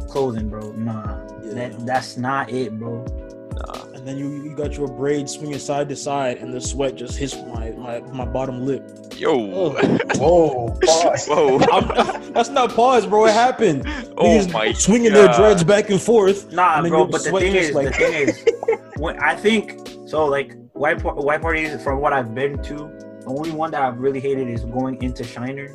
clothing, 0.08 0.48
bro. 0.48 0.72
Nah, 0.72 1.18
Yeah. 1.44 1.54
that 1.54 1.86
that's 1.86 2.16
not 2.16 2.50
it, 2.50 2.78
bro. 2.78 3.04
And 3.94 4.08
then 4.08 4.18
you 4.18 4.42
you 4.42 4.56
got 4.56 4.76
your 4.76 4.88
braid 4.88 5.28
swinging 5.28 5.58
side 5.60 5.88
to 5.90 5.94
side, 5.96 6.38
and 6.38 6.52
the 6.52 6.60
sweat 6.60 6.96
just 6.96 7.16
hits 7.16 7.36
my 7.54 7.70
my, 7.72 8.00
my 8.12 8.24
bottom 8.24 8.66
lip. 8.66 8.82
Yo. 9.16 9.30
Oh, 9.54 9.70
whoa, 10.16 10.76
pause. 10.84 11.26
Whoa. 11.28 11.58
I'm- 11.72 12.32
that's 12.32 12.48
not 12.48 12.70
pause, 12.74 13.06
bro. 13.06 13.26
It 13.26 13.32
happened. 13.34 13.82
oh 14.16 14.24
Niggas 14.24 14.52
my 14.52 14.72
swinging 14.72 15.12
God. 15.12 15.28
their 15.28 15.32
dreads 15.34 15.62
back 15.62 15.90
and 15.90 16.00
forth. 16.00 16.50
Nah, 16.52 16.78
And 16.80 16.88
bro. 16.88 17.04
But 17.06 17.22
the 17.22 17.30
thing 17.30 17.54
is, 17.54 17.72
like- 17.74 17.88
the 17.88 17.92
thing 17.92 18.28
is, 18.28 18.44
when 18.96 19.18
I 19.20 19.36
think 19.36 19.78
so, 20.06 20.24
like 20.26 20.56
white 20.82 21.00
par- 21.02 21.14
white 21.14 21.40
parties 21.40 21.70
from 21.84 22.00
what 22.00 22.12
I've 22.12 22.34
been 22.34 22.54
to, 22.68 22.74
the 23.24 23.26
only 23.38 23.52
one 23.62 23.70
that 23.70 23.82
I've 23.86 23.98
really 23.98 24.20
hated 24.28 24.48
is 24.48 24.62
going 24.64 25.00
into 25.06 25.22
Shiner. 25.22 25.68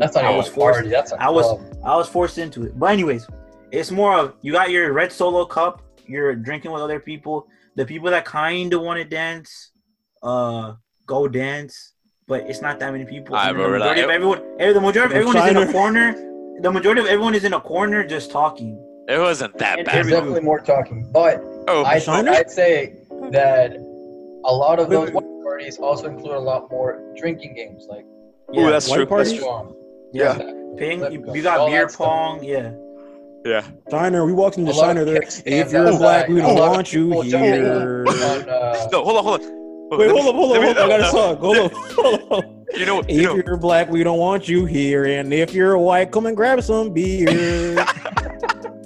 That's 0.00 0.14
not 0.16 0.24
I 0.24 0.34
was 0.40 0.48
forced. 0.48 0.76
party. 0.76 0.88
That's 0.88 1.12
a 1.12 1.22
I 1.22 1.28
was- 1.28 1.46
club. 1.46 1.60
I 1.84 1.94
was 2.00 2.08
forced 2.08 2.38
into 2.38 2.58
it. 2.66 2.72
But 2.80 2.88
anyways, 2.96 3.28
it's 3.70 3.90
more 3.90 4.12
of 4.20 4.24
you 4.40 4.50
got 4.52 4.70
your 4.70 4.92
red 5.00 5.12
solo 5.12 5.44
cup, 5.44 5.74
you're 6.06 6.34
drinking 6.34 6.70
with 6.72 6.82
other 6.82 7.00
people. 7.10 7.36
The 7.76 7.84
people 7.92 8.10
that 8.10 8.24
kind 8.24 8.72
of 8.74 8.80
want 8.82 8.98
to 8.98 9.04
dance, 9.04 9.50
uh, 10.22 10.72
go 11.06 11.28
dance, 11.28 11.74
but 12.26 12.38
it's 12.50 12.62
not 12.66 12.74
that 12.80 12.90
many 12.92 13.04
people. 13.04 13.36
I 13.36 13.50
And 13.50 13.58
the 13.58 13.62
remember 13.64 13.78
that. 13.94 13.98
of 14.04 14.10
everyone, 14.10 14.40
eh, 14.58 14.72
the 14.72 14.80
majority 14.80 15.14
of 15.18 15.22
The 15.24 15.28
everyone 15.28 15.36
is 15.48 15.62
in 15.62 15.68
a 15.68 15.72
corner. 15.78 16.06
The 16.66 16.72
majority 16.78 17.00
of 17.02 17.06
everyone 17.14 17.34
is 17.40 17.44
in 17.44 17.52
a 17.52 17.60
corner 17.60 18.00
just 18.14 18.30
talking. 18.30 18.72
It 19.08 19.18
wasn't 19.18 19.56
that 19.58 19.78
And 19.78 19.86
bad. 19.86 19.94
There's 19.94 20.06
every- 20.06 20.12
definitely 20.18 20.40
more 20.50 20.60
talking, 20.60 20.98
but 21.12 21.34
Oh, 21.68 21.84
I, 21.84 21.98
Shiner? 21.98 22.32
I'd 22.32 22.50
say 22.50 22.96
that 23.30 23.76
a 24.44 24.52
lot 24.52 24.78
of 24.78 24.88
those 24.88 25.06
wait. 25.06 25.14
watch 25.14 25.24
parties 25.42 25.78
also 25.78 26.08
include 26.08 26.34
a 26.34 26.38
lot 26.38 26.70
more 26.70 27.02
drinking 27.18 27.54
games, 27.54 27.86
like 27.88 28.04
Ooh, 28.56 28.70
that's 28.70 28.88
white 28.88 28.96
true. 28.96 29.06
party? 29.06 29.30
That's 29.30 29.40
strong. 29.40 29.74
yeah. 30.12 30.34
That- 30.34 30.56
Ping, 30.78 31.00
that- 31.00 31.12
you, 31.12 31.24
you 31.34 31.42
got 31.42 31.58
all 31.58 31.66
beer 31.68 31.82
that 31.82 31.90
stuff. 31.90 32.06
pong, 32.06 32.44
yeah. 32.44 32.72
Yeah. 33.44 33.66
Shiner, 33.90 34.24
we 34.24 34.32
walked 34.32 34.56
into 34.58 34.70
A 34.70 34.72
lot 34.72 34.96
of 34.96 34.96
Shiner 34.98 35.04
there. 35.04 35.22
If 35.46 35.72
you're 35.72 35.84
that's 35.84 35.98
black, 35.98 36.28
we 36.28 36.36
don't 36.40 36.56
want 36.56 36.92
you 36.92 37.22
here. 37.22 38.04
on, 38.06 38.48
uh, 38.48 38.88
No, 38.92 39.02
hold 39.02 39.16
on, 39.16 39.24
hold 39.24 39.40
on. 39.40 39.98
Wait, 39.98 40.10
hold 40.10 40.26
up, 40.28 40.34
hold 40.34 40.56
up, 40.56 40.62
hold 40.62 40.76
up. 40.76 40.84
I 40.84 40.88
got 40.88 41.00
a 41.00 41.02
no, 41.02 41.10
song. 41.10 41.36
Hold 41.38 41.56
up, 41.56 41.72
hold 41.74 42.32
up. 42.32 42.44
You 42.76 42.86
know, 42.86 43.00
If 43.00 43.10
you 43.10 43.22
know, 43.24 43.36
you're 43.44 43.56
black, 43.56 43.90
we 43.90 44.04
don't 44.04 44.18
want 44.18 44.46
you 44.48 44.64
here. 44.66 45.06
And 45.06 45.32
if 45.34 45.52
you're 45.52 45.76
white, 45.76 46.12
come 46.12 46.26
and 46.26 46.36
grab 46.36 46.62
some 46.62 46.92
beer. 46.92 47.84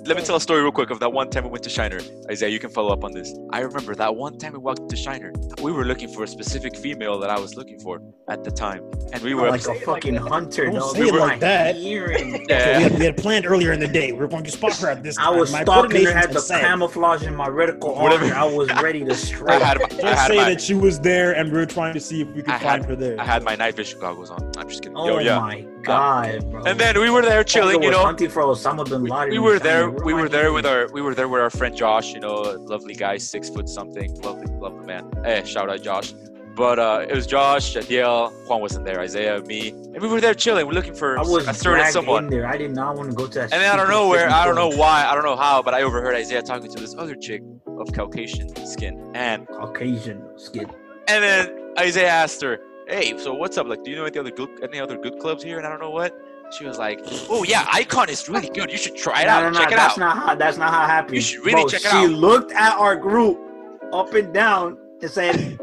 let 0.07 0.17
me 0.17 0.23
tell 0.23 0.37
a 0.37 0.41
story 0.41 0.61
real 0.63 0.71
quick 0.73 0.91
of 0.91 1.01
that 1.01 1.11
one 1.13 1.31
time 1.31 1.45
we 1.45 1.51
went 1.51 1.63
to 1.65 1.71
Shiner. 1.71 1.99
Isaiah, 2.31 2.51
you 2.51 2.59
can 2.59 2.69
follow 2.69 2.93
up 2.93 3.05
on 3.05 3.13
this. 3.13 3.35
I 3.53 3.61
remember 3.61 3.95
that 3.95 4.15
one 4.15 4.37
time 4.39 4.53
we 4.53 4.59
walked 4.59 4.89
to 4.91 4.97
Shiner. 4.97 5.33
We 5.63 5.73
were 5.73 5.85
looking 5.87 6.09
for 6.13 6.25
a 6.25 6.27
specific 6.27 6.77
female 6.77 7.19
that 7.21 7.31
I 7.31 7.39
was 7.41 7.55
looking 7.55 7.79
for 7.81 8.01
at 8.29 8.45
the 8.45 8.51
time, 8.51 8.83
and 9.15 9.23
we 9.23 9.33
were 9.33 9.49
like 9.49 9.67
a 9.67 9.75
fucking 9.81 10.17
hunter. 10.17 10.67
Don't 10.67 10.75
dog. 10.75 10.95
say 10.97 11.03
it 11.03 11.05
We 11.07 11.13
were 11.13 11.19
like 11.21 11.41
that. 11.41 11.77
hearing- 11.77 12.33
So 12.49 12.55
we, 12.77 12.83
had, 12.83 12.99
we 12.99 13.05
had 13.07 13.17
planned 13.17 13.47
earlier 13.47 13.73
in 13.73 13.81
the 13.81 13.89
day. 13.89 14.13
We 14.13 14.19
were 14.19 14.29
going 14.29 14.45
to 14.45 14.51
spot 14.51 14.77
her 14.79 14.91
at 14.91 15.03
this 15.03 15.17
I 15.19 15.25
time. 15.25 15.39
was 15.39 15.53
My 15.53 15.63
stalking 15.63 16.05
her, 16.05 16.13
had 16.13 16.31
the 16.31 16.35
was 16.35 16.49
set. 16.49 16.61
camouflage 16.61 17.23
in 17.23 17.35
my 17.35 17.49
reticle 17.49 17.97
Whatever. 17.97 18.25
armor. 18.27 18.35
I 18.37 18.45
was 18.45 18.69
ready 18.83 19.05
to 19.05 19.11
I 19.13 19.15
strike. 19.15 19.63
had, 19.63 19.79
my, 19.79 19.85
I 19.85 19.89
Just 19.89 20.03
had 20.03 20.27
say 20.29 20.37
my, 20.37 20.51
that 20.51 20.61
she 20.61 20.75
was 20.75 21.01
there, 21.01 21.33
and 21.35 21.51
we 21.51 21.57
were 21.59 21.67
trying 21.67 21.95
to 21.95 22.01
see 22.01 22.21
if 22.21 22.29
we 22.29 22.43
could 22.43 22.51
I 22.55 22.59
find 22.59 22.83
had- 22.83 22.91
her 22.91 22.97
there. 22.97 23.19
I 23.21 23.25
had 23.25 23.43
my 23.43 23.55
night 23.57 23.75
vision 23.75 24.01
goggles 24.01 24.31
on. 24.31 24.51
I'm 24.59 24.69
just 24.69 24.83
kidding. 24.83 24.97
Oh 24.99 25.07
Yo, 25.09 25.19
yeah. 25.21 25.39
my 25.39 25.67
god, 25.85 26.51
bro. 26.51 26.63
And 26.65 26.79
then 26.79 26.99
we 27.01 27.11
were 27.11 27.23
there 27.23 27.45
chilling, 27.45 27.83
you 27.83 27.91
know. 27.91 28.05
hunting 28.05 28.31
for 28.31 28.43
Osama 28.43 28.89
bin 28.89 29.03
We, 29.03 29.11
Laden. 29.11 29.31
we 29.31 29.37
in 29.37 29.43
were 29.43 29.59
there. 29.59 29.91
We 29.91 30.15
were 30.15 30.29
there 30.29 30.53
with 30.53 30.67
our. 30.67 30.89
We 30.93 31.03
were 31.03 31.15
there 31.15 31.29
with 31.29 31.41
our 31.41 31.51
friend 31.51 31.77
Josh. 31.77 32.13
You 32.13 32.21
know, 32.21 32.35
lovely 32.75 32.95
guy, 32.95 33.19
six 33.19 33.49
foot 33.51 33.69
something, 33.69 34.15
lovely, 34.23 34.47
lovely 34.59 34.87
man. 34.87 35.11
Hey, 35.25 35.43
shout 35.45 35.71
out 35.71 35.83
Josh. 35.83 36.15
But 36.57 36.79
uh, 36.79 37.05
it 37.09 37.15
was 37.17 37.27
Josh, 37.27 37.75
Yadiel, 37.75 38.31
Juan 38.49 38.61
wasn't 38.61 38.85
there, 38.85 39.01
Isaiah, 39.01 39.43
me, 39.43 39.71
and 39.71 40.01
we 40.01 40.07
were 40.07 40.21
there 40.21 40.35
chilling. 40.35 40.65
We're 40.69 40.73
looking 40.75 40.95
for 40.95 41.19
I 41.19 41.23
was 41.23 41.49
a 41.49 41.53
certain 41.53 41.91
someone. 41.91 42.27
in 42.27 42.31
there. 42.31 42.47
I 42.47 42.57
did 42.57 42.71
not 42.71 42.95
want 42.97 43.11
to 43.11 43.17
go 43.17 43.27
to 43.27 43.39
that. 43.41 43.53
And 43.53 43.61
then 43.61 43.73
I 43.73 43.77
don't 43.77 43.89
know 43.89 44.07
where, 44.09 44.31
I 44.31 44.45
don't 44.45 44.55
know 44.55 44.69
why, 44.69 45.05
I 45.05 45.17
don't 45.17 45.25
know 45.25 45.35
how, 45.35 45.63
but 45.63 45.75
I 45.75 45.83
overheard 45.83 46.15
Isaiah 46.15 46.43
talking 46.43 46.71
to 46.73 46.81
this 46.81 46.95
other 46.97 47.17
chick 47.17 47.43
of 47.67 47.93
Caucasian 47.93 48.55
skin, 48.67 49.11
and 49.17 49.49
Caucasian 49.49 50.23
skin. 50.39 50.71
and 51.09 51.25
then 51.25 51.73
Isaiah 51.77 52.11
asked 52.11 52.41
her, 52.43 52.61
"Hey, 52.89 53.17
so 53.19 53.35
what's 53.35 53.57
up? 53.59 53.67
Like, 53.67 53.83
do 53.85 53.91
you 53.91 53.97
know 53.97 54.05
any 54.05 54.19
other 54.19 54.31
good, 54.31 54.49
any 54.63 54.81
other 54.81 54.97
good 54.99 55.19
clubs 55.19 55.43
here?" 55.43 55.59
And 55.59 55.67
I 55.67 55.71
don't 55.71 55.81
know 55.81 55.91
what. 55.91 56.19
She 56.57 56.65
was 56.65 56.79
like, 56.79 57.01
"Oh 57.29 57.43
yeah, 57.43 57.67
Icon 57.73 58.09
is 58.11 58.29
really 58.29 58.51
good. 58.51 58.71
You 58.71 58.79
should 58.79 58.97
try 58.97 59.23
it 59.23 59.27
no, 59.27 59.33
out. 59.33 59.43
no, 59.45 59.51
no, 59.51 59.59
Check 59.61 59.73
it 59.73 59.77
that's 59.77 59.95
out." 59.95 59.99
not 59.99 60.17
how. 60.17 60.35
That's 60.35 60.57
not 60.59 60.73
how 60.73 60.85
it 60.85 60.89
happened. 60.89 61.17
You 61.17 61.23
should 61.23 61.45
really 61.45 61.63
Bro, 61.63 61.69
check 61.69 61.85
it 61.85 61.91
she 61.91 61.97
out. 61.97 62.11
looked 62.11 62.53
at 62.53 62.77
our 62.77 62.97
group 62.97 63.41
up 63.93 64.13
and 64.15 64.33
down 64.33 64.79
and 65.01 65.11
said, 65.11 65.59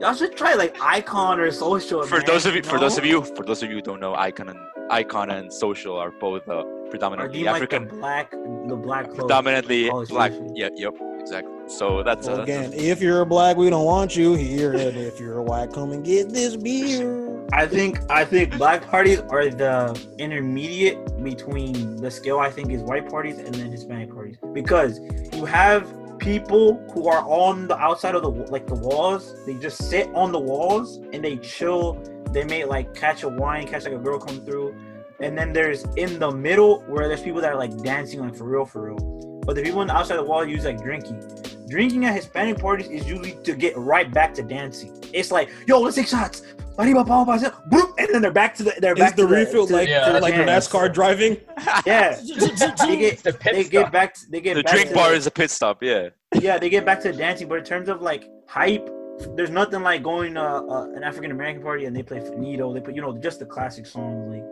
"Y'all 0.00 0.14
should 0.14 0.36
try 0.36 0.54
like 0.54 0.76
Icon 0.80 1.40
or 1.40 1.50
Social." 1.50 2.04
for 2.06 2.18
man, 2.18 2.26
those 2.26 2.46
of 2.46 2.54
you, 2.54 2.62
for 2.62 2.78
those 2.78 2.96
of 2.98 3.04
you, 3.04 3.22
for 3.22 3.44
those 3.44 3.62
of 3.62 3.68
you 3.70 3.76
who 3.76 3.82
don't 3.82 4.00
know, 4.00 4.14
Icon 4.14 4.48
and 4.48 4.58
Icon 4.90 5.30
and 5.30 5.52
Social 5.52 5.96
are 5.96 6.12
both 6.12 6.48
uh, 6.48 6.62
predominantly 6.90 7.40
you 7.40 7.44
like 7.46 7.68
the 7.68 7.76
African, 7.76 7.98
black, 7.98 8.30
the 8.30 8.76
black 8.76 9.04
clothes? 9.06 9.18
predominantly 9.18 9.90
black. 10.08 10.32
Yeah, 10.54 10.68
yep, 10.74 10.94
exactly. 11.18 11.52
So 11.68 12.02
that's 12.02 12.26
So 12.26 12.34
uh, 12.34 12.42
again, 12.42 12.72
if 12.72 13.00
you're 13.00 13.22
a 13.22 13.26
black, 13.26 13.56
we 13.56 13.70
don't 13.70 13.84
want 13.84 14.16
you 14.16 14.34
here. 14.34 14.72
And 14.72 14.96
if 14.96 15.18
you're 15.18 15.38
a 15.38 15.42
white, 15.42 15.72
come 15.72 15.92
and 15.92 16.04
get 16.04 16.30
this 16.30 16.56
beer. 16.56 17.32
I 17.52 17.66
think 17.66 18.00
I 18.10 18.24
think 18.24 18.56
black 18.56 18.86
parties 18.88 19.20
are 19.20 19.48
the 19.48 20.00
intermediate 20.18 21.22
between 21.22 21.96
the 21.96 22.10
scale. 22.10 22.38
I 22.38 22.50
think 22.50 22.70
is 22.70 22.82
white 22.82 23.08
parties 23.10 23.38
and 23.38 23.54
then 23.54 23.70
Hispanic 23.70 24.12
parties 24.12 24.36
because 24.52 25.00
you 25.34 25.44
have 25.44 25.92
people 26.18 26.82
who 26.92 27.08
are 27.08 27.22
on 27.26 27.66
the 27.66 27.76
outside 27.76 28.14
of 28.14 28.22
the 28.22 28.30
like 28.30 28.66
the 28.66 28.74
walls. 28.74 29.34
They 29.44 29.54
just 29.54 29.88
sit 29.90 30.08
on 30.14 30.32
the 30.32 30.38
walls 30.38 30.96
and 31.12 31.22
they 31.22 31.36
chill. 31.38 32.02
They 32.30 32.44
may 32.44 32.64
like 32.64 32.94
catch 32.94 33.22
a 33.22 33.28
wine, 33.28 33.66
catch 33.66 33.84
like 33.84 33.92
a 33.92 33.98
girl 33.98 34.18
come 34.18 34.40
through, 34.40 34.74
and 35.22 35.36
then 35.38 35.52
there's 35.52 35.84
in 35.96 36.18
the 36.18 36.30
middle 36.30 36.80
where 36.82 37.08
there's 37.08 37.22
people 37.22 37.40
that 37.40 37.52
are 37.52 37.56
like 37.58 37.76
dancing 37.82 38.20
like 38.20 38.34
for 38.34 38.44
real, 38.44 38.64
for 38.64 38.88
real. 38.90 39.40
But 39.46 39.56
the 39.56 39.62
people 39.62 39.80
on 39.80 39.86
the 39.88 39.94
outside 39.96 40.18
of 40.18 40.24
the 40.24 40.30
wall 40.30 40.44
use 40.46 40.64
like 40.64 40.80
drinking. 40.82 41.20
Drinking 41.68 42.04
at 42.04 42.14
Hispanic 42.14 42.58
parties 42.58 42.88
is 42.88 43.08
usually 43.08 43.36
to 43.44 43.54
get 43.54 43.76
right 43.76 44.12
back 44.12 44.34
to 44.34 44.42
dancing. 44.42 44.96
It's 45.12 45.30
like, 45.32 45.50
yo, 45.66 45.80
let's 45.80 45.96
take 45.96 46.06
shots. 46.06 46.42
Arriba, 46.78 47.04
pa, 47.04 47.24
pa, 47.24 47.38
pa, 47.38 47.50
boop, 47.70 47.92
And 47.98 48.08
then 48.12 48.22
they're 48.22 48.30
back 48.30 48.54
to 48.56 48.62
the 48.62 48.74
they're 48.78 48.92
Is 48.94 48.98
back 48.98 49.16
the 49.16 49.22
to 49.22 49.28
refill 49.28 49.66
to- 49.66 49.72
like 49.74 49.88
Yeah, 49.88 50.06
to 50.06 50.12
the 50.14 50.20
like 50.20 50.34
dance. 50.34 50.68
NASCAR 50.68 50.92
driving? 50.92 51.36
Yeah, 51.86 52.18
they 52.24 52.96
get 52.96 53.12
It's 53.14 53.22
the 53.22 53.32
pit 53.32 53.52
they 53.54 53.62
stop. 53.64 53.70
get 53.72 53.92
back 53.92 54.14
to, 54.14 54.20
they 54.30 54.40
get 54.40 54.54
the 54.56 54.62
back 54.62 54.72
drink 54.74 54.88
to 54.90 54.94
bar 54.94 55.10
the- 55.10 55.16
is 55.16 55.26
a 55.26 55.30
pit 55.30 55.50
stop. 55.50 55.82
Yeah, 55.82 56.08
yeah 56.40 56.58
they 56.58 56.68
get 56.70 56.84
back 56.84 57.00
to 57.02 57.12
dancing. 57.12 57.48
But 57.48 57.58
in 57.58 57.64
terms 57.64 57.88
of 57.88 58.00
like 58.00 58.28
hype, 58.48 58.88
there's 59.36 59.50
nothing 59.50 59.82
like 59.82 60.02
going 60.02 60.34
to 60.34 60.42
uh, 60.42 60.86
an 60.94 61.02
African 61.04 61.30
American 61.30 61.62
party 61.62 61.84
and 61.86 61.94
they 61.96 62.02
play 62.02 62.20
Finito. 62.20 62.72
They 62.72 62.80
put 62.80 62.94
you 62.94 63.02
know 63.02 63.16
just 63.18 63.38
the 63.38 63.46
classic 63.46 63.86
songs 63.86 64.28
like 64.34 64.44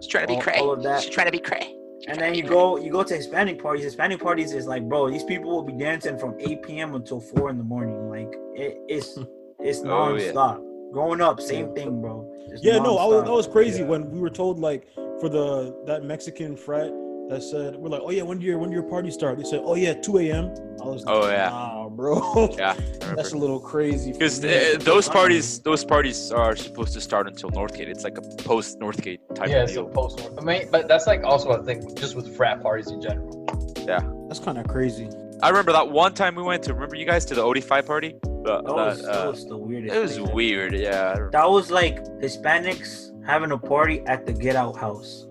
she's 0.00 0.08
trying 0.08 0.24
to 0.24 0.28
be 0.28 0.34
All- 0.36 0.42
cray. 0.42 0.58
all 0.58 0.72
of 0.72 0.82
that. 0.82 1.02
She's 1.02 1.14
trying 1.14 1.26
to 1.26 1.32
be 1.32 1.38
cray. 1.38 1.74
And 2.08 2.18
then 2.20 2.34
you 2.34 2.42
go 2.42 2.78
you 2.78 2.90
go 2.90 3.04
to 3.04 3.14
Hispanic 3.14 3.62
parties. 3.62 3.84
Hispanic 3.84 4.20
parties 4.20 4.52
is 4.52 4.66
like, 4.66 4.82
bro, 4.88 5.08
these 5.10 5.22
people 5.24 5.50
will 5.50 5.62
be 5.62 5.72
dancing 5.72 6.18
from 6.18 6.34
8 6.40 6.62
p.m. 6.62 6.94
until 6.96 7.20
4 7.20 7.50
in 7.50 7.58
the 7.58 7.64
morning. 7.64 8.10
Like 8.10 8.32
it, 8.54 8.78
it's 8.88 9.18
it's 9.60 9.80
Oh, 9.84 10.14
yeah. 10.16 10.32
nonstop. 10.32 10.92
Growing 10.92 11.20
up, 11.20 11.40
same 11.40 11.72
thing, 11.74 12.00
bro. 12.02 12.28
Just 12.50 12.64
Yeah, 12.64 12.78
no, 12.78 12.98
I 12.98 13.06
was, 13.06 13.22
nonstop. 13.22 13.24
that 13.26 13.32
was 13.32 13.46
crazy 13.46 13.82
Yeah. 13.82 13.88
when 13.88 14.10
we 14.10 14.18
were 14.18 14.30
told 14.30 14.58
like 14.58 14.86
for 15.20 15.28
the 15.28 15.74
that 15.86 16.02
Mexican 16.02 16.56
frat 16.56 16.90
that 17.28 17.42
said 17.42 17.76
we're 17.76 17.88
like, 17.88 18.02
oh 18.04 18.10
yeah, 18.10 18.22
when 18.22 18.38
do 18.38 18.46
your 18.46 18.58
when 18.58 18.70
do 18.70 18.74
your 18.74 18.82
party 18.82 19.10
start? 19.10 19.38
They 19.38 19.44
said, 19.44 19.60
oh 19.64 19.74
yeah, 19.74 19.94
two 19.94 20.18
a.m. 20.18 20.46
I 20.82 20.86
was 20.86 21.04
like, 21.04 21.14
Oh, 21.14 21.28
yeah. 21.30 21.48
nah, 21.50 21.88
bro, 21.88 22.54
Yeah, 22.58 22.74
that's 23.00 23.32
a 23.32 23.36
little 23.38 23.60
crazy. 23.60 24.12
because 24.12 24.44
uh, 24.44 24.76
those 24.80 25.08
parties, 25.08 25.60
those 25.60 25.84
parties 25.84 26.32
are 26.32 26.56
supposed 26.56 26.92
to 26.94 27.00
start 27.00 27.28
until 27.28 27.50
Northgate. 27.50 27.86
It's 27.88 28.02
like 28.04 28.18
a 28.18 28.22
post 28.42 28.80
Northgate 28.80 29.20
type 29.34 29.48
Yeah, 29.48 29.62
of 29.62 29.68
it's 29.68 29.78
a 29.78 29.84
post. 29.84 30.28
I 30.36 30.40
mean, 30.42 30.68
but 30.72 30.88
that's 30.88 31.06
like 31.06 31.22
also 31.22 31.50
a 31.50 31.62
thing 31.62 31.94
just 31.94 32.16
with 32.16 32.36
frat 32.36 32.62
parties 32.62 32.88
in 32.90 33.00
general. 33.00 33.46
Yeah, 33.86 34.00
that's 34.28 34.40
kind 34.40 34.58
of 34.58 34.66
crazy. 34.66 35.08
I 35.42 35.48
remember 35.48 35.72
that 35.72 35.88
one 35.90 36.14
time 36.14 36.34
we 36.34 36.42
went 36.42 36.62
to. 36.64 36.74
Remember 36.74 36.96
you 36.96 37.04
guys 37.06 37.24
to 37.26 37.34
the 37.34 37.42
OD5 37.42 37.86
party? 37.86 38.14
The- 38.44 38.62
That 38.62 38.64
was, 38.64 39.02
that, 39.02 39.06
that 39.12 39.26
uh, 39.26 39.30
was 39.30 39.46
the 39.46 39.56
weirdest. 39.56 39.94
it 39.94 39.98
was 40.00 40.16
thing. 40.16 40.32
weird. 40.32 40.72
Yeah. 40.74 41.28
That 41.32 41.48
was 41.50 41.70
like 41.70 42.04
Hispanics 42.20 43.10
having 43.24 43.52
a 43.52 43.58
party 43.58 44.00
at 44.06 44.26
the 44.26 44.32
Get 44.32 44.56
Out 44.56 44.76
house. 44.76 45.26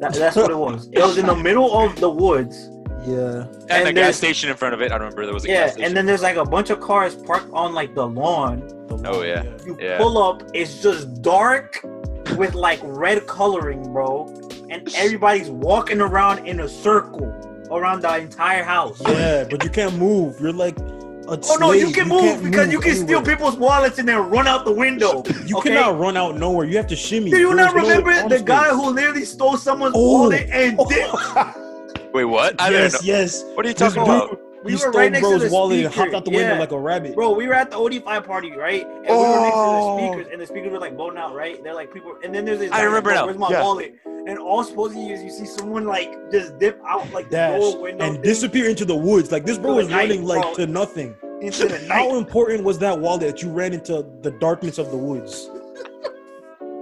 That, 0.00 0.14
that's 0.14 0.36
what 0.36 0.50
it 0.50 0.56
was. 0.56 0.88
It 0.92 1.00
was 1.00 1.18
in 1.18 1.26
the 1.26 1.34
middle 1.36 1.78
of 1.78 1.96
the 2.00 2.10
woods. 2.10 2.70
Yeah, 3.06 3.44
And, 3.70 3.70
and 3.70 3.86
the 3.86 3.92
gas 3.94 4.16
station 4.16 4.50
in 4.50 4.56
front 4.56 4.74
of 4.74 4.82
it. 4.82 4.92
I 4.92 4.96
remember 4.96 5.24
there 5.24 5.32
was 5.34 5.44
a 5.44 5.48
Yeah, 5.48 5.54
gas 5.64 5.72
station. 5.72 5.86
and 5.86 5.96
then 5.96 6.04
there's 6.06 6.22
like 6.22 6.36
a 6.36 6.44
bunch 6.44 6.68
of 6.70 6.80
cars 6.80 7.14
parked 7.14 7.50
on 7.52 7.72
like 7.74 7.94
the 7.94 8.06
lawn. 8.06 8.58
the 8.88 9.00
Oh, 9.06 9.22
yeah. 9.22 9.42
You 9.64 9.76
Yeah. 9.80 9.96
pull 9.98 10.18
up, 10.18 10.42
it's 10.52 10.82
just 10.82 11.22
dark 11.22 11.80
with 12.36 12.54
like 12.54 12.78
red 12.82 13.26
coloring, 13.26 13.82
bro. 13.92 14.26
And 14.68 14.88
everybody's 14.94 15.48
walking 15.48 16.00
around 16.00 16.46
in 16.46 16.60
a 16.60 16.68
circle 16.68 17.26
around 17.70 18.02
the 18.02 18.16
entire 18.18 18.62
house. 18.64 19.00
yeah, 19.06 19.44
but 19.48 19.64
you 19.64 19.70
can't 19.70 19.96
move. 19.96 20.38
You're 20.40 20.52
like 20.52 20.76
a 21.30 21.38
Oh 21.44 21.56
no, 21.60 21.72
you 21.72 21.82
slave. 21.90 21.94
can 21.94 22.08
move 22.08 22.20
can't 22.22 22.44
because 22.44 22.72
you 22.72 22.80
can 22.80 22.94
steal 22.96 23.22
people's 23.22 23.56
wallets 23.56 23.98
and 23.98 24.08
then 24.08 24.18
run 24.30 24.46
out 24.46 24.64
the 24.64 24.72
window. 24.72 25.22
You 25.46 25.58
okay? 25.58 25.70
cannot 25.70 25.98
run 25.98 26.16
out 26.16 26.36
nowhere. 26.36 26.66
You 26.66 26.76
have 26.76 26.86
to 26.88 26.96
shimmy. 26.96 27.30
Do 27.30 27.38
you 27.38 27.54
There's 27.54 27.72
not 27.72 27.74
remember 27.74 28.10
arm 28.10 28.28
the 28.28 28.40
guy 28.42 28.68
who 28.70 28.90
literally 28.90 29.24
stole 29.24 29.56
someone's 29.56 29.94
Oh. 29.96 30.22
wallet 30.22 30.48
and 30.50 30.78
did? 30.88 31.10
Wait, 32.12 32.24
what? 32.24 32.60
I 32.60 32.70
yes, 32.70 33.04
yes. 33.04 33.44
What 33.54 33.64
are 33.64 33.68
you 33.68 33.74
This 33.74 33.94
talking 33.94 34.04
dude, 34.04 34.22
about? 34.22 34.40
We 34.62 34.72
he 34.72 34.74
were 34.76 34.78
stole 34.80 34.92
right 34.92 35.10
next 35.12 35.26
to 35.28 35.38
the 35.38 35.48
wallet 35.50 35.78
and 35.80 35.92
speaker. 35.92 36.04
hopped 36.04 36.14
out 36.14 36.24
the 36.24 36.30
window 36.30 36.52
Yeah. 36.54 36.58
like 36.58 36.72
a 36.72 36.78
rabbit. 36.78 37.14
Bro, 37.14 37.30
we 37.32 37.46
were 37.46 37.54
at 37.54 37.70
the 37.70 37.76
OD5 37.78 38.24
party, 38.26 38.52
right? 38.52 38.86
And 38.86 39.06
we 39.06 39.08
were 39.12 39.40
next 39.40 39.54
to 39.54 39.60
Oh. 39.60 39.96
the 39.96 40.08
speakers, 40.16 40.32
and 40.32 40.40
the 40.40 40.46
speakers 40.46 40.72
were 40.72 40.78
like 40.78 40.96
blown 40.96 41.16
out, 41.16 41.34
right? 41.34 41.62
They're 41.64 41.74
like 41.74 41.92
people, 41.94 42.14
and 42.22 42.34
then 42.34 42.44
there's 42.44 42.58
this. 42.58 42.70
I 42.70 42.78
guy, 42.78 42.82
remember 42.84 43.10
like, 43.10 43.16
now. 43.20 43.26
Where's 43.26 43.38
my 43.38 43.50
Yeah. 43.50 43.62
wallet? 43.62 43.94
And 44.26 44.38
all 44.38 44.62
supposedly 44.62 45.10
is 45.12 45.22
you 45.22 45.30
see 45.30 45.46
someone 45.46 45.86
like 45.86 46.12
just 46.30 46.58
dip 46.58 46.78
out 46.86 47.10
like 47.12 47.30
the 47.30 47.36
dash 47.36 47.60
door 47.60 47.82
window 47.82 48.04
and 48.04 48.14
thing 48.16 48.22
disappear 48.22 48.68
into 48.68 48.84
the 48.84 48.94
woods. 48.94 49.32
Like 49.32 49.46
this 49.46 49.56
bro 49.56 49.74
was 49.76 49.88
night, 49.88 50.08
running 50.10 50.24
like 50.26 50.42
bro. 50.42 50.54
to 50.54 50.66
nothing. 50.66 51.14
into 51.40 51.66
the 51.66 51.78
How 51.88 52.16
important 52.18 52.62
was 52.64 52.78
that 52.80 52.98
wallet 53.00 53.22
that 53.22 53.42
you 53.42 53.48
ran 53.50 53.72
into 53.72 54.04
the 54.20 54.30
darkness 54.32 54.76
of 54.76 54.90
the 54.90 54.96
woods? 54.98 55.48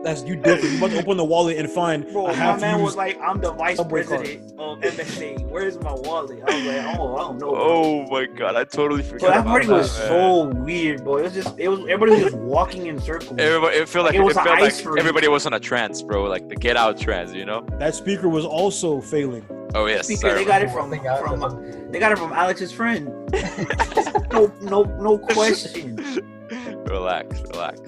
That's 0.05 0.23
you 0.23 0.37
different. 0.37 0.73
You 0.75 0.79
must 0.79 0.95
open 0.97 1.17
the 1.17 1.25
wallet 1.25 1.57
and 1.59 1.69
find 1.69 2.07
Bro, 2.13 2.27
I 2.27 2.29
my 2.31 2.35
have 2.35 2.55
to 2.57 2.61
man 2.61 2.79
use. 2.79 2.85
was 2.87 2.97
like, 2.97 3.19
"I'm 3.21 3.41
the 3.41 3.53
vice 3.53 3.77
Subway 3.79 4.05
card. 4.05 4.21
president 4.21 4.53
of 4.61 4.79
MSA. 4.81 5.47
Where's 5.49 5.79
my 5.81 5.93
wallet?" 5.93 6.41
I 6.47 6.55
was 6.55 6.65
like, 6.65 6.99
"Oh, 6.99 7.17
I 7.17 7.21
don't 7.21 7.39
know." 7.39 7.51
bro." 7.51 7.61
Oh 7.61 8.07
my 8.09 8.27
god, 8.27 8.55
I 8.57 8.65
totally 8.65 9.03
forgot 9.03 9.21
Bro, 9.21 9.29
that 9.31 9.41
about 9.41 9.51
party 9.51 9.67
that. 9.67 9.73
was 9.73 9.99
man. 9.99 10.09
so 10.09 10.45
weird, 10.61 11.05
bro. 11.05 11.17
It 11.17 11.23
was 11.25 11.35
just, 11.35 11.59
it 11.59 11.69
was 11.69 11.81
everybody 11.81 12.13
was 12.13 12.33
just 12.33 12.37
walking 12.37 12.87
in 12.87 13.01
circles. 13.01 13.35
Everybody, 13.39 13.77
it 13.79 13.89
felt 13.89 14.05
like, 14.07 14.15
Like, 14.15 14.21
it 14.21 14.23
it, 14.23 14.25
was 14.25 14.37
an 14.37 14.45
felt 14.45 14.59
ice 14.61 14.85
like 14.85 14.99
everybody 14.99 15.29
was 15.29 15.47
on 15.47 15.55
a 15.55 15.61
trance, 15.61 16.01
bro. 16.03 16.25
Like 16.25 16.49
the 16.49 16.55
get 16.57 16.77
out 16.77 16.97
trance, 16.99 17.33
you 17.33 17.45
know? 17.45 17.67
that 17.79 17.95
speaker 17.95 18.29
was 18.29 18.45
also 18.45 19.01
failing. 19.01 19.45
Oh 19.75 19.87
yes. 19.87 20.07
Speaker, 20.07 20.29
I 20.31 20.35
they 20.35 20.45
got 20.45 20.63
it 20.63 20.71
from 20.71 20.91
Thing 20.91 21.07
out 21.07 21.20
from 21.20 21.43
of 21.43 21.93
they 21.93 21.99
got 21.99 22.12
it 22.12 22.18
from 22.18 22.33
Alex's 22.33 22.70
friend. 22.72 23.07
no, 24.33 24.53
no, 24.62 24.85
no 24.85 25.18
question. 25.18 25.97
relax, 26.87 27.41
relax. 27.53 27.81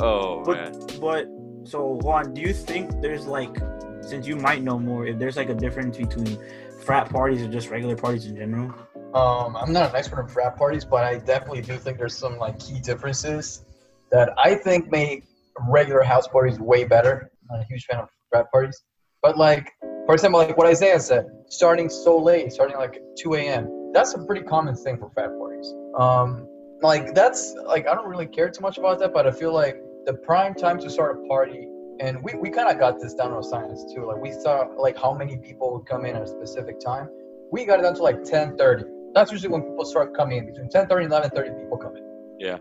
Oh 0.00 0.42
But- 0.44 0.56
man. 0.56 0.86
But 1.00 1.28
so 1.64 1.98
Juan, 2.02 2.34
do 2.34 2.40
you 2.40 2.52
think 2.52 3.00
there's 3.00 3.26
like, 3.26 3.56
since 4.02 4.26
you 4.26 4.36
might 4.36 4.62
know 4.62 4.78
more, 4.78 5.06
if 5.06 5.18
there's 5.18 5.36
like 5.36 5.48
a 5.48 5.54
difference 5.54 5.96
between 5.96 6.38
frat 6.82 7.10
parties 7.10 7.42
or 7.42 7.48
just 7.48 7.70
regular 7.70 7.96
parties 7.96 8.26
in 8.26 8.36
general? 8.36 8.74
Um, 9.14 9.56
I'm 9.56 9.72
not 9.72 9.90
an 9.90 9.96
expert 9.96 10.20
in 10.20 10.28
frat 10.28 10.56
parties, 10.56 10.84
but 10.84 11.04
I 11.04 11.18
definitely 11.18 11.62
do 11.62 11.76
think 11.78 11.98
there's 11.98 12.16
some 12.16 12.36
like 12.36 12.58
key 12.58 12.80
differences 12.80 13.64
that 14.10 14.34
I 14.36 14.56
think 14.56 14.90
make 14.90 15.24
regular 15.68 16.02
house 16.02 16.26
parties 16.28 16.58
way 16.58 16.84
better. 16.84 17.30
I'm 17.50 17.60
a 17.60 17.64
huge 17.64 17.84
fan 17.84 18.00
of 18.00 18.08
frat 18.30 18.50
parties. 18.50 18.82
But 19.22 19.38
like, 19.38 19.72
for 20.06 20.14
example, 20.14 20.40
like 20.40 20.56
what 20.58 20.66
Isaiah 20.66 21.00
said, 21.00 21.26
starting 21.48 21.88
so 21.88 22.18
late, 22.18 22.52
starting 22.52 22.76
like 22.76 23.00
2 23.18 23.34
a.m. 23.34 23.92
That's 23.94 24.14
a 24.14 24.18
pretty 24.18 24.42
common 24.42 24.74
thing 24.74 24.98
for 24.98 25.10
frat 25.10 25.30
parties. 25.38 25.72
Um, 25.96 26.46
like 26.82 27.14
that's 27.14 27.54
like 27.64 27.88
I 27.88 27.94
don't 27.94 28.08
really 28.08 28.26
care 28.26 28.50
too 28.50 28.60
much 28.60 28.76
about 28.76 28.98
that, 28.98 29.14
but 29.14 29.26
I 29.26 29.30
feel 29.30 29.54
like 29.54 29.80
the 30.06 30.14
prime 30.14 30.54
time 30.54 30.78
to 30.80 30.90
start 30.90 31.18
a 31.24 31.28
party, 31.28 31.68
and 32.00 32.22
we, 32.22 32.34
we 32.34 32.50
kind 32.50 32.68
of 32.68 32.78
got 32.78 33.00
this 33.00 33.14
down 33.14 33.30
to 33.34 33.42
science 33.42 33.84
too. 33.94 34.06
Like 34.06 34.20
we 34.20 34.32
saw 34.32 34.66
like 34.76 34.96
how 34.98 35.12
many 35.14 35.36
people 35.38 35.72
would 35.74 35.86
come 35.86 36.04
in 36.04 36.16
at 36.16 36.22
a 36.22 36.26
specific 36.26 36.80
time. 36.80 37.08
We 37.52 37.64
got 37.64 37.78
it 37.78 37.82
down 37.82 37.94
to 37.96 38.02
like 38.02 38.16
10:30. 38.22 38.84
That's 39.14 39.30
usually 39.30 39.50
when 39.52 39.62
people 39.62 39.84
start 39.84 40.14
coming 40.16 40.38
in. 40.38 40.46
Between 40.46 40.68
10:30 40.68 41.04
and 41.04 41.12
11:30, 41.12 41.60
people 41.60 41.78
come 41.78 41.96
in. 41.96 42.02
Yeah, 42.40 42.58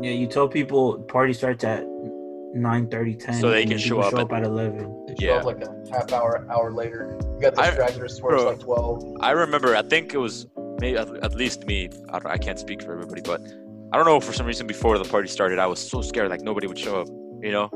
yeah 0.00 0.10
you 0.12 0.26
tell 0.26 0.48
people 0.48 0.98
party 1.04 1.32
starts 1.32 1.64
at 1.64 1.84
9 2.54 2.88
30 2.88 3.14
10 3.14 3.34
So 3.40 3.50
they 3.50 3.62
and 3.62 3.70
can 3.70 3.78
then 3.78 3.86
show 3.86 4.02
people 4.02 4.20
up 4.20 4.32
at 4.32 4.42
11 4.42 5.06
They 5.06 5.14
show 5.16 5.26
Yeah. 5.26 5.36
up 5.36 5.44
like 5.44 5.60
a 5.62 5.74
half 5.92 6.12
hour, 6.12 6.46
hour 6.50 6.70
later. 6.72 7.16
You 7.34 7.40
got 7.40 7.54
the 7.54 7.62
I- 7.62 7.70
stragglers 7.72 8.20
where 8.22 8.34
it's 8.34 8.42
bro. 8.44 8.50
like 8.52 8.60
12. 8.60 9.16
I 9.20 9.30
remember. 9.32 9.74
I 9.76 9.82
think 9.82 10.14
it 10.14 10.18
was 10.18 10.46
maybe 10.80 10.96
at, 10.98 11.08
at 11.24 11.34
least 11.34 11.64
me. 11.66 11.88
I, 12.10 12.18
don't, 12.18 12.26
I 12.30 12.36
can't 12.38 12.58
speak 12.58 12.82
for 12.82 12.92
everybody, 12.92 13.22
but 13.22 13.40
I 13.92 13.96
don't 13.96 14.06
know. 14.06 14.20
For 14.20 14.32
some 14.32 14.46
reason, 14.46 14.66
before 14.66 14.98
the 14.98 15.04
party 15.04 15.28
started, 15.28 15.58
I 15.58 15.66
was 15.66 15.78
so 15.78 16.02
scared 16.02 16.28
like 16.30 16.42
nobody 16.42 16.66
would 16.66 16.78
show 16.78 17.00
up. 17.00 17.08
You 17.40 17.52
know, 17.52 17.68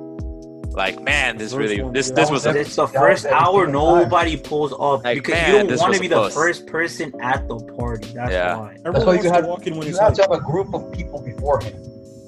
like 0.73 1.01
man, 1.03 1.37
this 1.39 1.53
really 1.55 1.81
one, 1.81 1.93
this 1.93 2.11
this 2.11 2.31
was 2.31 2.45
was 2.47 2.55
a, 2.57 2.59
it's 2.61 2.77
the 2.77 2.87
first 2.87 3.27
hour 3.27 3.65
single 3.65 3.91
time. 3.93 4.03
nobody 4.03 4.37
pulls 4.37 4.73
up 4.73 5.05
Like, 5.05 5.19
because 5.19 5.35
man, 5.35 5.47
you 5.65 5.69
don't 5.71 5.81
want 5.81 5.95
to 5.95 6.01
be 6.01 6.09
the 6.09 6.17
bus. 6.17 6.35
first 6.35 6.67
person 6.67 7.13
at 7.23 7.47
the 7.49 7.59
party 7.79 8.13
that's 8.13 8.31
Yeah. 8.33 8.57
why 8.59 8.69
That's 8.69 8.81
Everyone 8.87 9.01
why 9.01 9.05
wants 9.13 9.25
you 9.25 9.31
to 9.31 9.35
have, 9.37 9.47
walk 9.47 9.67
in 9.67 9.77
when 9.77 9.87
you 9.87 9.91
it's 9.91 10.01
have 10.01 10.15
to 10.15 10.23
have 10.23 10.33
a 10.33 10.41
group 10.41 10.75
of 10.75 10.91
people 10.93 11.21
beforehand 11.23 11.77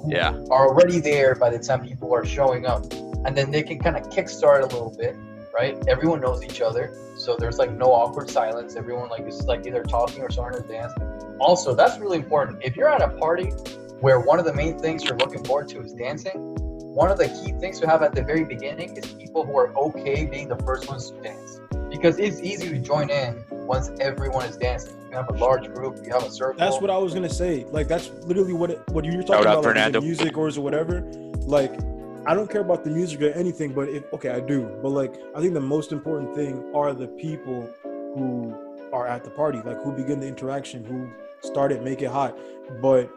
who 0.02 0.12
Yeah. 0.12 0.30
are 0.50 0.68
already 0.68 1.00
there 1.00 1.34
by 1.34 1.50
the 1.50 1.58
time 1.58 1.84
people 1.86 2.14
are 2.14 2.24
showing 2.24 2.66
up. 2.66 2.84
And 3.26 3.36
then 3.36 3.50
they 3.50 3.62
can 3.62 3.78
kind 3.78 3.96
of 3.96 4.02
kickstart 4.10 4.60
a 4.60 4.66
little 4.66 4.94
bit, 4.98 5.16
right? 5.52 5.76
Everyone 5.88 6.20
knows 6.20 6.42
each 6.44 6.60
other. 6.60 6.94
So 7.24 7.36
there's 7.38 7.56
like 7.56 7.72
no 7.72 7.86
awkward 7.86 8.28
silence. 8.28 8.76
Everyone 8.76 9.08
like 9.08 9.26
is 9.26 9.46
like 9.46 9.66
either 9.66 9.82
talking 9.82 10.22
or 10.22 10.30
starting 10.30 10.60
to 10.60 10.68
dance. 10.68 10.92
Also, 11.40 11.74
that's 11.74 11.98
really 11.98 12.18
important. 12.18 12.62
If 12.62 12.76
you're 12.76 12.90
at 12.90 13.00
a 13.00 13.08
party 13.18 13.46
where 14.00 14.20
one 14.20 14.38
of 14.38 14.44
the 14.44 14.52
main 14.52 14.78
things 14.78 15.02
you're 15.04 15.16
looking 15.16 15.42
forward 15.42 15.68
to 15.68 15.80
is 15.80 15.94
dancing, 15.94 16.54
one 16.94 17.10
of 17.10 17.16
the 17.16 17.28
key 17.28 17.52
things 17.52 17.80
to 17.80 17.86
have 17.86 18.02
at 18.02 18.14
the 18.14 18.22
very 18.22 18.44
beginning 18.44 18.94
is 18.98 19.06
people 19.14 19.46
who 19.46 19.56
are 19.56 19.74
okay 19.74 20.26
being 20.26 20.48
the 20.48 20.58
first 20.64 20.86
ones 20.86 21.12
to 21.12 21.20
dance. 21.22 21.60
Because 21.88 22.18
it's 22.18 22.40
easy 22.42 22.68
to 22.68 22.78
join 22.78 23.08
in 23.08 23.42
once 23.50 23.90
everyone 24.00 24.44
is 24.44 24.58
dancing. 24.58 24.94
You 25.08 25.16
have 25.16 25.30
a 25.30 25.38
large 25.38 25.72
group, 25.72 26.04
you 26.04 26.12
have 26.12 26.24
a 26.24 26.30
circle. 26.30 26.58
That's 26.58 26.78
what 26.78 26.90
I 26.90 26.98
was 26.98 27.14
gonna 27.14 27.30
say. 27.30 27.64
Like 27.70 27.88
that's 27.88 28.10
literally 28.26 28.52
what 28.52 28.70
it, 28.70 28.82
what 28.90 29.06
you 29.06 29.12
were 29.16 29.22
Shout 29.22 29.44
talking 29.44 29.46
out 29.46 29.64
about, 29.64 29.76
like, 29.76 29.88
is 29.88 29.94
it 29.94 30.02
music 30.02 30.36
or 30.36 30.48
is 30.48 30.58
it 30.58 30.60
whatever. 30.60 31.00
Like, 31.46 31.72
I 32.26 32.34
don't 32.34 32.50
care 32.50 32.62
about 32.62 32.84
the 32.84 32.90
music 32.90 33.20
or 33.20 33.30
anything, 33.30 33.72
but 33.72 33.88
if 33.88 34.10
okay, 34.14 34.30
I 34.30 34.40
do. 34.40 34.62
But 34.82 34.90
like, 34.90 35.14
I 35.36 35.40
think 35.40 35.52
the 35.52 35.60
most 35.60 35.92
important 35.92 36.34
thing 36.34 36.72
are 36.74 36.94
the 36.94 37.08
people 37.08 37.68
who 37.84 38.54
are 38.92 39.06
at 39.06 39.24
the 39.24 39.30
party, 39.30 39.60
like 39.64 39.82
who 39.82 39.92
begin 39.92 40.20
the 40.20 40.26
interaction, 40.26 40.84
who 40.84 41.10
start 41.46 41.70
it, 41.70 41.82
make 41.82 42.00
it 42.00 42.10
hot. 42.10 42.36
But 42.80 43.10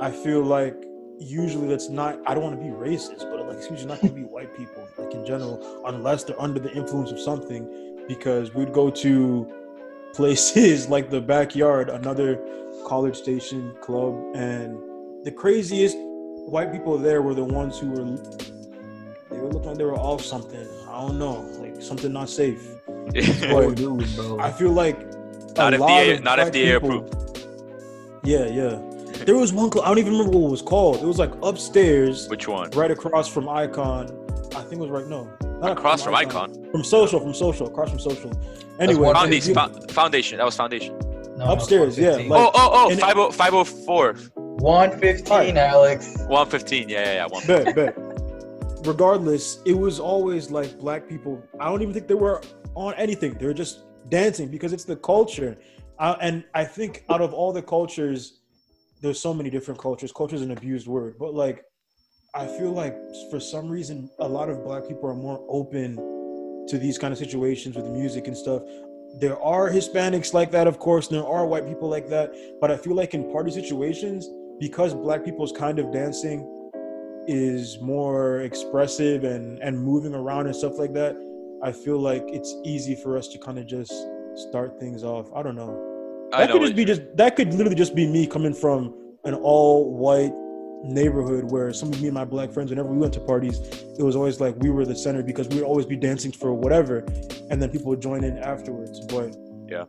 I 0.00 0.12
feel 0.12 0.42
like 0.42 0.76
usually 1.18 1.66
that's 1.66 1.88
not. 1.88 2.20
I 2.26 2.34
don't 2.34 2.44
want 2.44 2.56
to 2.56 2.62
be 2.62 2.70
racist, 2.70 3.28
but 3.30 3.44
like 3.46 3.56
it's 3.56 3.68
usually 3.68 3.88
not 3.88 4.00
gonna 4.00 4.12
be 4.12 4.22
white 4.22 4.56
people, 4.56 4.86
like 4.96 5.12
in 5.12 5.26
general, 5.26 5.82
unless 5.86 6.22
they're 6.22 6.40
under 6.40 6.60
the 6.60 6.72
influence 6.72 7.10
of 7.10 7.18
something. 7.18 8.04
Because 8.06 8.54
we'd 8.54 8.72
go 8.72 8.90
to 8.90 9.52
places 10.12 10.88
like 10.94 11.10
the 11.10 11.20
backyard, 11.20 11.88
another 11.88 12.40
college 12.86 13.16
station 13.16 13.74
club, 13.80 14.14
and 14.36 14.78
the 15.24 15.32
craziest 15.32 15.96
white 16.46 16.72
people 16.72 16.98
there 16.98 17.22
were 17.22 17.34
the 17.34 17.44
ones 17.44 17.78
who 17.78 17.90
were 17.90 18.51
they 19.32 19.38
were 19.40 19.48
looking 19.50 19.68
like 19.68 19.78
they 19.78 19.84
were 19.84 19.94
off 19.98 20.22
something. 20.24 20.66
I 20.88 21.00
don't 21.00 21.18
know, 21.18 21.40
like 21.60 21.80
something 21.82 22.12
not 22.12 22.28
safe. 22.28 22.60
But 23.12 23.74
dude 23.74 24.06
bro 24.16 24.38
I 24.40 24.52
feel 24.52 24.70
like 24.70 24.98
Not 25.56 25.74
a 25.74 25.78
FDA 25.78 25.80
lot 25.80 26.08
of 26.08 26.22
not 26.22 26.36
black 26.38 26.52
FDA 26.52 26.80
people- 26.80 28.20
Yeah, 28.24 28.46
yeah. 28.46 29.24
There 29.26 29.36
was 29.36 29.52
one 29.52 29.70
club. 29.70 29.84
I 29.84 29.88
don't 29.88 29.98
even 29.98 30.12
remember 30.12 30.38
what 30.38 30.48
it 30.48 30.50
was 30.50 30.62
called. 30.62 30.96
It 30.96 31.04
was 31.06 31.18
like 31.18 31.32
upstairs, 31.42 32.28
which 32.28 32.48
one? 32.48 32.70
right 32.70 32.90
across 32.90 33.28
from 33.28 33.48
Icon. 33.48 34.06
I 34.56 34.62
think 34.62 34.74
it 34.74 34.78
was 34.80 34.90
right. 34.90 35.06
No, 35.06 35.28
not 35.60 35.72
Across 35.72 36.02
from 36.04 36.14
Icon. 36.14 36.70
From 36.70 36.82
social, 36.84 37.20
from 37.20 37.34
social, 37.34 37.66
across 37.68 37.90
from 37.90 37.98
social. 38.00 38.30
Anyway, 38.80 39.00
one 39.06 39.14
Foundation. 39.14 39.54
Fo- 39.54 39.68
foundation. 39.88 40.38
That 40.38 40.44
was 40.44 40.56
foundation. 40.56 40.98
No, 41.36 41.46
no, 41.46 41.52
Upstairs, 41.52 41.98
yeah, 41.98 42.12
like- 42.16 42.30
oh, 42.30 42.50
oh, 42.54 42.70
oh, 42.72 42.90
and 42.90 42.98
it- 42.98 43.04
50 43.04 43.32
504. 43.32 44.14
115, 44.62 45.56
Alex. 45.58 46.16
115. 46.28 46.88
Yeah, 46.88 47.04
yeah, 47.04 47.12
yeah. 47.14 47.26
One. 47.26 47.46
bet, 47.46 47.74
bet. 47.74 47.94
Regardless, 48.84 49.60
it 49.64 49.74
was 49.74 50.00
always 50.00 50.50
like 50.50 50.78
black 50.78 51.08
people. 51.08 51.40
I 51.60 51.66
don't 51.66 51.82
even 51.82 51.94
think 51.94 52.08
they 52.08 52.14
were 52.14 52.42
on 52.74 52.94
anything. 52.94 53.34
They 53.34 53.46
were 53.46 53.54
just 53.54 53.80
dancing 54.08 54.48
because 54.48 54.72
it's 54.72 54.84
the 54.84 54.96
culture. 54.96 55.56
Uh, 55.98 56.16
and 56.20 56.44
I 56.54 56.64
think 56.64 57.04
out 57.08 57.20
of 57.20 57.32
all 57.32 57.52
the 57.52 57.62
cultures, 57.62 58.40
there's 59.00 59.20
so 59.20 59.32
many 59.32 59.50
different 59.50 59.80
cultures. 59.80 60.10
Culture 60.10 60.34
is 60.34 60.42
an 60.42 60.50
abused 60.50 60.88
word, 60.88 61.16
but 61.18 61.32
like, 61.32 61.64
I 62.34 62.46
feel 62.46 62.72
like 62.72 62.96
for 63.30 63.38
some 63.38 63.68
reason, 63.68 64.10
a 64.18 64.28
lot 64.28 64.48
of 64.48 64.64
black 64.64 64.88
people 64.88 65.08
are 65.08 65.14
more 65.14 65.44
open 65.48 65.96
to 66.68 66.78
these 66.78 66.98
kind 66.98 67.12
of 67.12 67.18
situations 67.18 67.76
with 67.76 67.86
music 67.86 68.26
and 68.26 68.36
stuff. 68.36 68.62
There 69.20 69.40
are 69.40 69.70
Hispanics 69.70 70.32
like 70.32 70.50
that, 70.52 70.66
of 70.66 70.78
course, 70.78 71.06
there 71.08 71.26
are 71.26 71.46
white 71.46 71.68
people 71.68 71.88
like 71.88 72.08
that. 72.08 72.34
But 72.60 72.70
I 72.70 72.76
feel 72.76 72.94
like 72.94 73.14
in 73.14 73.30
party 73.30 73.50
situations, 73.50 74.28
because 74.58 74.94
black 74.94 75.24
people's 75.24 75.52
kind 75.52 75.78
of 75.78 75.92
dancing 75.92 76.61
is 77.28 77.78
more 77.80 78.40
expressive 78.40 79.24
and 79.24 79.58
and 79.60 79.78
moving 79.78 80.14
around 80.14 80.46
and 80.46 80.56
stuff 80.56 80.78
like 80.78 80.92
that 80.92 81.16
i 81.62 81.70
feel 81.70 81.98
like 81.98 82.22
it's 82.28 82.54
easy 82.64 82.94
for 82.94 83.16
us 83.16 83.28
to 83.28 83.38
kind 83.38 83.58
of 83.58 83.66
just 83.66 83.92
start 84.34 84.78
things 84.80 85.04
off 85.04 85.30
i 85.34 85.42
don't 85.42 85.54
know 85.56 85.88
I 86.34 86.46
that 86.46 86.48
know. 86.48 86.54
could 86.54 86.62
just 86.62 86.76
be 86.76 86.84
just 86.84 87.02
that 87.16 87.36
could 87.36 87.52
literally 87.54 87.74
just 87.76 87.94
be 87.94 88.06
me 88.06 88.26
coming 88.26 88.54
from 88.54 88.94
an 89.24 89.34
all 89.34 89.92
white 89.94 90.32
neighborhood 90.84 91.50
where 91.52 91.72
some 91.72 91.92
of 91.92 92.00
me 92.00 92.08
and 92.08 92.14
my 92.14 92.24
black 92.24 92.50
friends 92.50 92.70
whenever 92.70 92.88
we 92.88 92.98
went 92.98 93.12
to 93.14 93.20
parties 93.20 93.60
it 93.98 94.02
was 94.02 94.16
always 94.16 94.40
like 94.40 94.56
we 94.60 94.70
were 94.70 94.84
the 94.84 94.96
center 94.96 95.22
because 95.22 95.46
we 95.48 95.56
would 95.56 95.64
always 95.64 95.86
be 95.86 95.94
dancing 95.96 96.32
for 96.32 96.52
whatever 96.54 96.98
and 97.50 97.62
then 97.62 97.68
people 97.70 97.86
would 97.88 98.00
join 98.02 98.24
in 98.24 98.36
afterwards 98.38 98.98
but 99.06 99.36
Yeah. 99.68 99.84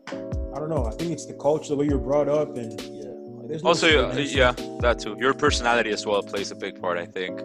i 0.55 0.59
don't 0.59 0.69
know 0.69 0.85
i 0.85 0.91
think 0.91 1.11
it's 1.11 1.25
the 1.25 1.33
culture 1.33 1.69
the 1.69 1.77
way 1.77 1.85
you're 1.87 1.97
brought 1.97 2.29
up 2.29 2.57
and 2.57 2.79
yeah 2.81 3.05
like, 3.05 3.12
there's 3.47 3.63
no 3.63 3.69
Also, 3.69 4.09
uh, 4.09 4.15
yeah, 4.15 4.53
that 4.81 4.99
too. 4.99 5.15
Your 5.19 5.33
personality 5.33 5.91
as 5.91 6.05
well 6.05 6.21
plays 6.23 6.51
a 6.51 6.55
big 6.55 6.79
part, 6.81 6.97
I 6.97 7.05
think. 7.05 7.41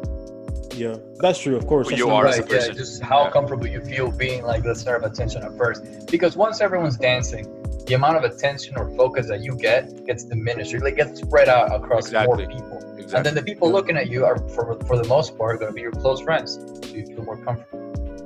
yeah 0.85 0.95
that's 1.25 1.41
true 1.45 1.57
of 1.61 1.65
course 1.67 1.87
Who 1.89 1.91
That's 1.93 2.01
you 2.03 2.09
not- 2.09 2.25
are 2.25 2.27
as 2.29 2.39
a 2.39 2.43
Right, 2.43 2.51
yeah, 2.51 2.57
person. 2.59 2.77
just 2.83 3.03
how 3.03 3.21
Yeah. 3.25 3.31
comfortable 3.37 3.67
you 3.67 3.81
feel 3.93 4.09
being 4.25 4.41
like 4.53 4.63
the 4.63 4.75
center 4.81 4.97
of 5.01 5.05
attention 5.11 5.41
at 5.49 5.53
first. 5.63 5.81
Because 6.15 6.33
once 6.47 6.57
everyone's 6.67 6.97
dancing, 7.11 7.45
the 7.89 7.95
amount 8.01 8.17
of 8.21 8.25
attention 8.31 8.73
or 8.79 8.85
focus 9.03 9.25
that 9.33 9.41
you 9.47 9.53
get 9.69 9.83
gets 10.09 10.23
diminished. 10.35 10.73
It 10.75 10.83
like 10.87 10.97
gets 11.03 11.15
spread 11.25 11.49
out 11.57 11.67
across 11.79 12.05
Exactly. 12.07 12.47
more 12.47 12.55
people. 12.57 12.79
And 12.91 13.01
Exactly. 13.01 13.23
then 13.27 13.35
the 13.41 13.47
people 13.51 13.67
looking 13.77 13.97
at 14.03 14.07
you 14.13 14.21
are, 14.29 14.37
for, 14.55 14.65
for 14.89 14.97
the 15.03 15.09
most 15.09 15.37
part, 15.39 15.53
going 15.61 15.71
to 15.73 15.75
be 15.75 15.81
your 15.89 15.97
close 16.03 16.21
friends. 16.21 16.49
So 16.87 16.95
you 16.99 17.05
feel 17.07 17.25
more 17.31 17.39
comfortable. 17.47 17.78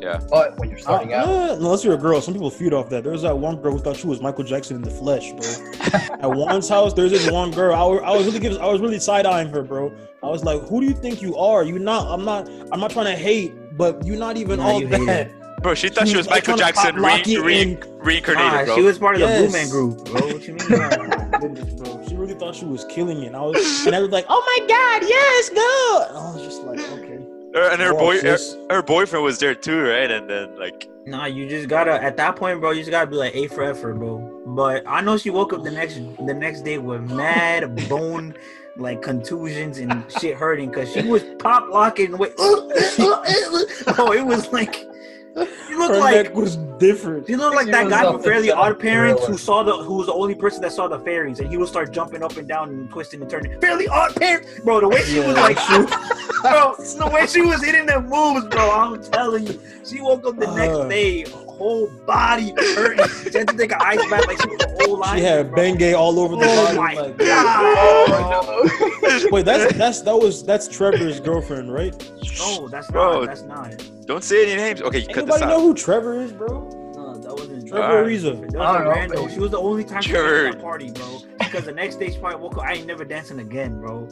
Yeah. 0.02 0.20
But 0.28 0.58
when 0.58 0.68
you're 0.68 0.78
starting 0.80 1.14
Uh, 1.14 1.18
out, 1.18 1.28
uh, 1.28 1.52
unless 1.54 1.84
you're 1.84 1.94
a 1.94 1.98
girl, 1.98 2.20
some 2.20 2.34
people 2.34 2.50
feed 2.50 2.72
off 2.72 2.88
that. 2.90 3.04
There 3.04 3.12
was 3.12 3.22
that 3.22 3.38
one 3.38 3.56
girl 3.62 3.72
who 3.72 3.78
thought 3.78 3.96
she 3.96 4.08
was 4.08 4.20
Michael 4.20 4.42
Jackson 4.44 4.74
in 4.76 4.82
the 4.82 4.90
flesh, 4.90 5.30
bro. 5.32 5.68
At 6.20 6.28
Juan's 6.36 6.68
house, 6.68 6.92
there's 6.92 7.12
this 7.12 7.30
one 7.30 7.52
girl. 7.52 7.74
I, 7.74 8.08
I 8.08 8.16
was 8.16 8.26
really, 8.26 8.40
giv- 8.40 8.58
I 8.58 8.66
was 8.66 8.80
really 8.80 8.98
side 8.98 9.26
eyeing 9.26 9.48
her, 9.50 9.62
bro. 9.62 9.92
I 10.22 10.26
was 10.26 10.44
like, 10.44 10.60
"Who 10.68 10.80
do 10.80 10.86
you 10.86 10.92
think 10.94 11.22
you 11.22 11.36
are? 11.36 11.62
You 11.64 11.78
not? 11.78 12.08
I'm 12.08 12.24
not. 12.24 12.48
I'm 12.72 12.80
not 12.80 12.90
trying 12.90 13.06
to 13.06 13.16
hate, 13.16 13.52
but 13.76 14.04
you're 14.04 14.18
not 14.18 14.36
even 14.36 14.58
Nah, 14.58 14.66
all 14.72 14.80
that." 14.88 15.30
Bro, 15.62 15.74
she 15.76 15.88
thought 15.88 16.08
She 16.08 16.12
she 16.14 16.16
was, 16.16 16.26
was 16.26 16.34
Michael 16.34 16.56
Jackson 16.56 16.94
pop 16.94 17.00
lock 17.02 17.24
re- 17.26 17.34
it 17.34 17.40
re- 17.40 17.62
in. 17.62 17.84
reincarnated, 18.00 18.52
Nah, 18.52 18.64
bro. 18.64 18.74
she 18.74 18.82
was 18.82 18.98
part 18.98 19.14
of 19.14 19.20
the 19.20 19.26
Blue 19.38 19.50
Man 19.52 19.68
group, 19.68 20.04
bro. 20.06 20.26
What 20.26 20.48
you 20.48 20.54
mean? 20.54 20.68
Oh 21.34 21.38
goodness, 21.38 21.74
bro. 21.74 22.04
She 22.08 22.14
really 22.16 22.34
thought 22.34 22.54
she 22.56 22.64
was 22.66 22.84
killing 22.86 23.22
it. 23.22 23.28
And 23.28 23.36
I 23.36 23.40
was, 23.42 23.86
and 23.86 23.94
I 23.94 24.00
was 24.00 24.10
like, 24.10 24.26
"Oh 24.28 24.42
my 24.44 24.66
god, 24.66 25.08
yes, 25.08 25.48
go!" 25.50 26.06
And 26.08 26.18
I 26.18 26.34
was 26.34 26.42
just 26.42 26.62
like, 26.64 26.80
"Okay." 26.98 27.11
Her- 27.54 27.70
and 27.72 27.82
her 27.82 27.92
boy, 27.92 28.20
her, 28.20 28.38
her 28.70 28.82
boyfriend 28.82 29.24
was 29.24 29.38
there 29.38 29.54
too, 29.54 29.82
right? 29.82 30.10
And 30.10 30.28
then 30.28 30.58
like, 30.58 30.88
Nah, 31.04 31.26
you 31.26 31.48
just 31.48 31.68
gotta 31.68 32.02
at 32.02 32.16
that 32.16 32.36
point, 32.36 32.60
bro. 32.60 32.70
You 32.70 32.80
just 32.80 32.90
gotta 32.90 33.10
be 33.10 33.16
like 33.16 33.34
A 33.34 33.48
for 33.48 33.64
effort, 33.64 33.94
bro. 33.94 34.42
But 34.46 34.84
I 34.86 35.00
know 35.00 35.16
she 35.16 35.30
woke 35.30 35.52
up 35.52 35.64
the 35.64 35.70
next 35.70 35.94
the 36.26 36.34
next 36.34 36.62
day 36.62 36.78
with 36.78 37.02
mad 37.02 37.88
bone 37.88 38.34
like 38.76 39.02
contusions 39.02 39.78
and 39.78 40.04
shit 40.20 40.36
hurting 40.36 40.70
because 40.70 40.92
she 40.92 41.02
was 41.02 41.24
pop 41.38 41.68
locking. 41.70 42.16
Wait, 42.16 42.32
oh, 42.38 42.70
it 44.16 44.24
was 44.24 44.52
like 44.52 44.86
you 45.34 45.78
look 45.78 45.92
Her 45.92 45.98
like 45.98 46.14
neck 46.26 46.34
was 46.34 46.56
different. 46.78 47.28
you 47.28 47.36
look 47.38 47.54
like 47.54 47.66
She 47.66 47.72
that 47.72 47.88
guy 47.88 48.02
from 48.02 48.22
Fairly 48.22 48.50
Odd 48.50 48.78
Parents 48.78 49.24
who 49.26 49.38
saw 49.38 49.62
the 49.62 49.72
who 49.76 49.94
was 49.94 50.06
the 50.06 50.12
only 50.12 50.34
person 50.34 50.60
that 50.62 50.72
saw 50.72 50.88
the 50.88 50.98
fairies 51.00 51.40
and 51.40 51.48
he 51.48 51.56
would 51.56 51.68
start 51.68 51.90
jumping 51.92 52.22
up 52.22 52.36
and 52.36 52.46
down 52.46 52.68
and 52.68 52.90
twisting 52.90 53.22
and 53.22 53.30
turning. 53.30 53.58
Fairly 53.60 53.88
Odd 53.88 54.14
Parents, 54.16 54.60
bro. 54.60 54.80
The 54.80 54.88
way 54.88 55.02
she 55.04 55.18
was 55.20 55.28
Yeah. 55.28 55.42
like, 55.42 55.56
bro, 56.42 56.74
the 56.76 57.10
way 57.12 57.26
she 57.26 57.40
was 57.42 57.64
hitting 57.64 57.86
them 57.86 58.08
moves, 58.08 58.46
bro. 58.46 58.70
I'm 58.70 59.02
telling 59.02 59.46
you, 59.46 59.58
she 59.88 60.00
woke 60.02 60.26
up 60.26 60.36
the 60.38 60.46
next 60.54 60.74
Uh. 60.76 60.88
day 60.88 61.24
whole 61.46 61.86
body 62.06 62.52
hurting. 62.74 63.06
She 63.30 63.38
had 63.38 63.48
to 63.48 63.56
take 63.56 63.72
an 63.72 63.78
ice 63.80 63.98
bath 64.10 64.26
like 64.26 64.40
she 64.42 64.48
was 64.48 64.60
an 64.64 64.76
old 64.88 64.98
line. 64.98 65.18
She 65.18 65.24
had 65.24 65.50
Bengay 65.52 65.94
all 65.96 66.18
over 66.18 66.34
the 66.36 66.44
Oh 66.46 66.64
body. 66.64 66.76
my 66.76 66.94
like- 66.94 67.18
god! 67.18 67.76
Oh, 67.78 69.28
Wait, 69.30 69.44
that's 69.44 69.72
that's 69.74 70.00
that 70.02 70.16
was 70.16 70.44
that's 70.44 70.66
Trevor's 70.68 71.20
girlfriend, 71.20 71.72
right? 71.72 71.94
No, 72.38 72.68
that's 72.68 72.90
Bro. 72.90 73.20
not. 73.20 73.26
That's 73.26 73.42
not. 73.42 73.74
Don't 74.06 74.24
say 74.24 74.44
any 74.52 74.56
names. 74.56 74.82
Okay, 74.82 74.98
you 75.00 75.06
cut 75.06 75.26
this 75.26 75.36
Anybody 75.36 75.46
know 75.46 75.60
who 75.60 75.74
Trevor 75.74 76.20
is, 76.20 76.32
bro? 76.32 76.68
No, 76.94 77.14
that 77.14 77.32
wasn't. 77.32 77.68
Trevor 77.68 77.84
Alright. 77.84 78.06
Ariza. 78.06 78.50
That 78.52 78.60
I 78.60 78.70
was 78.70 78.76
don't 78.78 78.84
know, 78.84 78.90
random. 78.90 79.20
baby. 79.22 79.32
She 79.34 79.40
was 79.40 79.50
the 79.50 79.58
only 79.58 79.84
time 79.84 80.02
she 80.02 80.10
Sure. 80.10 80.42
went 80.44 80.52
to 80.52 80.58
that 80.58 80.62
party, 80.64 80.90
bro. 80.90 81.20
Because 81.38 81.64
the 81.64 81.72
next 81.72 81.96
day 81.96 82.10
she 82.10 82.18
probably 82.18 82.40
woke 82.40 82.56
up. 82.58 82.64
I 82.64 82.74
ain't 82.74 82.86
never 82.86 83.04
dancing 83.04 83.38
again, 83.40 83.78
bro. 83.80 84.08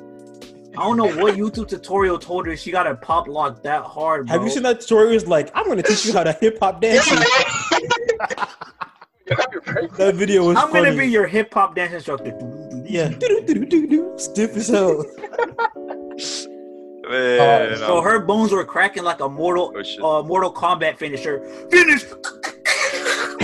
I 0.78 0.82
don't 0.84 0.96
know 0.96 1.06
what 1.20 1.34
YouTube 1.34 1.66
tutorial 1.68 2.18
told 2.18 2.46
her 2.46 2.56
she 2.56 2.70
got 2.70 2.84
to 2.84 2.94
pop 2.94 3.26
lock 3.26 3.62
that 3.64 3.82
hard, 3.82 4.26
bro. 4.28 4.36
Have 4.38 4.44
you 4.46 4.50
seen 4.52 4.62
that 4.62 4.80
tutorial? 4.80 5.12
It's 5.14 5.26
like 5.26 5.50
I'm 5.54 5.66
gonna 5.66 5.82
teach 5.82 6.06
you 6.06 6.12
how 6.12 6.22
to 6.22 6.32
hip 6.34 6.58
hop 6.60 6.80
dance. 6.82 7.10
You 7.10 7.16
have 9.36 9.52
your 9.52 9.60
break. 9.62 9.92
that 9.96 10.14
video 10.14 10.46
was 10.46 10.56
I'm 10.56 10.70
funny. 10.70 10.84
gonna 10.86 10.96
be 10.96 11.06
your 11.08 11.26
hip 11.26 11.52
hop 11.52 11.74
dance 11.74 11.92
instructor. 11.92 12.32
yeah, 12.86 13.08
Do-do-do-do-do. 13.08 14.12
stiff 14.16 14.56
as 14.56 14.68
hell. 14.68 15.04
Man, 17.10 17.76
So 17.76 17.96
I'm- 17.96 18.04
her 18.04 18.20
bones 18.20 18.52
were 18.52 18.64
cracking 18.64 19.02
like 19.02 19.20
a 19.20 19.28
mortal, 19.28 19.74
Oh, 20.00 20.18
uh, 20.18 20.22
Mortal 20.22 20.52
Kombat 20.52 20.96
finisher. 20.96 21.40
Finish, 21.70 22.04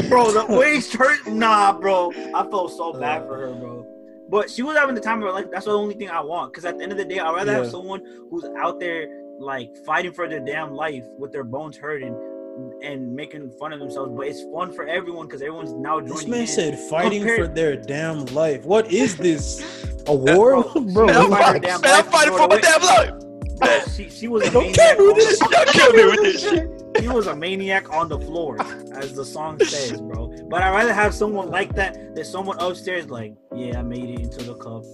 bro. 0.08 0.30
The 0.32 0.46
waist 0.58 0.92
hurt, 0.94 1.26
nah, 1.26 1.72
bro. 1.72 2.12
I 2.34 2.42
felt 2.50 2.72
so 2.72 2.92
bad 2.92 3.26
for 3.26 3.36
her, 3.36 3.52
bro. 3.54 3.86
But 4.28 4.50
she 4.50 4.62
was 4.62 4.76
having 4.76 4.94
the 4.94 5.00
time 5.00 5.18
of 5.22 5.28
her 5.28 5.32
life. 5.32 5.46
That's 5.52 5.66
the 5.66 5.72
only 5.72 5.94
thing 5.94 6.10
I 6.10 6.20
want. 6.20 6.52
Because 6.52 6.64
at 6.64 6.76
the 6.78 6.82
end 6.82 6.92
of 6.92 6.98
the 6.98 7.04
day, 7.04 7.18
I'd 7.20 7.32
rather 7.34 7.52
have 7.52 7.70
someone 7.70 8.02
who's 8.30 8.44
out 8.58 8.80
there 8.80 9.06
like 9.38 9.76
fighting 9.84 10.12
for 10.12 10.28
their 10.28 10.40
damn 10.40 10.72
life 10.74 11.04
with 11.18 11.30
their 11.32 11.44
bones 11.44 11.76
hurting 11.76 12.16
and 12.82 13.14
making 13.14 13.50
fun 13.58 13.72
of 13.72 13.78
themselves. 13.78 14.12
But 14.16 14.26
it's 14.28 14.42
fun 14.52 14.72
for 14.72 14.84
everyone 14.88 15.26
because 15.26 15.42
everyone's 15.42 15.74
now 15.74 16.00
joining. 16.00 16.14
This 16.14 16.26
man 16.26 16.40
in. 16.40 16.46
said 16.46 16.78
fighting 16.90 17.20
Compared- 17.20 17.48
for 17.50 17.54
their 17.54 17.76
damn 17.76 18.24
life. 18.26 18.64
What 18.64 18.90
is 18.92 19.16
this? 19.16 19.62
A 20.08 20.14
war, 20.14 20.62
bro? 20.62 21.06
Man, 21.06 21.16
I'm 21.16 21.24
relax. 21.26 21.44
fighting 21.44 21.62
damn 21.62 21.80
Man, 21.82 21.90
I'm 21.90 21.96
life, 22.04 22.10
fighting 22.12 22.34
bro, 22.34 22.42
for 22.42 22.48
my 22.48 22.56
the 22.56 22.62
damn 22.62 22.82
life. 22.82 23.22
Bro, 23.58 23.80
she, 23.96 24.08
she 24.10 24.28
was 24.28 24.46
a 24.46 24.50
Don't 24.50 24.64
maniac. 24.64 24.96
kill 24.96 25.06
me 25.06 25.10
on- 25.10 25.16
with 25.16 25.24
this. 25.26 25.38
Don't 25.38 25.68
kill 25.68 25.92
me 25.92 26.04
with 26.04 26.22
this 26.22 26.42
shit. 26.42 26.70
he 27.02 27.08
was 27.08 27.26
a 27.26 27.36
maniac 27.36 27.92
on 27.92 28.08
the 28.08 28.18
floor, 28.18 28.60
as 28.94 29.12
the 29.14 29.24
song 29.24 29.58
says, 29.60 30.00
bro. 30.00 30.32
But 30.48 30.62
I'd 30.62 30.70
rather 30.74 30.92
have 30.94 31.14
someone 31.14 31.50
like 31.50 31.74
that 31.74 32.14
than 32.14 32.24
someone 32.24 32.58
upstairs 32.58 33.10
like, 33.10 33.34
yeah, 33.54 33.78
I 33.78 33.82
made 33.82 34.04
it 34.08 34.20
into 34.20 34.42
the 34.44 34.54
cup. 34.54 34.82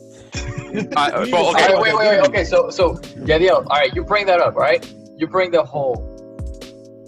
Uh, 0.97 1.27
bro, 1.27 1.39
All 1.39 1.51
okay. 1.51 1.75
right, 1.75 1.83
wait, 1.83 1.95
wait, 1.95 2.09
wait. 2.09 2.21
Okay, 2.29 2.45
so, 2.45 2.71
so, 2.71 2.95
Yadiel, 2.95 3.57
all 3.57 3.79
right, 3.79 3.95
you 3.95 4.03
bring 4.03 4.25
that 4.25 4.41
up, 4.41 4.55
right? 4.55 4.83
You 5.19 5.27
bring 5.27 5.51
the 5.51 5.63
whole, 5.63 5.97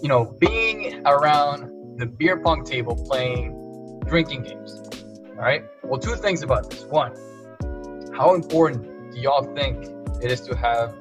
you 0.03 0.07
know, 0.07 0.35
being 0.39 1.01
around 1.07 1.97
the 1.97 2.05
beer 2.05 2.37
pong 2.39 2.63
table 2.63 2.95
playing 2.95 3.99
drinking 4.05 4.43
games. 4.43 4.83
All 5.29 5.35
right. 5.37 5.63
Well, 5.83 5.99
two 5.99 6.15
things 6.15 6.43
about 6.43 6.69
this. 6.69 6.83
One, 6.85 7.15
how 8.15 8.35
important 8.35 9.11
do 9.15 9.19
y'all 9.19 9.43
think 9.55 9.83
it 10.21 10.31
is 10.31 10.41
to 10.41 10.55
have, 10.55 10.93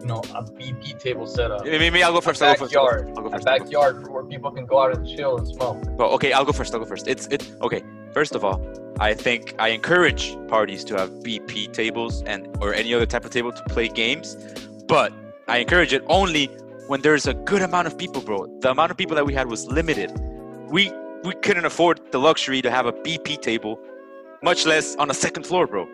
you 0.00 0.06
know, 0.06 0.18
a 0.34 0.42
BP 0.42 0.98
table 0.98 1.26
set 1.26 1.50
up? 1.50 1.64
Maybe, 1.64 1.78
maybe 1.78 2.02
I'll 2.02 2.12
go 2.12 2.20
first. 2.20 2.42
I'll 2.42 2.54
go 2.54 2.60
first. 2.66 2.74
I'll 2.76 2.84
backyard, 2.86 3.14
go- 3.14 3.26
a 3.26 3.30
first. 3.30 3.48
I'll 3.48 3.58
backyard 3.58 4.02
for 4.02 4.10
where 4.12 4.24
people 4.24 4.50
can 4.50 4.66
go 4.66 4.80
out 4.82 4.96
and 4.96 5.06
chill 5.06 5.36
and 5.38 5.46
smoke. 5.46 5.82
Well, 5.98 6.10
okay, 6.12 6.32
I'll 6.32 6.44
go 6.44 6.52
first. 6.52 6.72
I'll 6.74 6.80
go 6.80 6.86
first. 6.86 7.06
It's 7.08 7.26
it. 7.28 7.50
Okay, 7.62 7.82
first 8.12 8.34
of 8.34 8.44
all, 8.44 8.60
I 8.98 9.14
think 9.14 9.54
I 9.58 9.68
encourage 9.68 10.36
parties 10.48 10.84
to 10.84 10.96
have 10.96 11.10
BP 11.10 11.72
tables 11.72 12.22
and 12.22 12.48
or 12.60 12.74
any 12.74 12.92
other 12.94 13.06
type 13.06 13.24
of 13.24 13.30
table 13.30 13.52
to 13.52 13.62
play 13.64 13.88
games, 13.88 14.36
but 14.88 15.12
I 15.48 15.58
encourage 15.58 15.92
it 15.92 16.02
only 16.06 16.46
when 16.88 17.02
there's 17.02 17.26
a 17.26 17.34
good 17.34 17.62
amount 17.62 17.86
of 17.86 17.96
people, 17.96 18.20
bro. 18.20 18.46
The 18.60 18.70
amount 18.70 18.90
of 18.90 18.96
people 18.96 19.14
that 19.16 19.26
we 19.26 19.34
had 19.34 19.48
was 19.48 19.66
limited. 19.66 20.10
We 20.70 20.92
we 21.24 21.34
couldn't 21.34 21.66
afford 21.66 22.00
the 22.12 22.18
luxury 22.18 22.62
to 22.62 22.70
have 22.70 22.86
a 22.86 22.92
BP 22.92 23.42
table, 23.42 23.78
much 24.42 24.64
less 24.64 24.96
on 24.96 25.10
a 25.10 25.14
second 25.14 25.46
floor, 25.46 25.66
bro. 25.66 25.86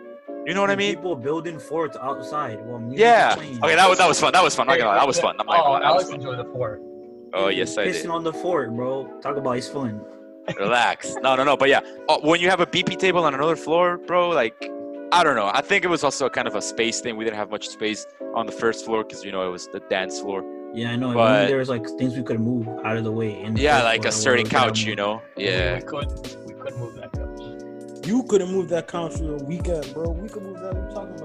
You 0.47 0.53
know 0.53 0.61
what 0.61 0.71
I 0.71 0.77
mean? 0.77 0.95
People 0.95 1.15
building 1.17 1.59
forts 1.59 1.97
outside 2.01 2.57
while 2.65 2.81
Yeah. 2.89 3.35
playing. 3.35 3.57
Okay, 3.63 3.75
that 3.75 3.89
was 3.89 3.97
that 3.97 4.07
was 4.07 4.17
fun. 4.19 4.31
That 4.31 4.43
was 4.43 4.55
fun. 4.55 4.65
Not 4.67 4.77
gonna 4.77 4.91
lie, 4.91 4.95
that 4.99 5.07
was 5.07 5.19
fun. 5.19 5.35
I'm 5.39 5.45
not 5.45 5.57
gonna 5.57 5.67
Oh, 5.69 5.71
lie, 5.73 5.79
that 5.81 5.93
was 5.93 6.03
Alex 6.05 6.09
fun. 6.09 6.19
enjoyed 6.21 6.39
the 6.39 6.51
fort. 6.53 6.81
Oh 7.33 7.49
yes, 7.49 7.77
I 7.77 7.87
Pissing 7.87 8.01
did. 8.03 8.11
on 8.11 8.23
the 8.23 8.31
fort, 8.31 8.73
bro. 8.73 9.07
Talk 9.21 9.35
about 9.35 9.57
it's 9.57 9.67
fun. 9.67 10.01
Relax. 10.57 11.15
No, 11.21 11.35
no, 11.35 11.43
no. 11.43 11.57
But 11.57 11.67
yeah, 11.67 11.81
uh, 12.07 12.19
when 12.21 12.39
you 12.39 12.49
have 12.49 12.61
a 12.61 12.65
BP 12.65 12.95
table 12.97 13.25
on 13.25 13.33
another 13.33 13.57
floor, 13.57 13.97
bro, 13.97 14.29
like, 14.29 14.55
I 15.11 15.21
don't 15.25 15.35
know. 15.35 15.51
I 15.53 15.59
think 15.59 15.83
it 15.83 15.89
was 15.89 16.05
also 16.05 16.29
kind 16.29 16.47
of 16.47 16.55
a 16.55 16.61
space 16.61 17.01
thing. 17.01 17.17
We 17.17 17.25
didn't 17.25 17.35
have 17.35 17.51
much 17.51 17.67
space 17.67 18.05
on 18.33 18.45
the 18.45 18.53
first 18.53 18.85
floor 18.85 19.03
because 19.03 19.25
you 19.25 19.33
know 19.33 19.45
it 19.45 19.51
was 19.51 19.67
the 19.67 19.81
dance 19.89 20.21
floor. 20.21 20.45
Yeah, 20.73 20.91
I 20.91 20.95
know. 20.95 21.13
But- 21.13 21.31
Maybe 21.33 21.47
there 21.49 21.57
was 21.59 21.67
like 21.69 21.85
things 21.99 22.15
we 22.15 22.23
could 22.23 22.39
move 22.39 22.67
out 22.85 22.95
of 22.95 23.03
the 23.03 23.11
way. 23.11 23.37
in 23.41 23.55
the 23.55 23.61
Yeah, 23.61 23.83
like 23.83 24.05
a 24.05 24.11
sturdy 24.13 24.43
where 24.43 24.45
we 24.45 24.49
could 24.49 24.57
have 24.59 24.67
couch, 24.69 24.83
you 24.85 24.95
know. 24.95 25.21
Yeah. 25.35 25.75
We 25.75 25.81
couldn't, 25.81 26.37
we 26.45 26.53
couldn't 26.53 26.79
move 26.79 26.95
that 26.95 27.11
couch. 27.11 27.16
You 28.07 28.23
could 28.23 28.39
have 28.39 28.49
moved 28.49 28.69
that 28.69 28.87
couch 28.87 29.17
for 29.17 29.35
a 29.35 29.43
weekend, 29.43 29.93
bro. 29.93 30.11
We 30.11 30.29
could 30.29 30.41
move 30.41 30.61
that. 30.61 30.73
What 30.73 30.77
are 30.77 30.87
you 30.87 30.95
talking 30.95 31.15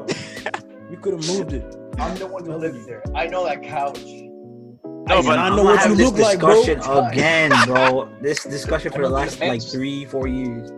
about? 0.51 0.64
we 0.91 0.97
could 0.97 1.12
have 1.12 1.28
moved 1.28 1.53
it. 1.53 1.76
I'm 2.01 2.16
the 2.16 2.26
one 2.26 2.45
who 2.45 2.57
lives 2.57 2.85
there. 2.87 3.05
I 3.14 3.28
know 3.28 3.45
that 3.45 3.62
couch. 3.62 4.01
No, 4.03 5.20
Hey, 5.20 5.22
but- 5.28 5.39
I 5.39 5.49
know 5.55 5.62
what 5.62 5.78
have 5.78 5.97
you 5.97 6.07
look 6.07 6.18
like, 6.18 6.41
bro. 6.41 6.57
discussion 6.64 7.07
again, 7.07 7.53
bro. 7.66 8.09
This 8.20 8.43
discussion 8.43 8.91
for 8.91 9.03
the 9.03 9.09
last 9.20 9.39
like 9.39 9.62
three, 9.62 10.07
four 10.07 10.26
years. 10.26 10.72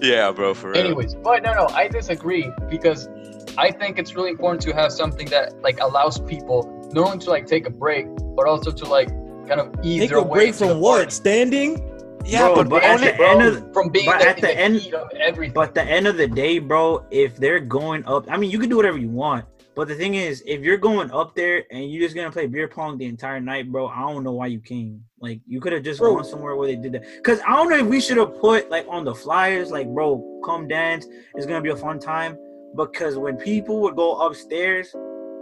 Yeah, 0.00 0.32
bro, 0.32 0.54
for 0.54 0.70
real. 0.70 0.80
Anyways, 0.82 1.14
but 1.16 1.42
no, 1.42 1.52
no, 1.52 1.66
I 1.74 1.88
disagree 1.88 2.50
because 2.70 3.10
I 3.58 3.70
think 3.70 3.98
it's 3.98 4.14
really 4.14 4.30
important 4.30 4.62
to 4.62 4.72
have 4.72 4.90
something 4.92 5.26
that 5.28 5.60
like 5.60 5.78
allows 5.80 6.20
people 6.20 6.88
not 6.94 7.06
only 7.06 7.18
to 7.26 7.28
like 7.30 7.44
take 7.44 7.66
a 7.66 7.70
break, 7.70 8.06
but 8.34 8.46
also 8.46 8.70
to 8.70 8.84
like 8.86 9.08
kind 9.46 9.60
of 9.60 9.74
ease 9.82 10.00
Take 10.00 10.08
their 10.08 10.18
a 10.20 10.22
way 10.22 10.38
break 10.38 10.54
from 10.54 10.80
what? 10.80 10.96
party. 11.00 11.10
Standing? 11.10 11.89
Yeah, 12.24 12.46
Bro, 12.46 12.54
but, 12.56 12.68
but 12.70 12.82
at 12.84 13.00
the 13.00 13.28
end 13.28 13.42
of 13.42 13.72
from 13.72 13.88
being 13.88 14.06
but 14.06 14.20
the, 14.20 14.28
at 14.28 14.40
the 14.40 14.56
end- 14.56 14.94
of 14.94 15.10
everything. 15.18 15.54
But 15.54 15.74
the 15.74 15.82
end 15.82 16.06
of 16.06 16.16
the 16.16 16.26
day, 16.26 16.58
bro, 16.58 17.04
if 17.10 17.36
they're 17.36 17.60
going 17.60 18.04
up, 18.06 18.26
I 18.30 18.36
mean, 18.36 18.50
you 18.50 18.58
can 18.58 18.68
do 18.68 18.76
whatever 18.76 18.98
you 18.98 19.08
want. 19.08 19.46
But 19.76 19.88
the 19.88 19.94
thing 19.94 20.14
is, 20.14 20.42
if 20.46 20.60
you're 20.62 20.76
going 20.76 21.10
up 21.12 21.34
there 21.34 21.64
and 21.70 21.90
you're 21.90 22.02
just 22.02 22.14
gonna 22.14 22.30
play 22.30 22.46
beer 22.46 22.68
pong 22.68 22.98
the 22.98 23.06
entire 23.06 23.40
night, 23.40 23.70
bro, 23.70 23.86
I 23.88 24.00
don't 24.00 24.24
know 24.24 24.32
why 24.32 24.46
you 24.46 24.60
came. 24.60 25.02
Like, 25.20 25.40
you 25.46 25.60
could 25.60 25.72
have 25.72 25.82
just 25.82 26.00
Bro. 26.00 26.16
gone 26.16 26.24
somewhere 26.24 26.56
where 26.56 26.66
they 26.66 26.76
did 26.76 26.92
that. 26.92 27.04
Cause 27.24 27.40
I 27.46 27.52
don't 27.56 27.70
know 27.70 27.78
if 27.78 27.86
we 27.86 28.00
should 28.00 28.16
have 28.16 28.38
put 28.40 28.68
like 28.68 28.86
on 28.88 29.04
the 29.04 29.14
flyers, 29.14 29.70
like, 29.70 29.88
bro, 29.88 30.40
come 30.44 30.66
dance. 30.68 31.06
It's 31.34 31.46
gonna 31.46 31.60
be 31.62 31.70
a 31.70 31.76
fun 31.76 31.98
time. 31.98 32.36
Because 32.76 33.16
when 33.16 33.36
people 33.36 33.80
would 33.80 33.96
go 33.96 34.20
upstairs, 34.20 34.94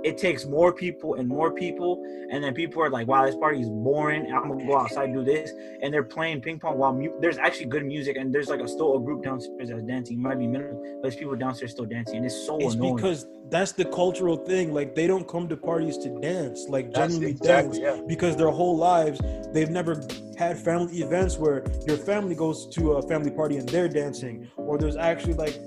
it 0.04 0.16
takes 0.18 0.46
more 0.46 0.72
people 0.72 1.14
and 1.14 1.26
more 1.28 1.50
people, 1.52 2.02
and 2.30 2.42
then 2.42 2.54
people 2.54 2.82
are 2.82 2.90
like, 2.90 3.06
"Wow, 3.08 3.26
this 3.26 3.36
party 3.36 3.60
is 3.60 3.68
boring. 3.68 4.32
I'm 4.32 4.48
gonna 4.48 4.64
go 4.66 4.76
outside 4.78 5.06
and 5.10 5.14
do 5.14 5.24
this." 5.24 5.52
And 5.82 5.92
they're 5.92 6.02
playing 6.04 6.40
ping 6.40 6.58
pong 6.58 6.78
while 6.78 6.92
mu- 6.92 7.18
there's 7.20 7.38
actually 7.38 7.66
good 7.66 7.84
music, 7.84 8.16
and 8.16 8.32
there's 8.32 8.48
like 8.48 8.60
a 8.60 8.68
still 8.68 8.96
a 8.96 9.00
group 9.00 9.22
downstairs 9.24 9.70
that's 9.70 9.82
dancing. 9.82 10.18
It 10.18 10.20
might 10.22 10.38
be 10.38 10.46
minimal, 10.46 10.80
but 10.80 11.02
there's 11.02 11.16
people 11.16 11.34
downstairs 11.36 11.72
still 11.72 11.84
dancing, 11.86 12.16
and 12.18 12.26
it's 12.26 12.34
so 12.46 12.58
It's 12.58 12.74
annoying. 12.74 12.96
because 12.96 13.26
that's 13.50 13.72
the 13.72 13.84
cultural 13.86 14.36
thing. 14.36 14.72
Like 14.72 14.94
they 14.94 15.06
don't 15.06 15.26
come 15.26 15.48
to 15.48 15.56
parties 15.56 15.96
to 15.98 16.08
dance, 16.20 16.68
like 16.68 16.92
That's 16.92 17.14
genuinely 17.14 17.30
exactly, 17.32 17.80
dance, 17.80 17.98
yeah. 18.00 18.04
because 18.06 18.36
their 18.36 18.50
whole 18.50 18.76
lives 18.76 19.20
they've 19.52 19.70
never 19.70 20.00
had 20.36 20.56
family 20.58 20.98
events 20.98 21.38
where 21.38 21.64
your 21.86 21.96
family 21.96 22.34
goes 22.34 22.66
to 22.68 22.92
a 22.92 23.02
family 23.02 23.30
party 23.30 23.56
and 23.56 23.68
they're 23.68 23.88
dancing, 23.88 24.46
or 24.56 24.78
there's 24.78 24.96
actually 24.96 25.34
like 25.34 25.58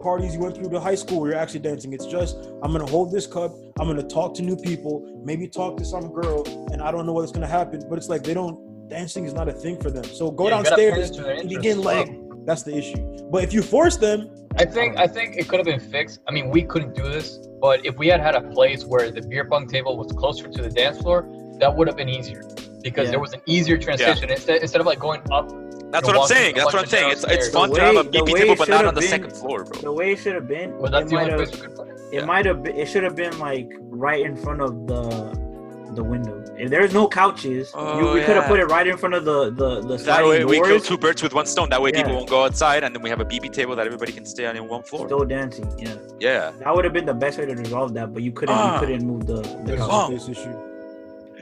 parties 0.00 0.34
you 0.34 0.40
went 0.40 0.56
through 0.56 0.70
to 0.70 0.80
high 0.80 0.94
school 0.94 1.20
where 1.20 1.30
you're 1.32 1.40
actually 1.40 1.60
dancing. 1.60 1.92
It's 1.92 2.06
just 2.06 2.36
I'm 2.62 2.72
gonna 2.72 2.86
hold 2.86 3.12
this 3.12 3.26
cup, 3.26 3.52
I'm 3.78 3.86
gonna 3.86 4.02
talk 4.02 4.34
to 4.36 4.42
new 4.42 4.56
people, 4.56 5.22
maybe 5.24 5.46
talk 5.48 5.76
to 5.78 5.84
some 5.84 6.12
girl, 6.12 6.44
and 6.72 6.82
I 6.82 6.90
don't 6.90 7.06
know 7.06 7.12
what's 7.12 7.32
gonna 7.32 7.46
happen. 7.46 7.82
But 7.88 7.98
it's 7.98 8.08
like 8.08 8.22
they 8.22 8.34
don't 8.34 8.88
dancing 8.88 9.24
is 9.24 9.32
not 9.32 9.48
a 9.48 9.52
thing 9.52 9.80
for 9.80 9.90
them. 9.90 10.04
So 10.04 10.30
go 10.30 10.48
Yeah, 10.48 10.58
you 10.58 10.64
gotta 10.64 10.76
pay 10.76 10.90
downstairs 10.90 11.40
and 11.40 11.48
begin 11.48 11.80
like 11.82 12.08
well. 12.08 12.42
that's 12.44 12.62
the 12.64 12.76
issue. 12.76 12.96
But 13.30 13.44
if 13.44 13.52
you 13.52 13.62
force 13.62 13.96
them, 13.96 14.28
I 14.58 14.64
think 14.64 14.96
I 14.98 15.06
think 15.06 15.36
it 15.36 15.48
could 15.48 15.58
have 15.60 15.66
been 15.66 15.78
fixed. 15.80 16.20
I 16.26 16.32
mean, 16.32 16.50
we 16.50 16.62
couldn't 16.62 16.94
do 16.96 17.04
this, 17.04 17.38
but 17.60 17.86
if 17.86 17.96
we 17.96 18.08
had 18.08 18.20
had 18.20 18.34
a 18.34 18.40
place 18.40 18.84
where 18.84 19.10
the 19.10 19.22
beer 19.22 19.44
pong 19.44 19.68
table 19.68 19.96
was 19.96 20.10
closer 20.12 20.48
to 20.48 20.62
the 20.62 20.68
dance 20.70 20.98
floor, 21.00 21.28
that 21.60 21.74
would 21.76 21.86
have 21.86 21.96
been 21.96 22.08
easier 22.08 22.42
because 22.82 23.04
Yeah. 23.06 23.10
there 23.12 23.20
was 23.20 23.32
an 23.32 23.42
easier 23.46 23.78
transition 23.78 24.28
instead 24.30 24.62
instead 24.62 24.80
of 24.80 24.86
like 24.86 24.98
going 24.98 25.20
up. 25.30 25.48
That's 25.92 26.06
what 26.06 26.16
I'm 26.16 26.26
saying. 26.26 26.54
That's 26.56 26.72
what 26.72 26.82
I'm 26.82 26.86
saying. 26.86 27.10
It's 27.12 27.24
it's 27.24 27.50
downstairs. 27.50 27.52
fun 27.52 27.70
The 27.70 27.76
to 27.76 27.82
have 27.82 27.94
a 27.94 27.98
way- 27.98 28.02
the 28.04 28.18
BP 28.20 28.36
table, 28.38 28.56
but 28.56 28.68
not 28.68 28.84
on 28.84 28.94
the 28.94 29.00
been- 29.00 29.10
second 29.10 29.32
floor, 29.36 29.64
bro. 29.64 29.80
the 29.80 29.92
way 29.92 30.12
it 30.12 30.18
should 30.18 30.34
have 30.34 30.48
been, 30.48 30.78
Well, 30.78 30.90
that's 30.90 31.10
it 31.10 31.14
might 31.14 31.28
have, 31.28 31.36
place 31.38 31.52
we 31.52 31.58
could 31.66 31.74
play. 31.76 31.88
it 31.88 31.98
Yeah. 32.12 32.24
might 32.24 32.46
have, 32.46 32.66
it 32.66 32.86
should 32.88 33.02
have 33.04 33.16
been 33.16 33.38
like 33.38 33.68
right 33.80 34.24
in 34.24 34.36
front 34.36 34.60
of 34.62 34.86
the 34.86 35.38
the 35.94 36.04
window. 36.04 36.36
If 36.56 36.70
there's 36.70 36.94
no 36.94 37.08
couches, 37.08 37.72
you, 37.74 37.80
Oh, 37.80 38.14
we 38.14 38.20
could 38.20 38.36
have 38.36 38.46
put 38.46 38.60
it 38.60 38.66
right 38.66 38.86
in 38.86 38.96
front 38.96 39.12
of 39.16 39.24
the 39.24 39.50
the 39.50 39.80
the 39.80 39.96
That 39.96 39.98
sliding 40.04 40.28
way 40.30 40.44
we 40.44 40.60
kill 40.60 40.78
two 40.78 40.96
birds 40.96 41.20
with 41.20 41.34
one 41.34 41.46
stone. 41.46 41.68
That 41.70 41.82
way 41.82 41.90
people 41.90 42.14
won't 42.14 42.28
go 42.30 42.44
outside, 42.44 42.84
and 42.84 42.94
then 42.94 43.02
we 43.02 43.10
have 43.10 43.20
a 43.20 43.24
BB 43.24 43.48
table 43.52 43.74
that 43.74 43.86
everybody 43.86 44.12
can 44.12 44.24
stay 44.24 44.46
on 44.46 44.56
in 44.56 44.68
one 44.68 44.84
floor. 44.84 45.06
Still 45.08 45.24
dancing, 45.24 45.66
yeah. 45.78 45.94
Yeah. 46.20 46.52
That 46.60 46.72
would 46.76 46.84
have 46.84 46.92
been 46.92 47.06
the 47.06 47.14
best 47.24 47.38
way 47.38 47.46
to 47.46 47.54
resolve 47.56 47.92
that, 47.94 48.14
but 48.14 48.22
you 48.22 48.30
couldn't. 48.30 48.54
Ah. 48.54 48.74
you 48.74 48.80
couldn't 48.86 49.04
move 49.04 49.26
the. 49.26 49.40
the 49.42 49.62
There's 49.64 49.80
couch. 49.80 49.90
Oh. 49.90 50.30
issue. 50.30 50.56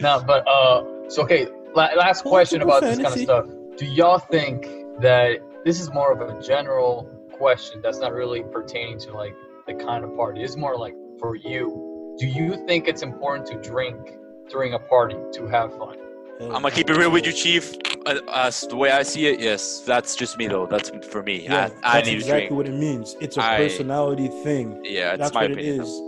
No, 0.00 0.22
but 0.26 0.48
uh, 0.48 0.82
so 1.08 1.22
okay. 1.24 1.46
La- 1.74 1.92
last 1.96 2.22
question 2.24 2.62
about 2.62 2.80
this 2.80 2.96
kind 2.96 3.08
of 3.08 3.18
stuff. 3.20 3.44
Do 3.78 3.86
y'all 3.86 4.18
think 4.18 4.66
that 5.00 5.38
this 5.64 5.80
is 5.80 5.92
more 5.92 6.10
of 6.12 6.20
a 6.20 6.42
general 6.42 7.04
question 7.32 7.80
that's 7.80 8.00
not 8.00 8.12
really 8.12 8.42
pertaining 8.42 8.98
to 8.98 9.12
like 9.12 9.36
the 9.68 9.74
kind 9.74 10.02
of 10.04 10.16
party? 10.16 10.42
It's 10.42 10.56
more 10.56 10.76
like 10.76 10.94
for 11.20 11.36
you. 11.36 12.16
Do 12.18 12.26
you 12.26 12.66
think 12.66 12.88
it's 12.88 13.02
important 13.02 13.46
to 13.46 13.54
drink 13.70 14.16
during 14.50 14.74
a 14.74 14.80
party 14.80 15.14
to 15.34 15.46
have 15.46 15.70
fun? 15.78 15.96
I'm 16.40 16.50
gonna 16.50 16.72
keep 16.72 16.90
it 16.90 16.96
real 16.96 17.12
with 17.12 17.24
you, 17.24 17.32
Chief. 17.32 17.72
Uh, 18.04 18.18
uh, 18.26 18.50
the 18.68 18.74
way 18.74 18.90
I 18.90 19.04
see 19.04 19.26
it, 19.28 19.38
yes, 19.38 19.78
that's 19.86 20.16
just 20.16 20.38
me 20.38 20.48
though. 20.48 20.66
That's 20.66 20.90
for 21.06 21.22
me. 21.22 21.44
Yeah, 21.44 21.70
I, 21.84 21.90
I 21.90 21.94
that's 21.98 22.08
need 22.08 22.14
exactly 22.16 22.40
to 22.40 22.48
drink. 22.48 22.50
what 22.56 22.66
it 22.66 22.74
means. 22.74 23.16
It's 23.20 23.36
a 23.36 23.40
personality 23.42 24.26
thing. 24.42 24.80
Yeah, 24.82 25.16
That's 25.16 25.32
my 25.32 25.42
what 25.42 25.52
opinion. 25.52 25.76
it 25.76 25.82
is. 25.82 26.02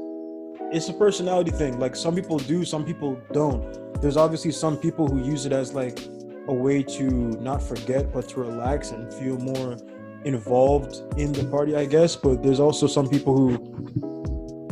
It's 0.73 0.89
a 0.89 0.95
personality 0.95 1.53
thing. 1.53 1.79
Like 1.79 1.95
some 1.95 2.17
people 2.17 2.39
do, 2.39 2.65
some 2.65 2.85
people 2.85 3.17
don't. 3.33 3.63
There's 4.03 4.17
obviously 4.17 4.51
some 4.51 4.77
people 4.77 5.07
who 5.07 5.23
use 5.25 5.47
it 5.47 5.53
as 5.53 5.73
like 5.73 6.01
a 6.49 6.55
way 6.55 6.83
to 6.83 7.05
not 7.41 7.63
forget, 7.63 8.13
but 8.13 8.29
to 8.31 8.41
relax 8.41 8.91
and 8.91 9.13
feel 9.15 9.39
more 9.39 9.77
involved 10.25 11.03
in 11.19 11.33
the 11.33 11.45
party, 11.45 11.77
I 11.77 11.87
guess. 11.87 12.17
But 12.17 12.43
there's 12.43 12.61
also 12.61 12.87
some 12.87 13.09
people 13.09 13.37
who, 13.37 13.55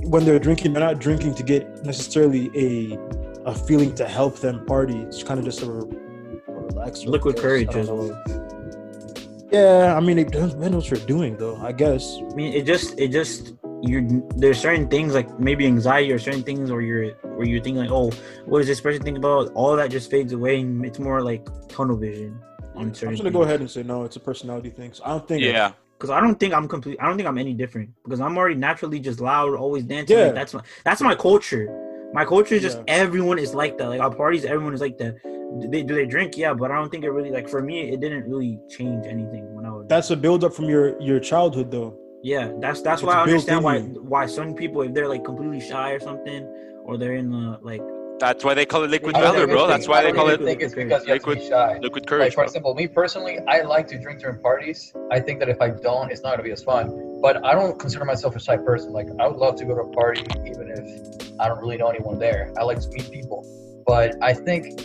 when 0.09 0.25
they're 0.25 0.39
drinking, 0.39 0.73
they're 0.73 0.83
not 0.83 0.99
drinking 0.99 1.35
to 1.35 1.43
get 1.43 1.85
necessarily 1.85 2.51
a 2.55 2.99
a 3.47 3.55
feeling 3.55 3.95
to 3.95 4.07
help 4.07 4.41
them 4.41 4.65
party. 4.67 4.99
It's 5.03 5.23
kind 5.23 5.39
of 5.39 5.45
just 5.45 5.63
a, 5.63 5.71
a. 5.71 6.91
Liquid 7.07 7.37
courage 7.37 7.69
I 7.69 7.73
don't 7.73 7.83
as 7.83 7.89
know. 7.89 7.95
well. 7.95 9.49
Yeah, 9.51 9.95
I 9.97 10.01
mean, 10.01 10.19
it 10.19 10.31
depends 10.31 10.55
what 10.55 10.91
you're 10.91 11.07
doing, 11.07 11.37
though. 11.37 11.57
I 11.57 11.73
guess. 11.73 12.19
I 12.19 12.35
mean, 12.35 12.53
it 12.53 12.67
just 12.67 12.99
it 12.99 13.09
just 13.09 13.55
you're 13.83 14.03
there's 14.37 14.59
certain 14.59 14.89
things 14.89 15.15
like 15.15 15.39
maybe 15.39 15.67
anxiety 15.67 16.13
or 16.13 16.19
certain 16.19 16.43
things 16.43 16.71
where 16.71 16.81
you're 16.81 17.13
where 17.37 17.47
you're 17.47 17.63
thinking 17.63 17.83
like, 17.83 17.91
oh, 17.91 18.11
what 18.47 18.59
does 18.59 18.67
this 18.67 18.81
person 18.81 19.03
think 19.03 19.19
about? 19.19 19.53
All 19.55 19.77
that 19.77 19.91
just 19.91 20.11
fades 20.11 20.33
away, 20.33 20.61
and 20.61 20.85
it's 20.85 20.99
more 20.99 21.23
like 21.23 21.47
tunnel 21.69 21.97
vision 21.97 22.41
on 22.75 22.87
I'm 22.87 22.93
just 22.93 23.03
gonna 23.03 23.31
go 23.31 23.43
ahead 23.43 23.61
and 23.61 23.71
say 23.71 23.83
no. 23.83 24.05
It's 24.05 24.17
a 24.17 24.21
personality 24.21 24.71
thing. 24.71 24.93
So 24.93 25.05
I 25.05 25.09
don't 25.11 25.27
think. 25.29 25.43
Yeah, 25.43 25.73
because 25.97 26.11
I 26.11 26.21
don't 26.21 26.39
think 26.39 26.55
I'm 26.55 26.69
complete. 26.69 26.99
I 27.01 27.07
don't 27.07 27.17
think 27.17 27.29
I'm 27.29 27.39
any 27.39 27.55
different 27.55 27.91
because 28.05 28.21
I'm 28.21 28.37
already 28.37 28.55
naturally 28.55 29.01
just 29.01 29.21
loud, 29.21 29.55
always 29.55 29.85
dancing. 29.85 30.17
Yeah. 30.17 30.27
Like, 30.27 30.35
that's 30.35 30.55
my 30.55 30.63
that's 30.85 31.01
my 31.01 31.15
culture. 31.15 31.67
My 32.13 32.25
culture 32.25 32.55
is 32.55 32.63
just 32.63 32.79
Yeah. 32.79 32.85
everyone 32.89 33.39
is 33.39 33.55
like 33.55 33.79
that. 33.79 33.89
Like 33.89 34.01
our 34.01 34.15
parties, 34.15 34.45
everyone 34.45 34.75
is 34.75 34.81
like 34.81 34.97
that. 34.99 35.17
Do 35.61 35.69
they 35.69 35.83
do 35.83 35.95
they 35.95 36.07
drink? 36.07 36.37
Yeah, 36.37 36.55
but 36.55 36.71
I 36.71 36.77
don't 36.77 36.91
think 36.91 37.05
it 37.05 37.11
really 37.11 37.31
like 37.31 37.49
for 37.49 37.63
me. 37.63 37.91
It 37.91 38.01
didn't 38.01 38.29
really 38.29 38.59
change 38.69 39.07
anything 39.07 39.55
when 39.55 39.65
I 39.67 39.71
was. 39.71 39.87
That's 39.89 40.11
a 40.11 40.17
build 40.17 40.45
up 40.45 40.55
from 40.55 40.67
your 40.67 41.01
your 41.01 41.21
childhood, 41.21 41.71
though. 41.71 41.97
Yeah, 42.23 42.53
that's 42.61 42.83
that's 42.83 43.03
It's 43.03 43.07
why 43.07 43.15
I 43.15 43.23
understand 43.23 43.63
why 43.63 43.77
you. 43.77 44.03
why 44.03 44.27
some 44.27 44.55
people 44.55 44.83
if 44.83 44.93
they're 44.93 45.09
like 45.09 45.25
completely 45.25 45.61
shy 45.61 45.93
or 45.93 46.01
something 46.01 46.45
or 46.85 46.99
they're 46.99 47.15
in 47.15 47.31
the 47.31 47.59
like 47.63 47.83
that's 48.19 48.45
why 48.45 48.55
they 48.55 48.67
call 48.67 48.83
it 48.83 48.91
liquid 48.91 49.15
I 49.17 49.21
valor, 49.21 49.47
bro. 49.47 49.69
That's 49.69 49.87
why 49.87 50.03
they 50.03 50.11
call 50.11 50.29
even 50.29 50.41
it 50.41 50.45
think 50.45 50.61
it's 50.61 50.75
because 50.75 51.07
you 51.07 51.13
have 51.13 51.25
be 51.25 51.49
shy. 51.49 51.79
liquid 51.81 52.03
Like 52.03 52.09
courage. 52.09 52.35
for 52.35 52.39
bro. 52.39 52.45
example, 52.47 52.75
me 52.75 52.89
personally, 52.89 53.39
I 53.47 53.61
like 53.61 53.87
to 53.89 53.99
drink 53.99 54.19
during 54.19 54.41
parties. 54.41 54.93
I 55.13 55.21
think 55.21 55.39
that 55.39 55.49
if 55.49 55.61
I 55.61 55.71
don't, 55.71 56.11
it's 56.11 56.23
not 56.23 56.31
gonna 56.33 56.43
be 56.43 56.51
as 56.51 56.65
fun. 56.65 57.21
But 57.23 57.45
I 57.45 57.55
don't 57.55 57.79
consider 57.79 58.05
myself 58.05 58.35
a 58.35 58.41
shy 58.41 58.57
person. 58.57 58.93
Like 58.93 59.07
I 59.21 59.29
would 59.29 59.37
love 59.37 59.55
to 59.57 59.65
go 59.65 59.75
to 59.77 59.83
a 59.83 59.93
party 59.93 60.23
even 60.45 60.69
if 60.77 61.31
I 61.39 61.47
don't 61.47 61.61
really 61.61 61.77
know 61.77 61.89
anyone 61.89 62.19
there. 62.19 62.53
I 62.59 62.65
like 62.65 62.81
to 62.81 62.89
meet 62.89 63.09
people. 63.13 63.45
But 63.87 64.17
I 64.21 64.35
think 64.35 64.77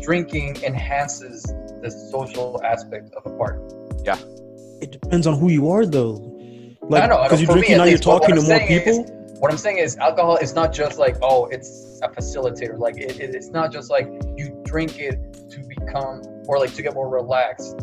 drinking 0.00 0.56
enhances 0.62 1.42
the 1.42 1.90
social 2.10 2.60
aspect 2.64 3.10
of 3.14 3.30
a 3.30 3.36
party. 3.36 3.60
It 4.80 4.92
depends 4.92 5.26
on 5.26 5.38
who 5.38 5.50
you 5.50 5.70
are, 5.70 5.86
though. 5.86 6.22
Like, 6.82 7.04
I 7.04 7.06
know, 7.06 7.14
I 7.14 7.16
know. 7.16 7.22
because 7.24 7.42
you're 7.42 7.52
drinking 7.52 7.78
now, 7.78 7.84
you're 7.84 7.92
least, 7.92 8.04
but 8.04 8.12
what 8.12 8.18
talking 8.20 8.34
to 8.36 8.42
more 8.42 8.58
saying 8.58 8.70
is- 8.70 8.98
people. 8.98 9.12
What 9.38 9.50
I'm 9.50 9.58
saying 9.58 9.78
is, 9.78 9.98
alcohol 9.98 10.36
is 10.38 10.54
not 10.54 10.72
just 10.72 10.98
like, 10.98 11.16
oh, 11.20 11.44
it's 11.46 12.00
a 12.02 12.08
facilitator. 12.08 12.78
Like, 12.78 12.96
it, 12.96 13.20
it, 13.20 13.34
it's 13.34 13.50
not 13.50 13.70
just 13.70 13.90
like 13.90 14.08
you 14.34 14.62
drink 14.64 14.98
it 14.98 15.18
to 15.50 15.60
become, 15.68 16.22
or 16.48 16.58
like 16.58 16.72
to 16.74 16.82
get 16.82 16.94
more 16.94 17.08
relaxed, 17.10 17.76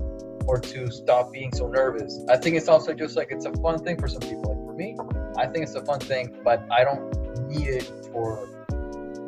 or 0.47 0.57
to 0.59 0.91
stop 0.91 1.31
being 1.31 1.53
so 1.53 1.67
nervous. 1.67 2.19
I 2.27 2.37
think 2.37 2.55
it's 2.55 2.67
also 2.67 2.91
just 2.93 3.15
like 3.15 3.27
it's 3.31 3.45
a 3.45 3.51
fun 3.53 3.77
thing 3.83 3.99
for 3.99 4.07
some 4.07 4.21
people. 4.21 4.49
Like 4.49 4.65
for 4.65 4.73
me, 4.73 4.97
I 5.37 5.45
think 5.45 5.63
it's 5.63 5.75
a 5.75 5.85
fun 5.85 5.99
thing, 5.99 6.35
but 6.43 6.63
I 6.71 6.83
don't 6.83 7.47
need 7.47 7.67
it 7.67 7.83
for 8.11 8.49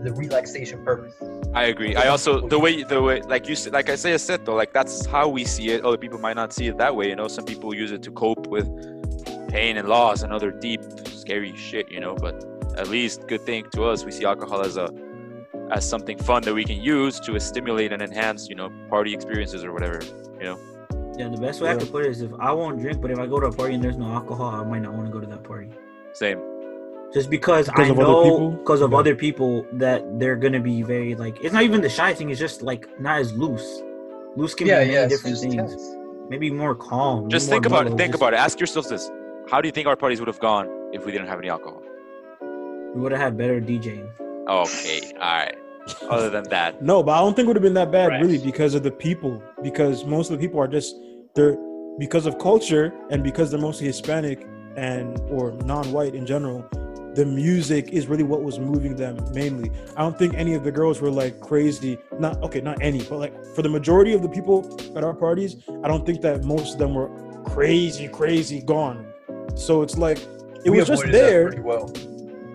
the 0.06 0.14
relaxation 0.14 0.84
purpose. 0.84 1.14
I 1.54 1.66
agree. 1.66 1.96
I 1.96 2.08
also 2.08 2.48
the 2.48 2.60
way 2.60 2.84
the 2.84 3.02
way 3.02 3.22
like 3.22 3.48
you 3.50 3.56
said, 3.56 3.74
like 3.74 3.90
I 3.90 3.96
say, 3.96 4.14
I 4.14 4.18
said 4.18 4.46
though, 4.46 4.56
like 4.56 4.74
that's 4.74 5.06
how 5.06 5.28
we 5.28 5.44
see 5.46 5.70
it. 5.70 5.84
Other 5.84 5.98
people 5.98 6.20
might 6.20 6.36
not 6.36 6.54
see 6.54 6.68
it 6.68 6.78
that 6.78 6.96
way. 6.96 7.10
You 7.10 7.16
know, 7.16 7.28
some 7.28 7.46
people 7.46 7.74
use 7.76 7.92
it 7.92 8.02
to 8.04 8.12
cope 8.12 8.48
with 8.48 8.68
pain 9.50 9.78
and 9.78 9.88
loss 9.88 10.22
and 10.24 10.32
other 10.32 10.52
deep, 10.52 10.82
scary 11.08 11.56
shit. 11.56 11.92
You 11.92 12.00
know, 12.00 12.16
but 12.16 12.36
at 12.78 12.88
least 12.90 13.28
good 13.28 13.42
thing 13.42 13.66
to 13.74 13.84
us, 13.86 14.06
we 14.06 14.12
see 14.12 14.26
alcohol 14.26 14.62
as 14.62 14.78
a 14.78 14.90
as 15.72 15.88
something 15.88 16.18
fun 16.18 16.44
that 16.44 16.54
we 16.54 16.64
can 16.64 16.80
use 16.80 17.20
to 17.22 17.40
stimulate 17.40 17.92
and 17.92 18.02
enhance, 18.02 18.48
you 18.48 18.56
know, 18.56 18.70
party 18.90 19.14
experiences 19.14 19.64
or 19.64 19.74
whatever. 19.74 20.00
You 20.40 20.44
know, 20.44 20.60
yeah 21.18 21.30
the 21.30 21.38
best 21.38 21.62
way 21.62 21.70
I 21.70 21.74
Yeah. 21.74 21.80
could 21.80 21.92
put 21.92 22.06
it 22.06 22.12
is 22.12 22.22
if 22.22 22.32
I 22.40 22.52
won't 22.52 22.80
drink 22.80 23.02
but 23.02 23.10
if 23.10 23.18
I 23.20 23.26
go 23.26 23.40
to 23.40 23.48
a 23.48 23.52
party 23.52 23.74
and 23.76 23.84
there's 23.84 23.98
no 23.98 24.12
alcohol 24.12 24.50
I 24.50 24.64
might 24.64 24.82
not 24.82 24.94
want 24.94 25.06
to 25.08 25.12
go 25.12 25.20
to 25.22 25.28
that 25.28 25.44
party 25.44 25.70
same. 26.14 26.40
Just 27.16 27.30
because, 27.38 27.66
Because 27.68 27.88
I 27.90 27.92
of 27.94 28.00
other 28.00 28.08
know 28.14 28.24
people? 28.24 28.52
because 28.64 28.82
of 28.82 28.92
Yeah. 28.92 28.98
other 29.02 29.16
people 29.26 29.52
that 29.84 30.00
they're 30.20 30.36
gonna 30.44 30.60
be 30.72 30.78
very 30.94 31.16
like 31.24 31.36
it's 31.44 31.54
not 31.58 31.64
even 31.70 31.80
the 31.88 31.94
shy 31.98 32.14
thing 32.18 32.28
it's 32.32 32.40
just 32.48 32.58
like 32.70 32.84
not 33.00 33.16
as 33.24 33.30
loose 33.44 33.68
loose 34.36 34.54
can 34.54 34.68
yeah, 34.68 34.80
be 34.80 34.86
many 34.86 34.94
yeah, 34.94 35.08
different 35.14 35.34
just 35.36 35.44
things 35.44 35.56
tense. 35.56 35.96
maybe 36.30 36.48
more 36.64 36.76
calm 36.76 37.30
Just 37.30 37.48
more 37.48 37.56
think 37.56 37.66
about 37.72 37.84
it. 37.88 37.92
Think 38.02 38.12
just- 38.12 38.22
about 38.22 38.34
it. 38.36 38.40
Ask 38.48 38.56
yourselves 38.60 38.90
this: 38.94 39.04
How 39.52 39.58
do 39.62 39.68
you 39.70 39.72
think 39.78 39.88
our 39.92 39.96
parties 40.04 40.20
would 40.22 40.28
have 40.34 40.42
gone 40.52 40.66
if 40.98 41.06
we 41.06 41.12
didn't 41.14 41.30
have 41.34 41.40
any 41.44 41.50
alcohol? 41.56 41.82
we 42.94 42.98
would 43.02 43.12
have 43.16 43.22
had 43.28 43.34
better 43.42 43.58
DJing 43.70 44.06
Okay, 44.48 45.00
all 45.26 45.34
right. 45.42 45.56
Other 46.16 46.30
than 46.36 46.46
that, 46.56 46.82
No, 46.92 46.96
but 47.04 47.12
I 47.18 47.20
don't 47.24 47.34
think 47.36 47.46
it 47.46 47.50
would 47.50 47.60
have 47.62 47.68
been 47.70 47.80
that 47.84 47.92
bad, 47.92 48.08
Right. 48.10 48.22
really, 48.24 48.40
because 48.52 48.74
of 48.78 48.84
the 48.84 48.92
people. 49.08 49.34
Because 49.68 49.98
most 50.06 50.26
of 50.32 50.34
the 50.38 50.42
people 50.46 50.60
are 50.64 50.68
just 50.78 50.92
they're 51.36 51.56
because 52.06 52.26
of 52.30 52.34
culture 52.40 52.86
and 53.12 53.24
because 53.30 53.48
they're 53.52 53.66
mostly 53.70 53.86
Hispanic 53.88 54.40
and 54.78 55.20
or 55.36 55.52
non-white 55.74 56.14
in 56.16 56.26
general. 56.26 56.60
The 57.16 57.26
music 57.26 57.90
is 57.94 58.08
really 58.08 58.24
what 58.24 58.44
was 58.44 58.60
moving 58.60 58.96
them 58.96 59.18
mainly. 59.34 59.72
I 59.96 60.02
don't 60.02 60.18
think 60.18 60.34
any 60.36 60.54
of 60.54 60.64
the 60.64 60.72
girls 60.72 61.00
were 61.02 61.10
like 61.10 61.40
crazy. 61.40 61.98
Not 62.20 62.42
okay, 62.44 62.62
not 62.62 62.82
any, 62.82 63.02
but 63.04 63.18
like 63.20 63.34
for 63.56 63.62
the 63.62 63.70
majority 63.70 64.14
of 64.14 64.22
the 64.22 64.30
people 64.30 64.58
at 64.98 65.04
our 65.04 65.14
parties, 65.14 65.56
I 65.84 65.88
don't 65.88 66.06
think 66.06 66.22
that 66.22 66.44
most 66.44 66.74
of 66.74 66.80
them 66.80 66.94
were 66.94 67.10
crazy, 67.46 68.08
crazy 68.10 68.62
gone. 68.62 69.06
So 69.56 69.82
it's 69.82 69.98
like 69.98 70.18
it 70.66 70.70
We 70.72 70.80
was 70.80 70.88
just 70.88 71.06
there. 71.12 71.48
pretty 71.48 71.62
well. 71.62 71.92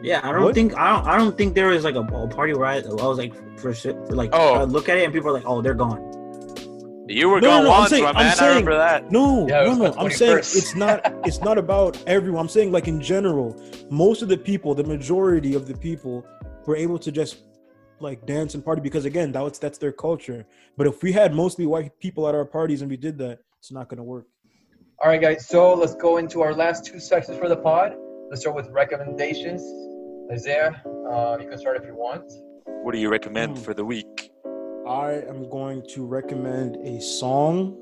Yeah, 0.03 0.21
I 0.23 0.33
don't 0.33 0.43
What? 0.45 0.55
think 0.55 0.77
I 0.77 0.91
don't 0.97 1.07
I 1.07 1.17
don't 1.17 1.37
think 1.37 1.55
there 1.55 1.69
was 1.69 1.85
like 1.85 1.95
a, 1.95 2.01
a 2.01 2.29
party 2.29 2.55
where 2.55 2.67
I, 2.67 2.79
I 2.79 3.07
was 3.07 3.19
like 3.19 3.33
for 3.59 3.73
shit 3.75 3.97
for 4.07 4.15
like 4.15 4.31
Oh. 4.33 4.55
I 4.55 4.65
look 4.65 4.89
at 4.89 4.97
it 4.99 5.05
and 5.05 5.13
people 5.13 5.31
are 5.31 5.33
like 5.35 5.47
oh 5.47 5.63
they're 5.63 5.75
gone. 5.75 6.01
You 7.11 7.29
were 7.29 7.41
No, 7.41 7.49
no, 7.49 7.55
gone 7.57 7.65
no, 7.65 7.71
I'm 7.73 7.79
once, 7.81 7.91
saying- 7.91 8.03
my 8.05 8.11
I'm 8.11 8.17
man. 8.17 8.27
I 8.27 8.35
saying- 8.35 8.49
remember 8.51 8.77
that. 8.77 9.11
No, 9.11 9.47
Yeah, 9.49 9.65
no, 9.65 9.75
no. 9.75 9.95
I'm 9.99 10.11
saying 10.11 10.39
it's 10.39 10.75
not. 10.75 10.97
It's 11.27 11.41
not 11.41 11.59
about 11.59 11.93
everyone. 12.07 12.41
I'm 12.41 12.49
saying 12.49 12.71
like 12.73 12.89
in 12.89 13.01
general, 13.01 13.57
most 13.91 14.23
of 14.23 14.29
the 14.29 14.37
people, 14.39 14.75
the 14.75 14.85
majority 14.85 15.55
of 15.55 15.67
the 15.67 15.77
people, 15.77 16.25
were 16.67 16.77
able 16.77 16.99
to 16.99 17.11
just 17.11 17.43
like 18.01 18.25
dance 18.27 18.55
and 18.55 18.65
party 18.65 18.81
because 18.81 19.05
again, 19.05 19.33
that 19.33 19.43
was 19.43 19.59
that's 19.59 19.79
their 19.79 19.93
culture. 19.93 20.47
But 20.77 20.87
if 20.87 21.03
we 21.03 21.13
had 21.13 21.35
mostly 21.35 21.67
white 21.67 21.99
people 21.99 22.29
at 22.29 22.35
our 22.35 22.45
parties 22.47 22.81
and 22.83 22.91
we 22.91 22.97
did 22.97 23.19
that, 23.19 23.41
it's 23.59 23.73
not 23.73 23.89
gonna 23.89 24.05
work. 24.05 24.27
All 25.03 25.09
right, 25.09 25.21
guys. 25.21 25.47
So 25.49 25.75
let's 25.75 25.95
go 25.95 26.17
into 26.19 26.41
our 26.43 26.55
last 26.55 26.85
two 26.87 27.01
sections 27.01 27.39
for 27.39 27.49
the 27.49 27.57
pod. 27.57 27.97
Let's 28.31 28.43
start 28.43 28.55
with 28.57 28.69
recommendations. 28.69 29.63
Isaiah, 30.31 30.81
uh, 31.11 31.37
you 31.41 31.49
can 31.49 31.59
start 31.59 31.77
if 31.77 31.85
you 31.85 31.95
want. 31.95 32.25
What 32.85 32.93
do 32.93 32.99
you 32.99 33.11
recommend 33.11 33.59
Hmm. 33.59 33.65
for 33.65 33.75
the 33.75 33.85
week? 33.85 34.30
I 34.91 35.23
am 35.29 35.49
going 35.51 35.83
to 35.95 36.05
recommend 36.05 36.75
a 36.85 37.01
song. 37.01 37.77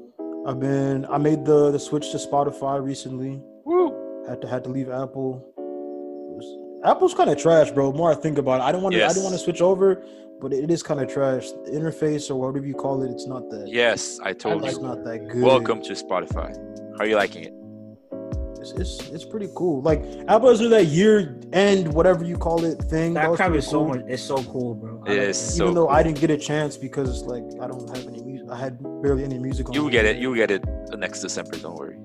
I've 0.46 0.60
been 0.60 1.06
I 1.06 1.16
made 1.16 1.46
the 1.46 1.70
the 1.70 1.78
switch 1.78 2.10
to 2.12 2.18
Spotify 2.18 2.84
recently. 2.84 3.40
Woo! 3.64 4.24
Had 4.28 4.42
to 4.42 4.48
had 4.48 4.62
to 4.64 4.70
leave 4.70 4.90
Apple. 4.90 5.42
Was- 5.56 6.84
Apple's 6.84 7.14
kind 7.14 7.30
of 7.30 7.38
trash, 7.38 7.70
bro. 7.70 7.90
The 7.92 7.96
more 7.98 8.12
I 8.12 8.14
think 8.14 8.36
about 8.36 8.60
it, 8.60 8.64
I 8.64 8.72
don't 8.72 8.82
want 8.82 8.94
to. 8.94 9.00
I 9.00 9.04
Yes. 9.04 9.14
didn't 9.14 9.24
want 9.24 9.36
to 9.36 9.42
switch 9.42 9.62
over, 9.62 10.02
but 10.40 10.52
it 10.52 10.70
is 10.70 10.82
kind 10.82 11.00
of 11.00 11.08
trash. 11.08 11.50
The 11.64 11.70
interface 11.72 12.30
or 12.30 12.36
whatever 12.36 12.64
you 12.66 12.74
call 12.74 13.02
it, 13.02 13.10
it's 13.10 13.26
not 13.26 13.48
that. 13.50 13.68
Yes, 13.68 14.20
I 14.22 14.34
told 14.34 14.64
it's 14.64 14.76
you. 14.76 14.82
not 14.82 15.02
that 15.04 15.28
good. 15.28 15.42
Welcome 15.42 15.80
to 15.84 15.92
Spotify. 15.94 16.50
How 16.98 17.04
are 17.04 17.06
you 17.06 17.16
liking 17.16 17.42
it? 17.44 17.54
It's, 18.72 19.00
it's 19.00 19.10
it's 19.10 19.24
pretty 19.24 19.48
cool. 19.54 19.82
Like 19.82 20.02
Apple 20.28 20.48
does 20.50 20.58
do 20.60 20.68
that 20.70 20.86
year 20.86 21.38
end 21.52 21.92
whatever 21.92 22.24
you 22.24 22.36
call 22.36 22.64
it 22.64 22.76
thing. 22.84 23.14
That 23.14 23.30
was 23.30 23.36
crap 23.36 23.48
pretty 23.48 23.58
is 23.58 23.68
so 23.70 23.84
much 23.84 24.00
it's 24.06 24.22
so 24.22 24.42
cool, 24.44 24.74
bro. 24.74 25.02
I 25.06 25.12
It 25.12 25.18
like 25.18 25.28
is 25.28 25.40
that. 25.46 25.52
so 25.56 25.64
Even 25.64 25.74
though 25.74 25.88
I 25.88 26.02
didn't 26.02 26.20
get 26.20 26.30
a 26.30 26.36
chance 26.36 26.76
because 26.76 27.08
it's 27.08 27.22
like 27.26 27.44
I 27.62 27.66
don't 27.66 27.88
have 27.96 28.06
any 28.06 28.22
music. 28.22 28.48
I 28.50 28.56
had 28.56 28.82
barely 29.02 29.24
any 29.24 29.38
music 29.38 29.68
on. 29.68 29.74
You 29.74 29.82
will 29.84 29.90
get 29.90 30.04
it. 30.04 30.16
You 30.16 30.28
will 30.30 30.36
get 30.36 30.50
it 30.50 30.64
next 30.96 31.20
December. 31.20 31.56
Don't 31.58 31.76
worry. 31.76 31.96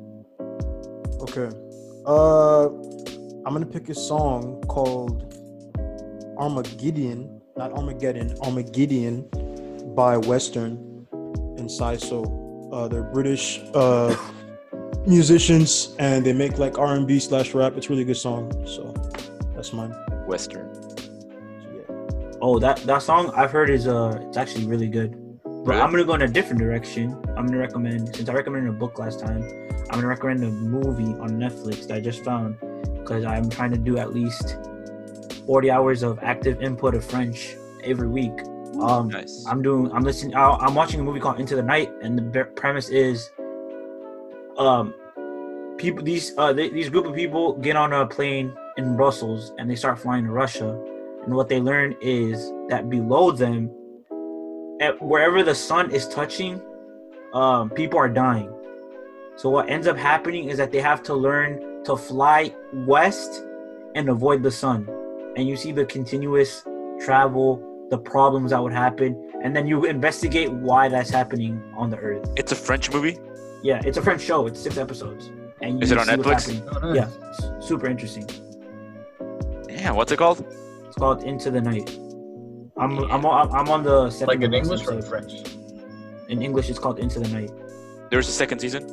Okay. 1.21 1.49
Uh, 2.05 2.65
I'm 3.45 3.53
gonna 3.53 3.65
pick 3.65 3.89
a 3.89 3.95
song 3.95 4.61
called 4.67 5.33
Armageddon, 6.37 7.41
not 7.57 7.71
Armageddon, 7.73 8.35
Armageddon 8.41 9.25
by 9.95 10.17
Western 10.17 11.05
and 11.57 11.69
Siso. 11.69 12.39
Uh, 12.73 12.87
they're 12.87 13.03
British 13.03 13.61
uh, 13.75 14.15
musicians 15.05 15.95
and 15.99 16.25
they 16.25 16.33
make 16.33 16.57
like 16.57 16.77
R&B 16.77 17.19
slash 17.19 17.53
rap. 17.53 17.75
It's 17.77 17.87
a 17.87 17.89
really 17.89 18.03
good 18.05 18.17
song. 18.17 18.51
So 18.65 18.93
that's 19.55 19.73
mine. 19.73 19.91
Western. 20.27 20.67
Yeah. 21.73 22.37
Oh, 22.41 22.59
that 22.59 22.77
that 22.85 23.01
song 23.01 23.31
I've 23.35 23.51
heard 23.51 23.69
is 23.69 23.87
uh 23.87 24.17
it's 24.27 24.37
actually 24.37 24.65
really 24.65 24.87
good. 24.87 25.19
But 25.65 25.75
I'm 25.81 25.91
gonna 25.91 26.03
go 26.05 26.13
in 26.13 26.21
a 26.23 26.27
different 26.27 26.59
direction. 26.59 27.13
I'm 27.37 27.45
gonna 27.47 27.57
recommend 27.57 28.15
since 28.15 28.29
I 28.29 28.33
recommended 28.33 28.69
a 28.69 28.73
book 28.73 28.99
last 28.99 29.19
time, 29.19 29.43
I'm 29.89 29.95
gonna 29.99 30.07
recommend 30.07 30.43
a 30.43 30.49
movie 30.51 31.13
on 31.21 31.31
Netflix 31.31 31.87
that 31.87 31.95
I 31.95 31.99
just 31.99 32.23
found 32.23 32.57
because 32.99 33.25
I'm 33.25 33.49
trying 33.49 33.71
to 33.71 33.77
do 33.77 33.97
at 33.97 34.13
least 34.13 34.57
40 35.45 35.71
hours 35.71 36.03
of 36.03 36.19
active 36.21 36.61
input 36.61 36.95
of 36.95 37.03
French 37.03 37.55
every 37.83 38.07
week. 38.07 38.31
Um, 38.81 39.09
Nice. 39.09 39.45
I'm 39.47 39.61
doing. 39.61 39.91
I'm 39.91 40.03
listening. 40.03 40.35
I- 40.35 40.57
I'm 40.61 40.73
watching 40.73 40.99
a 40.99 41.03
movie 41.03 41.19
called 41.19 41.39
Into 41.39 41.55
the 41.55 41.61
Night, 41.63 41.91
and 42.01 42.17
the 42.33 42.45
premise 42.55 42.89
is, 42.89 43.29
um, 44.57 44.93
people 45.77 46.03
these 46.03 46.33
uh 46.37 46.53
they, 46.53 46.69
these 46.69 46.89
group 46.89 47.05
of 47.05 47.15
people 47.15 47.53
get 47.57 47.75
on 47.75 47.93
a 47.93 48.05
plane 48.05 48.53
in 48.77 48.95
Brussels 48.95 49.53
and 49.57 49.69
they 49.69 49.75
start 49.75 49.99
flying 49.99 50.25
to 50.25 50.31
Russia, 50.31 50.79
and 51.23 51.33
what 51.33 51.49
they 51.49 51.59
learn 51.59 51.95
is 52.01 52.51
that 52.69 52.89
below 52.89 53.31
them, 53.31 53.69
at 54.81 55.01
wherever 55.01 55.43
the 55.43 55.55
sun 55.55 55.91
is 55.91 56.07
touching, 56.07 56.61
um, 57.33 57.69
people 57.69 57.99
are 57.99 58.09
dying. 58.09 58.51
So 59.35 59.49
what 59.49 59.69
ends 59.69 59.87
up 59.87 59.97
happening 59.97 60.49
is 60.49 60.57
that 60.57 60.71
they 60.71 60.79
have 60.81 61.01
to 61.03 61.13
learn 61.15 61.83
to 61.85 61.97
fly 61.97 62.53
west 62.73 63.43
and 63.95 64.09
avoid 64.09 64.43
the 64.43 64.51
sun, 64.51 64.87
and 65.35 65.47
you 65.47 65.55
see 65.55 65.71
the 65.71 65.85
continuous 65.85 66.63
travel, 67.03 67.61
the 67.89 67.97
problems 67.97 68.51
that 68.51 68.61
would 68.61 68.73
happen, 68.73 69.31
and 69.43 69.55
then 69.55 69.67
you 69.67 69.85
investigate 69.85 70.51
why 70.51 70.87
that's 70.87 71.09
happening 71.09 71.61
on 71.75 71.89
the 71.89 71.97
Earth. 71.97 72.29
It's 72.35 72.51
a 72.51 72.55
French 72.55 72.91
movie. 72.91 73.17
Yeah, 73.63 73.81
it's 73.85 73.97
a 73.97 74.01
French 74.01 74.21
show. 74.21 74.45
It's 74.47 74.59
six 74.59 74.77
episodes, 74.77 75.27
and 75.61 75.75
you 75.79 75.83
Is 75.83 75.91
it 75.91 75.97
on 75.97 76.05
see 76.05 76.15
what's 76.17 76.27
Netflix? 76.47 76.53
happening. 76.53 76.69
Oh, 76.83 76.93
nice. 76.93 76.95
Yeah, 76.95 77.29
it's 77.57 77.67
super 77.67 77.87
interesting. 77.87 78.27
Yeah. 79.69 79.91
What's 79.91 80.11
it 80.11 80.17
called? 80.17 80.45
It's 80.87 80.97
called 80.97 81.23
Into 81.23 81.49
the 81.49 81.61
Night. 81.61 81.89
I'm 82.77 82.99
I'm 83.11 83.25
on, 83.25 83.51
I'm 83.53 83.69
on 83.69 83.83
the 83.83 84.09
second 84.09 84.27
Like 84.27 84.41
in 84.43 84.51
to 84.51 84.57
last 84.57 84.63
English 84.65 84.87
or 84.87 84.91
in 84.91 84.97
episode. 84.97 85.09
French? 85.09 86.29
In 86.29 86.41
English, 86.41 86.69
it's 86.69 86.79
called 86.79 86.99
Into 86.99 87.19
the 87.19 87.27
Night. 87.29 87.51
There's 88.11 88.27
a 88.27 88.31
second 88.31 88.59
season. 88.59 88.83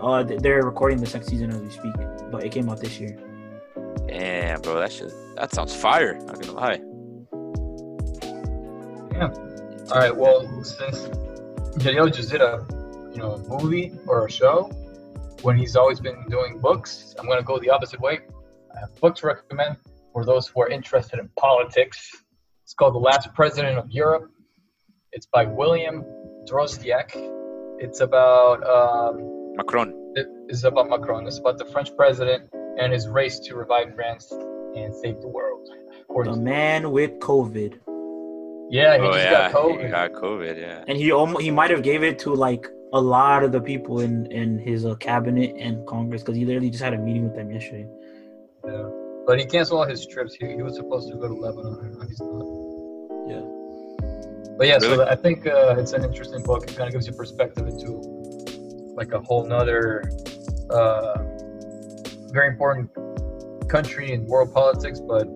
Uh, 0.00 0.22
th- 0.24 0.40
they're 0.40 0.62
recording 0.62 0.98
the 0.98 1.06
second 1.06 1.28
season 1.28 1.50
as 1.50 1.60
we 1.60 1.70
speak, 1.70 1.94
but 2.30 2.44
it 2.44 2.50
came 2.52 2.68
out 2.68 2.80
this 2.80 2.98
year. 3.00 3.16
Damn, 4.08 4.60
bro, 4.62 4.78
that 4.80 4.92
shit. 4.92 5.12
That 5.36 5.52
sounds 5.54 5.74
fire. 5.74 6.14
Not 6.20 6.40
gonna 6.40 6.52
lie. 6.52 6.80
Yeah. 9.12 9.28
All 9.90 9.98
right. 9.98 10.14
Well, 10.16 10.42
since 10.64 10.98
Jaleel 11.78 12.12
just 12.14 12.30
did 12.30 12.40
a, 12.42 12.66
you 13.16 13.22
know, 13.22 13.32
a 13.32 13.62
movie 13.62 13.92
or 14.06 14.26
a 14.26 14.30
show, 14.30 14.64
when 15.42 15.56
he's 15.56 15.74
always 15.74 16.00
been 16.00 16.26
doing 16.28 16.60
books, 16.60 17.14
I'm 17.18 17.26
gonna 17.26 17.42
go 17.42 17.58
the 17.58 17.70
opposite 17.70 18.00
way. 18.00 18.20
I 18.74 18.80
have 18.80 18.90
a 18.94 19.00
book 19.00 19.16
to 19.16 19.26
recommend 19.26 19.78
for 20.12 20.24
those 20.24 20.46
who 20.48 20.60
are 20.60 20.68
interested 20.68 21.18
in 21.18 21.30
politics. 21.38 22.10
It's 22.62 22.74
called 22.74 22.94
The 22.94 22.98
Last 22.98 23.32
President 23.32 23.78
of 23.78 23.90
Europe. 23.90 24.30
It's 25.12 25.26
by 25.26 25.46
William 25.46 26.04
Drozdiak. 26.46 27.10
It's 27.78 28.00
about 28.00 28.62
um, 28.66 29.54
Macron. 29.56 29.94
it 30.14 30.26
is 30.48 30.64
about 30.64 30.90
Macron. 30.90 31.26
It's 31.26 31.38
about 31.38 31.56
the 31.56 31.66
French 31.66 31.96
president 31.96 32.50
and 32.78 32.92
his 32.92 33.08
race 33.08 33.38
to 33.40 33.54
revive 33.54 33.94
France 33.94 34.30
and 34.30 34.94
save 34.94 35.22
the 35.22 35.28
world. 35.28 35.66
Of 36.00 36.08
course. 36.08 36.28
The 36.28 36.36
man 36.36 36.90
with 36.90 37.12
COVID, 37.20 37.78
yeah, 38.68 38.96
he 38.96 39.00
oh 39.00 39.12
just 39.12 39.24
yeah, 39.24 39.30
got 39.30 39.52
COVID. 39.52 39.84
he 39.84 39.88
got 39.88 40.12
COVID. 40.12 40.60
Yeah. 40.60 40.84
and 40.86 40.98
he 40.98 41.12
almost 41.12 41.42
he 41.42 41.50
might 41.50 41.70
have 41.70 41.82
gave 41.82 42.02
it 42.02 42.18
to 42.20 42.34
like 42.34 42.66
a 42.96 43.00
lot 43.00 43.44
of 43.44 43.52
the 43.52 43.60
people 43.60 44.00
in 44.00 44.26
in 44.32 44.58
his 44.58 44.86
uh, 44.86 44.94
cabinet 44.96 45.54
and 45.58 45.86
Congress 45.86 46.22
because 46.22 46.36
he 46.36 46.44
literally 46.44 46.70
just 46.70 46.82
had 46.82 46.94
a 46.94 46.98
meeting 46.98 47.24
with 47.24 47.34
them 47.34 47.50
yesterday. 47.50 47.86
Yeah. 48.64 48.88
But 49.26 49.38
he 49.38 49.44
canceled 49.44 49.80
all 49.80 49.86
his 49.86 50.06
trips. 50.06 50.34
He, 50.34 50.46
he 50.46 50.62
was 50.62 50.76
supposed 50.76 51.10
to 51.10 51.16
go 51.16 51.28
to 51.28 51.34
Lebanon. 51.34 51.78
and 52.00 52.08
he's 52.08 52.20
not. 52.20 52.46
Yeah. 53.28 53.44
But 54.56 54.66
yeah, 54.68 54.78
so 54.78 55.06
I 55.06 55.16
think 55.16 55.46
uh, 55.46 55.76
it's 55.78 55.92
an 55.92 56.04
interesting 56.04 56.42
book. 56.42 56.62
It 56.62 56.76
kind 56.76 56.88
of 56.88 56.92
gives 56.92 57.06
you 57.06 57.12
perspective 57.12 57.66
into 57.66 57.90
like 58.96 59.12
a 59.12 59.20
whole 59.20 59.44
nother 59.46 60.10
uh, 60.70 61.18
very 62.32 62.48
important 62.48 62.90
country 63.68 64.12
in 64.12 64.24
world 64.26 64.54
politics, 64.54 65.00
but 65.00 65.26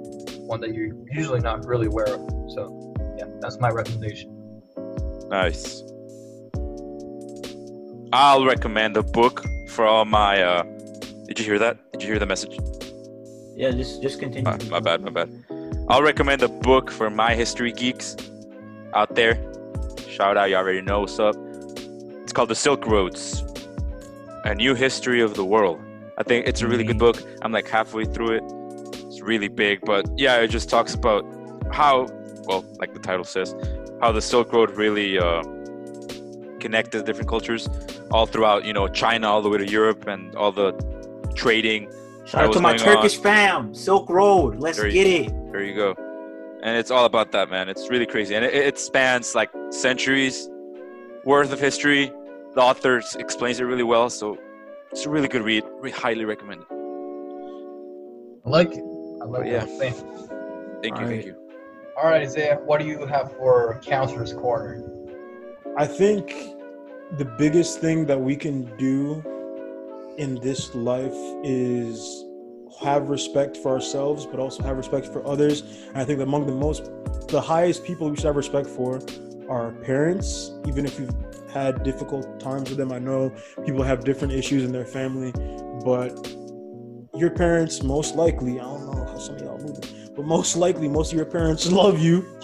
one 0.50 0.60
that 0.60 0.72
you're 0.72 0.94
usually 1.10 1.40
not 1.40 1.66
really 1.66 1.86
aware 1.86 2.08
of. 2.08 2.20
So 2.48 2.94
yeah, 3.18 3.26
that's 3.40 3.58
my 3.60 3.68
recommendation. 3.68 4.62
Nice. 5.28 5.82
I'll 8.12 8.44
recommend 8.44 8.96
a 8.96 9.02
book 9.02 9.44
for 9.68 9.86
all 9.86 10.04
my. 10.04 10.42
uh 10.42 10.62
Did 11.26 11.38
you 11.38 11.44
hear 11.44 11.58
that? 11.60 11.78
Did 11.92 12.02
you 12.02 12.08
hear 12.08 12.18
the 12.18 12.26
message? 12.26 12.58
Yeah, 13.56 13.70
just 13.70 14.02
just 14.02 14.18
continue. 14.18 14.44
My, 14.50 14.58
my 14.68 14.80
bad, 14.80 15.00
my 15.02 15.10
bad. 15.10 15.30
I'll 15.88 16.02
recommend 16.02 16.42
a 16.42 16.48
book 16.48 16.90
for 16.90 17.10
my 17.10 17.34
history 17.34 17.72
geeks 17.72 18.16
out 18.94 19.14
there. 19.14 19.34
Shout 20.08 20.36
out, 20.36 20.50
you 20.50 20.56
already 20.56 20.82
know 20.82 21.00
what's 21.00 21.18
up. 21.18 21.36
It's 22.22 22.32
called 22.32 22.48
The 22.50 22.54
Silk 22.54 22.86
Roads 22.86 23.42
A 24.44 24.54
New 24.54 24.74
History 24.74 25.20
of 25.20 25.34
the 25.34 25.44
World. 25.44 25.80
I 26.18 26.22
think 26.22 26.46
it's 26.46 26.62
a 26.62 26.68
really 26.68 26.84
good 26.84 26.98
book. 26.98 27.16
I'm 27.42 27.52
like 27.52 27.68
halfway 27.68 28.04
through 28.04 28.32
it. 28.38 28.42
It's 29.06 29.20
really 29.20 29.48
big, 29.48 29.80
but 29.84 30.06
yeah, 30.16 30.36
it 30.36 30.48
just 30.48 30.68
talks 30.68 30.94
about 30.94 31.24
how, 31.72 32.06
well, 32.44 32.64
like 32.78 32.92
the 32.92 33.00
title 33.00 33.24
says, 33.24 33.54
how 34.00 34.12
the 34.12 34.20
Silk 34.20 34.52
Road 34.52 34.70
really 34.72 35.18
uh, 35.18 35.42
connected 36.60 37.04
different 37.04 37.28
cultures 37.28 37.68
all 38.10 38.26
throughout, 38.26 38.64
you 38.64 38.72
know, 38.72 38.86
China 38.88 39.28
all 39.28 39.42
the 39.42 39.48
way 39.48 39.58
to 39.58 39.66
Europe 39.66 40.06
and 40.06 40.34
all 40.36 40.52
the 40.52 40.72
trading 41.34 41.90
Shout 42.26 42.44
out 42.44 42.52
to 42.52 42.60
my 42.60 42.76
going 42.76 42.88
on? 42.88 42.96
Turkish 42.96 43.16
fam, 43.18 43.74
Silk 43.74 44.08
Road. 44.08 44.60
Let's 44.60 44.78
There 44.78 44.86
you- 44.86 44.92
get 44.92 45.06
it. 45.06 45.52
There 45.52 45.62
you 45.62 45.74
go. 45.74 45.94
And 46.62 46.76
it's 46.76 46.90
all 46.90 47.06
about 47.06 47.32
that, 47.32 47.50
man. 47.50 47.68
It's 47.68 47.88
really 47.88 48.06
crazy. 48.06 48.34
And 48.34 48.44
it, 48.44 48.54
it 48.54 48.78
spans 48.78 49.34
like 49.34 49.50
centuries 49.70 50.48
worth 51.24 51.52
of 51.52 51.58
history. 51.58 52.12
The 52.54 52.60
author 52.60 53.02
explains 53.18 53.58
it 53.58 53.64
really 53.64 53.82
well. 53.82 54.10
So 54.10 54.38
it's 54.92 55.06
a 55.06 55.10
really 55.10 55.28
good 55.28 55.42
read. 55.42 55.64
We 55.80 55.90
highly 55.90 56.24
recommend 56.24 56.62
it. 56.62 56.68
I 58.44 58.48
like 58.48 58.72
it. 58.72 58.84
I 59.22 59.24
like 59.24 59.40
oh, 59.40 59.42
But 59.42 59.46
yeah. 59.46 59.64
what 59.64 59.90
you're. 59.90 60.80
Thank 60.82 60.94
you. 60.96 61.02
All 61.02 61.08
Thank 61.08 61.10
right. 61.10 61.24
you. 61.24 61.36
All 61.96 62.08
right, 62.08 62.22
Isaiah, 62.22 62.58
what 62.64 62.80
do 62.80 62.86
you 62.86 63.06
have 63.06 63.32
for 63.36 63.80
Counselor's 63.84 64.32
Corner? 64.32 64.89
I 65.76 65.86
think 65.86 66.34
the 67.16 67.24
biggest 67.24 67.80
thing 67.80 68.06
that 68.06 68.20
we 68.20 68.36
can 68.36 68.64
do 68.76 69.22
in 70.18 70.34
this 70.36 70.74
life 70.74 71.14
is 71.42 72.24
have 72.80 73.08
respect 73.08 73.56
for 73.56 73.72
ourselves, 73.72 74.26
but 74.26 74.40
also 74.40 74.62
have 74.62 74.76
respect 74.76 75.06
for 75.06 75.26
others. 75.26 75.62
And 75.88 75.98
I 75.98 76.04
think 76.04 76.20
among 76.20 76.46
the 76.46 76.54
most, 76.54 76.90
the 77.28 77.40
highest 77.40 77.84
people 77.84 78.10
we 78.10 78.16
should 78.16 78.26
have 78.26 78.36
respect 78.36 78.66
for 78.68 79.00
are 79.48 79.72
parents, 79.72 80.52
even 80.66 80.86
if 80.86 80.98
you've 80.98 81.14
had 81.52 81.82
difficult 81.82 82.40
times 82.40 82.70
with 82.70 82.78
them. 82.78 82.92
I 82.92 82.98
know 82.98 83.32
people 83.64 83.82
have 83.82 84.04
different 84.04 84.32
issues 84.32 84.64
in 84.64 84.72
their 84.72 84.84
family, 84.84 85.32
but 85.84 86.12
your 87.16 87.30
parents 87.30 87.82
most 87.82 88.14
likely, 88.14 88.60
I 88.60 88.64
don't 88.64 88.86
know 88.86 89.04
how 89.04 89.18
some 89.18 89.36
of 89.36 89.42
y'all 89.42 89.58
but 90.16 90.24
most 90.24 90.56
likely, 90.56 90.88
most 90.88 91.12
of 91.12 91.16
your 91.16 91.26
parents 91.26 91.70
love 91.72 91.98
you. 91.98 92.26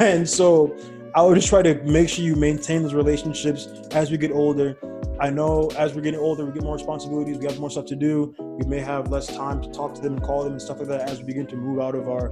And 0.00 0.30
so 0.30 0.76
I 1.14 1.20
would 1.20 1.34
just 1.34 1.48
try 1.48 1.60
to 1.60 1.74
make 1.82 2.08
sure 2.08 2.24
you 2.24 2.34
maintain 2.36 2.82
those 2.82 2.94
relationships 2.94 3.68
as 3.90 4.10
we 4.10 4.16
get 4.16 4.32
older. 4.32 4.78
I 5.20 5.28
know 5.28 5.70
as 5.76 5.94
we're 5.94 6.00
getting 6.00 6.18
older, 6.18 6.46
we 6.46 6.52
get 6.52 6.62
more 6.62 6.72
responsibilities, 6.72 7.36
we 7.36 7.44
have 7.44 7.60
more 7.60 7.68
stuff 7.68 7.84
to 7.86 7.96
do. 7.96 8.34
We 8.38 8.64
may 8.64 8.80
have 8.80 9.10
less 9.10 9.26
time 9.26 9.60
to 9.60 9.70
talk 9.70 9.94
to 9.94 10.00
them 10.00 10.14
and 10.14 10.22
call 10.22 10.42
them 10.42 10.52
and 10.52 10.62
stuff 10.62 10.78
like 10.78 10.88
that 10.88 11.10
as 11.10 11.18
we 11.18 11.24
begin 11.24 11.46
to 11.48 11.56
move 11.56 11.80
out 11.80 11.94
of 11.94 12.08
our 12.08 12.30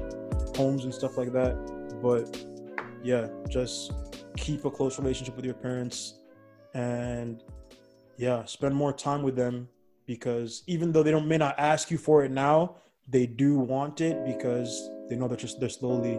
homes 0.56 0.84
and 0.84 0.94
stuff 0.94 1.18
like 1.18 1.30
that. 1.32 1.54
But 2.02 2.42
yeah, 3.02 3.28
just 3.50 3.92
keep 4.38 4.64
a 4.64 4.70
close 4.70 4.98
relationship 4.98 5.36
with 5.36 5.44
your 5.44 5.54
parents 5.54 6.14
and 6.72 7.42
yeah, 8.16 8.46
spend 8.46 8.74
more 8.74 8.94
time 8.94 9.22
with 9.22 9.36
them 9.36 9.68
because 10.06 10.62
even 10.66 10.90
though 10.90 11.02
they 11.02 11.10
don't 11.10 11.28
may 11.28 11.36
not 11.36 11.54
ask 11.58 11.90
you 11.90 11.98
for 11.98 12.24
it 12.24 12.30
now, 12.30 12.76
they 13.06 13.26
do 13.26 13.58
want 13.58 14.00
it 14.00 14.24
because 14.24 14.88
they 15.10 15.16
know 15.16 15.28
that 15.28 15.42
you're, 15.42 15.52
they're 15.60 15.68
slowly 15.68 16.18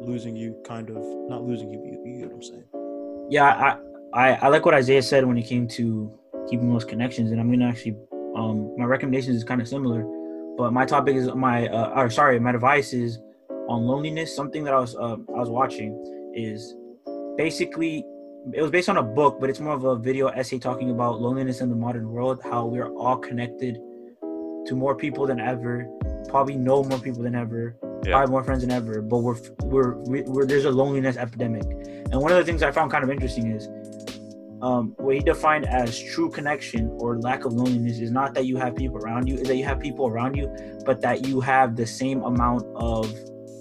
losing 0.00 0.36
you, 0.36 0.56
kind 0.66 0.90
of 0.90 0.96
not 1.28 1.42
losing 1.42 1.70
you. 1.70 1.80
You, 1.84 2.02
you 2.04 2.18
get 2.20 2.28
what 2.28 2.36
I'm 2.36 2.42
saying? 2.42 2.64
Yeah, 3.30 3.44
I, 3.44 3.78
I 4.14 4.34
I 4.34 4.48
like 4.48 4.64
what 4.64 4.74
Isaiah 4.74 5.02
said 5.02 5.24
when 5.26 5.36
it 5.36 5.46
came 5.46 5.68
to 5.68 6.12
keeping 6.48 6.72
those 6.72 6.84
connections, 6.84 7.30
and 7.30 7.40
I'm 7.40 7.50
gonna 7.50 7.68
actually 7.68 7.96
um 8.36 8.74
my 8.78 8.84
recommendations 8.84 9.36
is 9.36 9.44
kind 9.44 9.60
of 9.60 9.68
similar, 9.68 10.04
but 10.56 10.72
my 10.72 10.84
topic 10.86 11.16
is 11.16 11.28
my 11.34 11.68
uh 11.68 12.00
or 12.00 12.10
sorry 12.10 12.38
my 12.38 12.50
advice 12.50 12.92
is 12.92 13.18
on 13.68 13.82
loneliness. 13.82 14.34
Something 14.34 14.64
that 14.64 14.74
I 14.74 14.78
was 14.78 14.96
uh, 14.96 15.16
I 15.34 15.38
was 15.38 15.50
watching 15.50 15.92
is 16.34 16.74
basically 17.36 18.04
it 18.54 18.62
was 18.62 18.70
based 18.70 18.88
on 18.88 18.96
a 18.96 19.02
book, 19.02 19.38
but 19.40 19.50
it's 19.50 19.60
more 19.60 19.74
of 19.74 19.84
a 19.84 19.96
video 19.96 20.28
essay 20.28 20.58
talking 20.58 20.90
about 20.90 21.20
loneliness 21.20 21.60
in 21.60 21.68
the 21.68 21.76
modern 21.76 22.08
world, 22.10 22.40
how 22.42 22.64
we're 22.66 22.88
all 22.94 23.16
connected 23.16 23.74
to 24.66 24.74
more 24.74 24.94
people 24.94 25.26
than 25.26 25.40
ever, 25.40 25.86
probably 26.28 26.56
know 26.56 26.82
more 26.84 26.98
people 26.98 27.22
than 27.22 27.34
ever, 27.34 27.76
Yeah. 28.04 28.20
have 28.20 28.30
more 28.30 28.44
friends 28.44 28.62
than 28.62 28.70
ever, 28.70 29.02
but 29.02 29.18
we're 29.18 29.36
we're, 29.62 29.94
we're 29.96 30.46
there's 30.46 30.64
a 30.64 30.70
loneliness 30.70 31.16
epidemic. 31.16 31.64
And 32.10 32.20
one 32.20 32.32
of 32.32 32.38
the 32.38 32.44
things 32.44 32.62
I 32.62 32.70
found 32.70 32.90
kind 32.90 33.04
of 33.04 33.10
interesting 33.10 33.50
is 33.50 33.68
um, 34.62 34.94
what 34.98 35.14
he 35.14 35.20
defined 35.20 35.66
as 35.66 36.00
true 36.00 36.30
connection 36.30 36.96
or 37.00 37.18
lack 37.18 37.44
of 37.44 37.52
loneliness 37.52 37.98
is 37.98 38.10
not 38.10 38.34
that 38.34 38.46
you 38.46 38.56
have 38.56 38.74
people 38.74 38.98
around 38.98 39.28
you, 39.28 39.36
is 39.36 39.48
that 39.48 39.56
you 39.56 39.64
have 39.64 39.78
people 39.78 40.06
around 40.06 40.36
you, 40.36 40.48
but 40.84 41.00
that 41.02 41.26
you 41.26 41.40
have 41.40 41.76
the 41.76 41.86
same 41.86 42.22
amount 42.22 42.64
of 42.74 43.12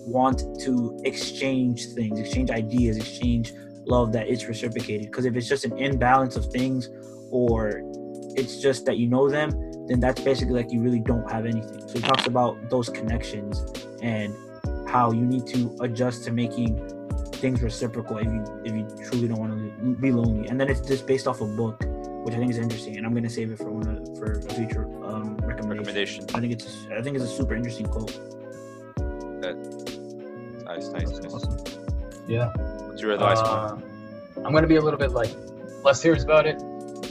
want 0.07 0.39
to 0.61 0.99
exchange 1.03 1.87
things, 1.87 2.19
exchange 2.19 2.49
ideas, 2.49 2.97
exchange 2.97 3.53
love 3.85 4.11
that 4.13 4.27
it's 4.27 4.45
reciprocated. 4.45 5.07
Because 5.07 5.25
if 5.25 5.35
it's 5.35 5.47
just 5.47 5.65
an 5.65 5.77
imbalance 5.77 6.35
of 6.35 6.45
things 6.47 6.89
or 7.29 7.81
it's 8.35 8.61
just 8.61 8.85
that 8.85 8.97
you 8.97 9.07
know 9.07 9.29
them, 9.29 9.51
then 9.87 9.99
that's 9.99 10.21
basically 10.21 10.53
like 10.53 10.71
you 10.71 10.81
really 10.81 10.99
don't 10.99 11.29
have 11.31 11.45
anything. 11.45 11.87
So 11.87 11.93
he 11.95 12.01
talks 12.01 12.27
about 12.27 12.69
those 12.69 12.89
connections 12.89 13.86
and 14.01 14.35
how 14.87 15.11
you 15.11 15.25
need 15.25 15.45
to 15.47 15.75
adjust 15.81 16.23
to 16.25 16.31
making 16.31 16.77
things 17.33 17.61
reciprocal 17.61 18.17
if 18.17 18.25
you 18.25 18.43
if 18.65 18.73
you 18.73 18.87
truly 19.09 19.27
don't 19.27 19.39
want 19.39 19.53
to 19.53 19.95
be 19.95 20.11
lonely. 20.11 20.47
And 20.47 20.59
then 20.59 20.69
it's 20.69 20.81
just 20.81 21.05
based 21.07 21.27
off 21.27 21.41
a 21.41 21.45
book, 21.45 21.83
which 22.25 22.33
I 22.33 22.37
think 22.37 22.51
is 22.51 22.57
interesting. 22.57 22.97
And 22.97 23.05
I'm 23.05 23.13
gonna 23.13 23.29
save 23.29 23.51
it 23.51 23.57
for 23.57 23.71
one 23.71 23.87
of, 23.87 24.17
for 24.17 24.33
a 24.33 24.41
future 24.53 24.85
um, 25.05 25.37
recommendation. 25.37 25.69
Recommendation. 25.69 26.25
I 26.33 26.39
think 26.39 26.53
it's 26.53 26.87
I 26.91 27.01
think 27.01 27.15
it's 27.15 27.25
a 27.25 27.27
super 27.27 27.55
interesting 27.55 27.87
quote. 27.87 28.17
Nice, 30.65 30.89
nice, 30.89 31.09
nice. 31.09 31.33
Awesome. 31.33 31.57
Yeah. 32.27 32.51
What's 32.87 33.01
your 33.01 33.11
advice, 33.11 33.41
man? 33.41 33.47
Uh, 33.47 33.77
I'm 34.43 34.53
gonna 34.53 34.67
be 34.67 34.75
a 34.75 34.81
little 34.81 34.99
bit 34.99 35.11
like 35.11 35.31
less 35.83 36.01
serious 36.01 36.23
about 36.23 36.45
it, 36.45 36.61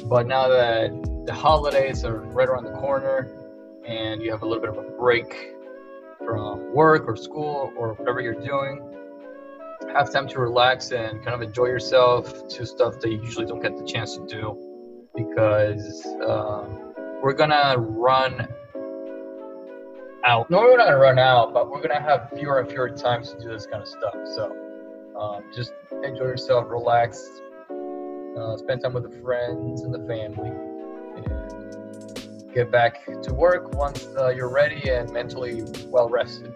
but 0.09 0.27
now 0.27 0.49
that 0.49 0.91
the 1.25 1.33
holidays 1.33 2.05
are 2.05 2.19
right 2.19 2.49
around 2.49 2.65
the 2.65 2.73
corner 2.73 3.33
and 3.87 4.23
you 4.23 4.31
have 4.31 4.43
a 4.43 4.47
little 4.47 4.61
bit 4.61 4.71
of 4.71 4.79
a 4.79 4.91
break 4.99 5.56
from 6.25 6.75
work 6.75 7.07
or 7.07 7.17
school 7.17 7.73
or 7.77 7.95
whatever 7.95 8.21
you're 8.21 8.35
doing, 8.35 8.81
have 9.93 10.13
time 10.13 10.29
to 10.29 10.39
relax 10.41 10.91
and 10.93 11.23
kind 11.25 11.35
of 11.35 11.43
enjoy 11.43 11.67
yourself 11.67 12.49
to 12.49 12.67
stuff 12.67 13.01
that 13.01 13.11
you 13.11 13.23
usually 13.23 13.47
don't 13.47 13.61
get 13.61 13.77
the 13.77 13.85
chance 13.85 14.17
to 14.17 14.27
do 14.27 14.57
because 15.15 16.07
um, 16.27 16.95
we're 17.23 17.33
gonna 17.33 17.77
run 17.79 18.49
out. 20.25 20.51
No, 20.51 20.61
we're 20.61 20.77
not 20.77 20.87
gonna 20.87 20.99
run 20.99 21.19
out, 21.19 21.55
but 21.55 21.71
we're 21.71 21.81
gonna 21.81 22.01
have 22.01 22.31
fewer 22.37 22.61
and 22.61 22.69
fewer 22.69 22.91
times 22.91 23.33
to 23.33 23.39
do 23.39 23.49
this 23.49 23.67
kind 23.67 23.83
of 23.83 23.89
stuff. 23.89 24.15
So 24.35 24.55
um, 25.19 25.45
just 25.55 25.73
enjoy 26.05 26.25
yourself, 26.25 26.67
relax, 26.69 27.41
uh, 28.39 28.57
spend 28.57 28.83
time 28.83 28.93
with 28.93 29.11
the 29.11 29.23
friends 29.23 29.83
and 29.83 29.95
the 29.95 30.07
family, 30.07 30.51
get 32.57 32.71
back 32.71 33.05
to 33.23 33.35
work 33.35 33.75
once 33.75 34.07
uh, 34.19 34.29
you're 34.29 34.49
ready 34.49 34.89
and 34.89 35.13
mentally 35.13 35.63
well 35.89 36.09
rested. 36.09 36.55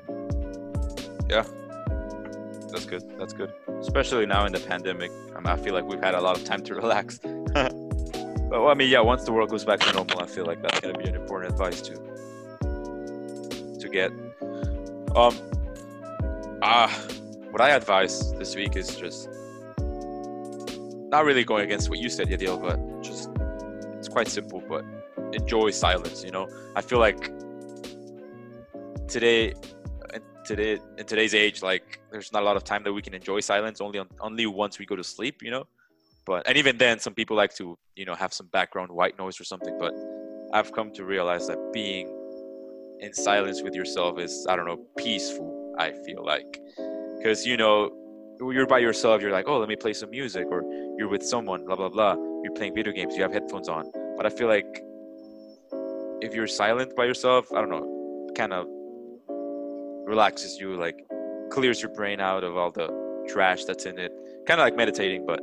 Yeah, 1.29 1.45
that's 2.71 2.87
good. 2.87 3.05
That's 3.19 3.35
good. 3.35 3.53
Especially 3.81 4.25
now 4.25 4.47
in 4.47 4.53
the 4.53 4.61
pandemic. 4.61 5.11
I, 5.37 5.41
mean, 5.41 5.47
I 5.47 5.57
feel 5.59 5.75
like 5.75 5.85
we've 5.85 6.03
had 6.03 6.15
a 6.15 6.21
lot 6.21 6.39
of 6.39 6.45
time 6.45 6.63
to 6.63 6.75
relax. 6.83 7.19
but 7.53 7.75
well, 8.51 8.69
I 8.69 8.75
mean, 8.75 8.89
yeah, 8.89 9.01
once 9.01 9.25
the 9.25 9.33
world 9.33 9.51
goes 9.51 9.67
back 9.67 9.81
to 9.81 9.93
normal, 9.93 10.23
I 10.23 10.27
feel 10.27 10.47
like 10.47 10.63
that's 10.63 10.81
gonna 10.81 10.97
be 10.97 11.07
an 11.07 11.17
important 11.17 11.53
advice 11.53 11.83
to 11.83 11.95
to 13.79 13.89
get. 13.91 14.11
Um. 15.15 15.37
Ah, 16.63 16.91
what 17.51 17.61
I 17.61 17.71
advise 17.71 18.33
this 18.39 18.55
week 18.55 18.75
is 18.77 18.97
just 18.97 19.29
not 21.11 21.27
really 21.27 21.45
going 21.45 21.65
against 21.65 21.91
what 21.91 21.99
you 21.99 22.09
said, 22.09 22.29
Yadiel, 22.29 22.59
but 22.61 22.79
just 23.03 23.29
it's 23.99 24.09
quite 24.09 24.29
simple. 24.29 24.63
But 24.67 24.85
enjoy 25.33 25.71
silence. 25.71 26.25
You 26.25 26.31
know, 26.31 26.49
I 26.77 26.83
feel 26.83 26.99
like 26.99 27.31
today 29.11 29.53
in 30.15 30.23
today 30.45 30.79
in 30.99 31.05
today's 31.05 31.35
age 31.35 31.63
like 31.63 32.01
there's 32.13 32.33
not 32.33 32.43
a 32.43 32.47
lot 32.47 32.57
of 32.57 32.65
time 32.65 32.83
that 32.85 32.93
we 32.93 33.03
can 33.03 33.13
enjoy 33.13 33.41
silence 33.41 33.81
only 33.81 33.99
on, 33.99 34.09
only 34.21 34.47
once 34.47 34.79
we 34.79 34.87
go 34.87 34.97
to 34.97 35.05
sleep 35.05 35.43
you 35.43 35.51
know? 35.51 35.65
But 36.27 36.47
and 36.47 36.57
even 36.57 36.79
then 36.79 37.01
some 37.01 37.15
people 37.15 37.37
like 37.37 37.53
to 37.57 37.77
you 37.97 38.05
know 38.05 38.15
have 38.15 38.33
some 38.33 38.47
background 38.47 38.91
white 38.93 39.19
noise 39.19 39.41
or 39.41 39.45
something 39.45 39.77
but 39.79 39.93
i've 40.53 40.73
come 40.73 40.93
to 40.93 41.05
realize 41.05 41.49
that 41.49 41.59
being 41.73 42.07
in 43.01 43.13
silence 43.13 43.63
with 43.63 43.75
yourself 43.75 44.19
is 44.19 44.47
i 44.49 44.55
don't 44.55 44.67
know 44.67 44.79
peaceful 44.97 45.75
i 45.79 45.93
feel 46.05 46.25
like. 46.25 46.61
Because 47.19 47.45
you 47.45 47.57
know 47.57 47.91
you're 48.41 48.67
by 48.67 48.79
yourself 48.79 49.21
you're 49.21 49.33
like 49.33 49.49
oh 49.49 49.59
let 49.59 49.69
me 49.69 49.77
play 49.77 49.93
some 49.93 50.11
music 50.11 50.47
or 50.51 50.63
you're 50.99 51.09
with 51.09 51.23
someone 51.23 51.65
blah 51.65 51.77
blah 51.77 51.89
blah. 51.89 52.15
You're 52.43 52.55
playing 52.55 52.75
video 52.75 52.93
games 52.93 53.17
you 53.17 53.23
have 53.23 53.33
headphones 53.33 53.69
on. 53.69 53.91
But 54.17 54.25
i 54.27 54.31
feel 54.31 54.49
like 54.49 54.83
if 56.21 56.35
you're 56.35 56.47
silent 56.47 56.95
by 56.97 57.05
yourself 57.05 57.53
i 57.53 57.61
don't 57.61 57.71
know 57.71 58.31
kind 58.37 58.53
of 58.53 58.67
relaxes 60.11 60.59
you, 60.59 60.77
like 60.77 61.07
clears 61.51 61.81
your 61.81 61.93
brain 61.93 62.21
out 62.21 62.45
of 62.45 62.57
all 62.57 62.71
the 62.71 62.89
trash 63.29 63.65
that's 63.65 63.87
in 63.87 63.99
it. 63.99 64.13
Kind 64.47 64.61
of 64.61 64.65
like 64.65 64.77
meditating, 64.77 65.25
but 65.25 65.41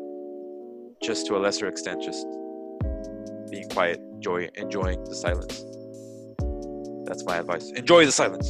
just 1.01 1.25
to 1.27 1.37
a 1.37 1.39
lesser 1.39 1.67
extent, 1.67 2.01
just 2.03 2.25
being 3.49 3.67
quiet, 3.69 3.99
enjoy, 4.11 4.49
enjoying 4.55 5.03
the 5.05 5.15
silence. 5.15 5.63
That's 7.07 7.23
my 7.23 7.37
advice. 7.37 7.71
Enjoy 7.71 8.05
the 8.05 8.11
silence. 8.11 8.47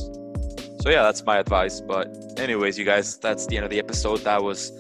So 0.82 0.90
yeah, 0.90 1.04
that's 1.04 1.24
my 1.24 1.38
advice. 1.38 1.82
But 1.82 2.08
anyways, 2.38 2.80
you 2.80 2.86
guys, 2.86 3.18
that's 3.18 3.46
the 3.46 3.58
end 3.58 3.66
of 3.66 3.70
the 3.70 3.80
episode. 3.80 4.20
That 4.22 4.42
was 4.42 4.72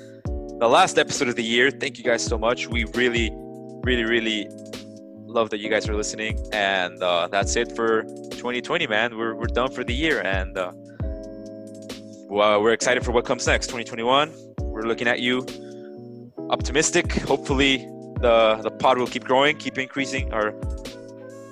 the 0.60 0.68
last 0.68 0.98
episode 0.98 1.28
of 1.28 1.36
the 1.36 1.44
year. 1.44 1.70
Thank 1.70 2.00
you 2.00 2.04
guys 2.04 2.24
so 2.24 2.38
much. 2.38 2.68
We 2.68 2.86
really, 2.96 3.30
really, 3.84 4.06
really 4.06 4.48
love 5.28 5.50
that 5.52 5.60
you 5.60 5.70
guys 5.70 5.88
are 5.90 5.96
listening. 5.96 6.40
And 6.54 7.02
uh, 7.04 7.28
that's 7.28 7.56
it 7.56 7.76
for 7.76 8.04
2020, 8.32 8.88
man. 8.88 9.18
We're 9.18 9.36
we're 9.36 9.48
done 9.48 9.72
for 9.72 9.84
the 9.84 9.94
year, 9.94 10.22
and 10.22 10.58
uh, 10.58 10.72
well, 12.30 12.62
we're 12.62 12.74
excited 12.74 13.04
for 13.06 13.12
what 13.12 13.26
comes 13.26 13.48
next 13.48 13.68
2021 13.68 14.32
we're 14.62 14.84
looking 14.84 15.08
at 15.08 15.20
you 15.22 15.46
optimistic 16.50 17.12
hopefully 17.24 17.78
the 18.22 18.60
the 18.64 18.70
pod 18.72 18.98
will 18.98 19.08
keep 19.08 19.24
growing 19.24 19.58
keep 19.58 19.78
increasing 19.78 20.32
our 20.34 20.54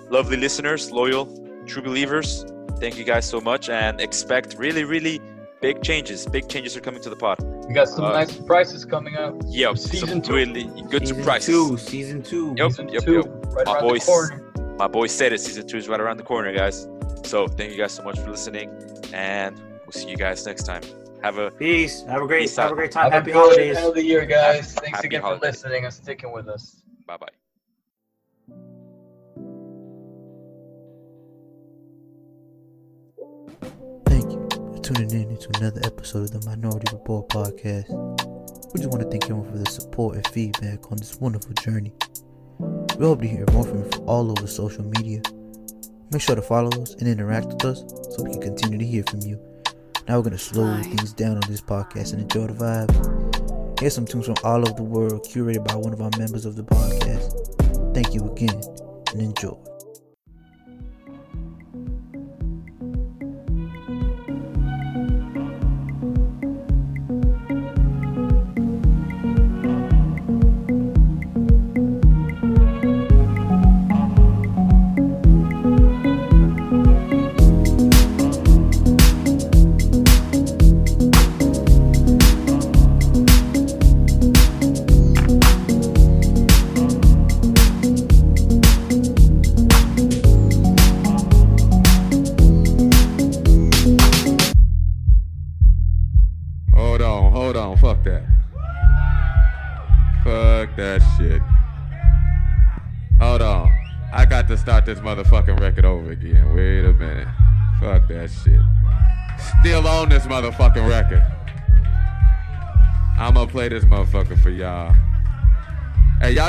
lovely 0.10 0.38
listeners 0.38 0.92
loyal 0.92 1.26
true 1.66 1.82
believers 1.82 2.46
thank 2.80 2.98
you 2.98 3.04
guys 3.04 3.26
so 3.26 3.40
much 3.42 3.70
and 3.70 4.00
expect 4.02 4.56
really 4.60 4.84
really 4.84 5.20
big 5.62 5.82
changes 5.82 6.28
big 6.28 6.48
changes 6.50 6.76
are 6.78 6.82
coming 6.82 7.02
to 7.02 7.10
the 7.10 7.16
pod 7.16 7.38
We 7.68 7.74
got 7.74 7.88
some 7.88 8.06
Uh, 8.06 8.12
nice 8.14 8.32
surprises 8.36 8.86
coming 8.86 9.16
up. 9.16 9.34
yep 9.48 9.78
Season 9.78 10.08
some 10.10 10.22
two. 10.22 10.34
really 10.36 10.64
good 10.92 11.08
season 11.08 11.18
surprises 11.18 11.48
two, 11.48 11.78
season 11.78 12.22
two. 12.22 12.54
Yep, 12.58 12.70
Season 12.72 12.90
yep, 12.90 13.04
two, 13.04 13.14
yep. 13.16 13.35
Right 13.56 13.66
My 13.66 13.74
around 13.76 13.84
boys. 13.84 14.06
the 14.06 14.12
corner. 14.12 14.76
my 14.78 14.88
boy 14.88 15.08
said 15.08 15.34
it 15.34 15.40
season 15.40 15.68
two 15.68 15.78
is 15.78 15.88
right 15.88 16.00
around 16.00 16.18
the 16.18 16.24
corner 16.24 16.54
guys 16.54 16.88
so 17.24 17.48
thank 17.48 17.72
you 17.72 17.78
guys 17.78 17.94
so 17.94 18.04
much 18.04 18.20
for 18.20 18.30
listening 18.30 18.70
and 19.14 19.58
we'll 19.86 19.92
see 19.92 20.10
you 20.10 20.18
guys 20.18 20.46
next 20.46 20.64
time 20.64 20.82
have 21.24 21.38
a 21.40 21.50
Peace. 21.50 22.04
Have 22.04 22.22
a 22.22 22.28
great 22.28 22.42
Peace 22.42 22.56
have 22.58 22.68
out. 22.68 22.72
a 22.74 22.76
great 22.76 22.92
time. 22.92 23.06
Have 23.06 23.14
a 23.14 23.16
Happy 23.16 23.32
good 23.32 23.38
holidays. 23.40 23.78
end 23.78 23.88
of 23.88 23.96
the 23.96 24.04
year, 24.04 24.28
guys. 24.28 24.74
Thanks 24.76 24.98
Happy 24.98 25.08
again 25.08 25.22
holidays. 25.22 25.40
for 25.40 25.46
listening 25.70 25.86
and 25.86 25.92
sticking 25.94 26.32
with 26.32 26.48
us. 26.48 26.84
bye 27.08 27.18
bye 27.18 27.28
Thank 34.08 34.32
you 34.32 34.48
for 34.52 34.78
tuning 34.82 35.12
in 35.12 35.30
into 35.32 35.50
another 35.60 35.82
episode 35.84 36.24
of 36.24 36.32
the 36.42 36.50
Minority 36.50 36.88
Report 36.94 37.28
podcast. 37.30 37.90
We 38.74 38.80
just 38.80 38.90
want 38.90 39.02
to 39.04 39.10
thank 39.10 39.24
everyone 39.26 39.50
for 39.52 39.58
the 39.58 39.70
support 39.70 40.16
and 40.16 40.28
feedback 40.28 40.92
on 40.92 40.98
this 40.98 41.16
wonderful 41.18 41.54
journey. 41.54 41.92
We 42.98 43.06
hope 43.06 43.20
to 43.22 43.28
hear 43.28 43.46
more 43.52 43.66
from 43.66 43.80
you 43.84 43.90
all 44.06 44.32
over 44.32 44.48
social 44.48 44.86
media. 44.86 45.22
Make 46.12 46.22
sure 46.22 46.36
to 46.36 46.42
follow 46.42 46.70
us 46.82 46.94
and 46.96 47.10
interact 47.10 47.48
with 47.48 47.66
us 47.66 47.84
so 48.16 48.24
we 48.24 48.32
can 48.32 48.42
continue 48.42 48.78
to 48.78 48.86
hear 48.86 49.04
from 49.10 49.22
you. 49.22 49.38
Now 50.08 50.18
we're 50.18 50.24
going 50.24 50.32
to 50.32 50.38
slow 50.38 50.82
things 50.82 51.12
down 51.12 51.36
on 51.36 51.44
this 51.50 51.62
podcast 51.62 52.14
and 52.14 52.22
enjoy 52.22 52.48
the 52.48 52.54
vibe. 52.54 53.80
Here's 53.82 53.94
some 53.94 54.06
tunes 54.06 54.28
from 54.28 54.36
all 54.46 54.60
over 54.60 54.74
the 54.78 54.84
world 54.84 55.26
curated 55.26 55.68
by 55.68 55.76
one 55.76 55.92
of 55.92 56.02
our 56.02 56.12
members 56.18 56.46
of 56.46 56.56
the 56.56 56.64
podcast. 56.64 57.94
Thank 57.94 58.14
you 58.14 58.32
again 58.32 58.62
and 59.12 59.22
enjoy. 59.22 59.75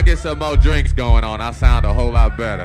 Get 0.07 0.18
some 0.20 0.38
more 0.38 0.57
drinks 0.57 0.92
going 0.92 1.24
on. 1.24 1.40
I 1.40 1.50
sound 1.50 1.84
a 1.84 1.92
whole 1.92 2.12
lot 2.12 2.36
better. 2.36 2.64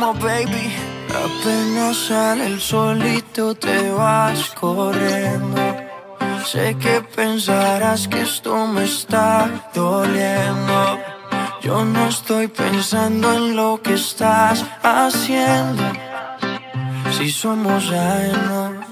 Maluma, 0.00 0.18
baby. 0.18 0.72
Apenas 1.08 1.96
sale 2.08 2.46
el 2.46 2.60
solito 2.60 3.54
te 3.54 3.90
vas 3.90 4.50
corriendo. 4.58 5.60
Sé 6.44 6.74
que 6.80 7.02
pensarás 7.14 8.08
que 8.08 8.22
esto 8.22 8.66
me 8.66 8.84
está 8.84 9.48
doliendo. 9.74 10.98
Yo 11.62 11.84
no 11.84 12.08
estoy 12.08 12.48
pensando 12.48 13.32
en 13.34 13.56
lo 13.56 13.80
que 13.82 13.94
estás 13.94 14.64
haciendo. 14.82 15.82
Si 17.16 17.30
somos 17.30 17.84
ajenos 17.92 18.86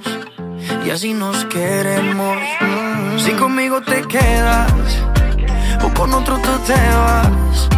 y 0.85 0.91
así 0.91 1.15
nos 1.15 1.45
queremos. 1.47 2.37
Si 3.17 3.33
conmigo 3.33 3.81
te 3.81 4.03
quedas 4.03 4.73
o 5.83 5.89
con 5.95 6.13
otro 6.13 6.37
tú 6.37 6.53
te 6.67 6.75
vas. 6.75 7.78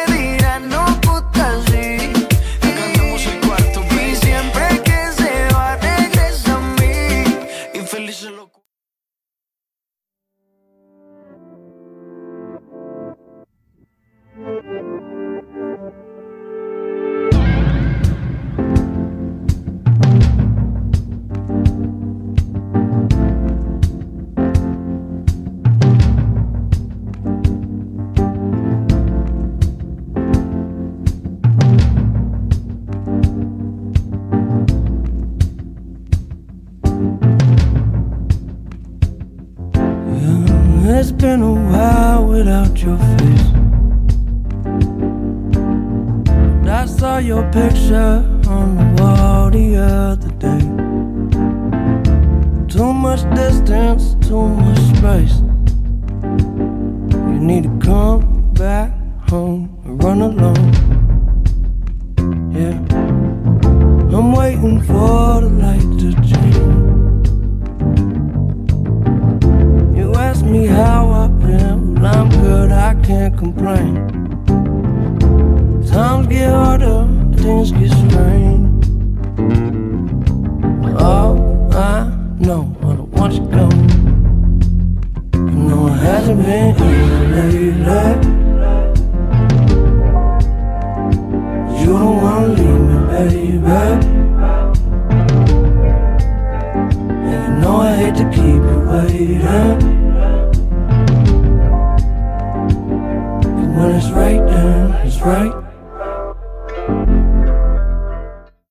your 42.83 42.97
face. 42.97 43.20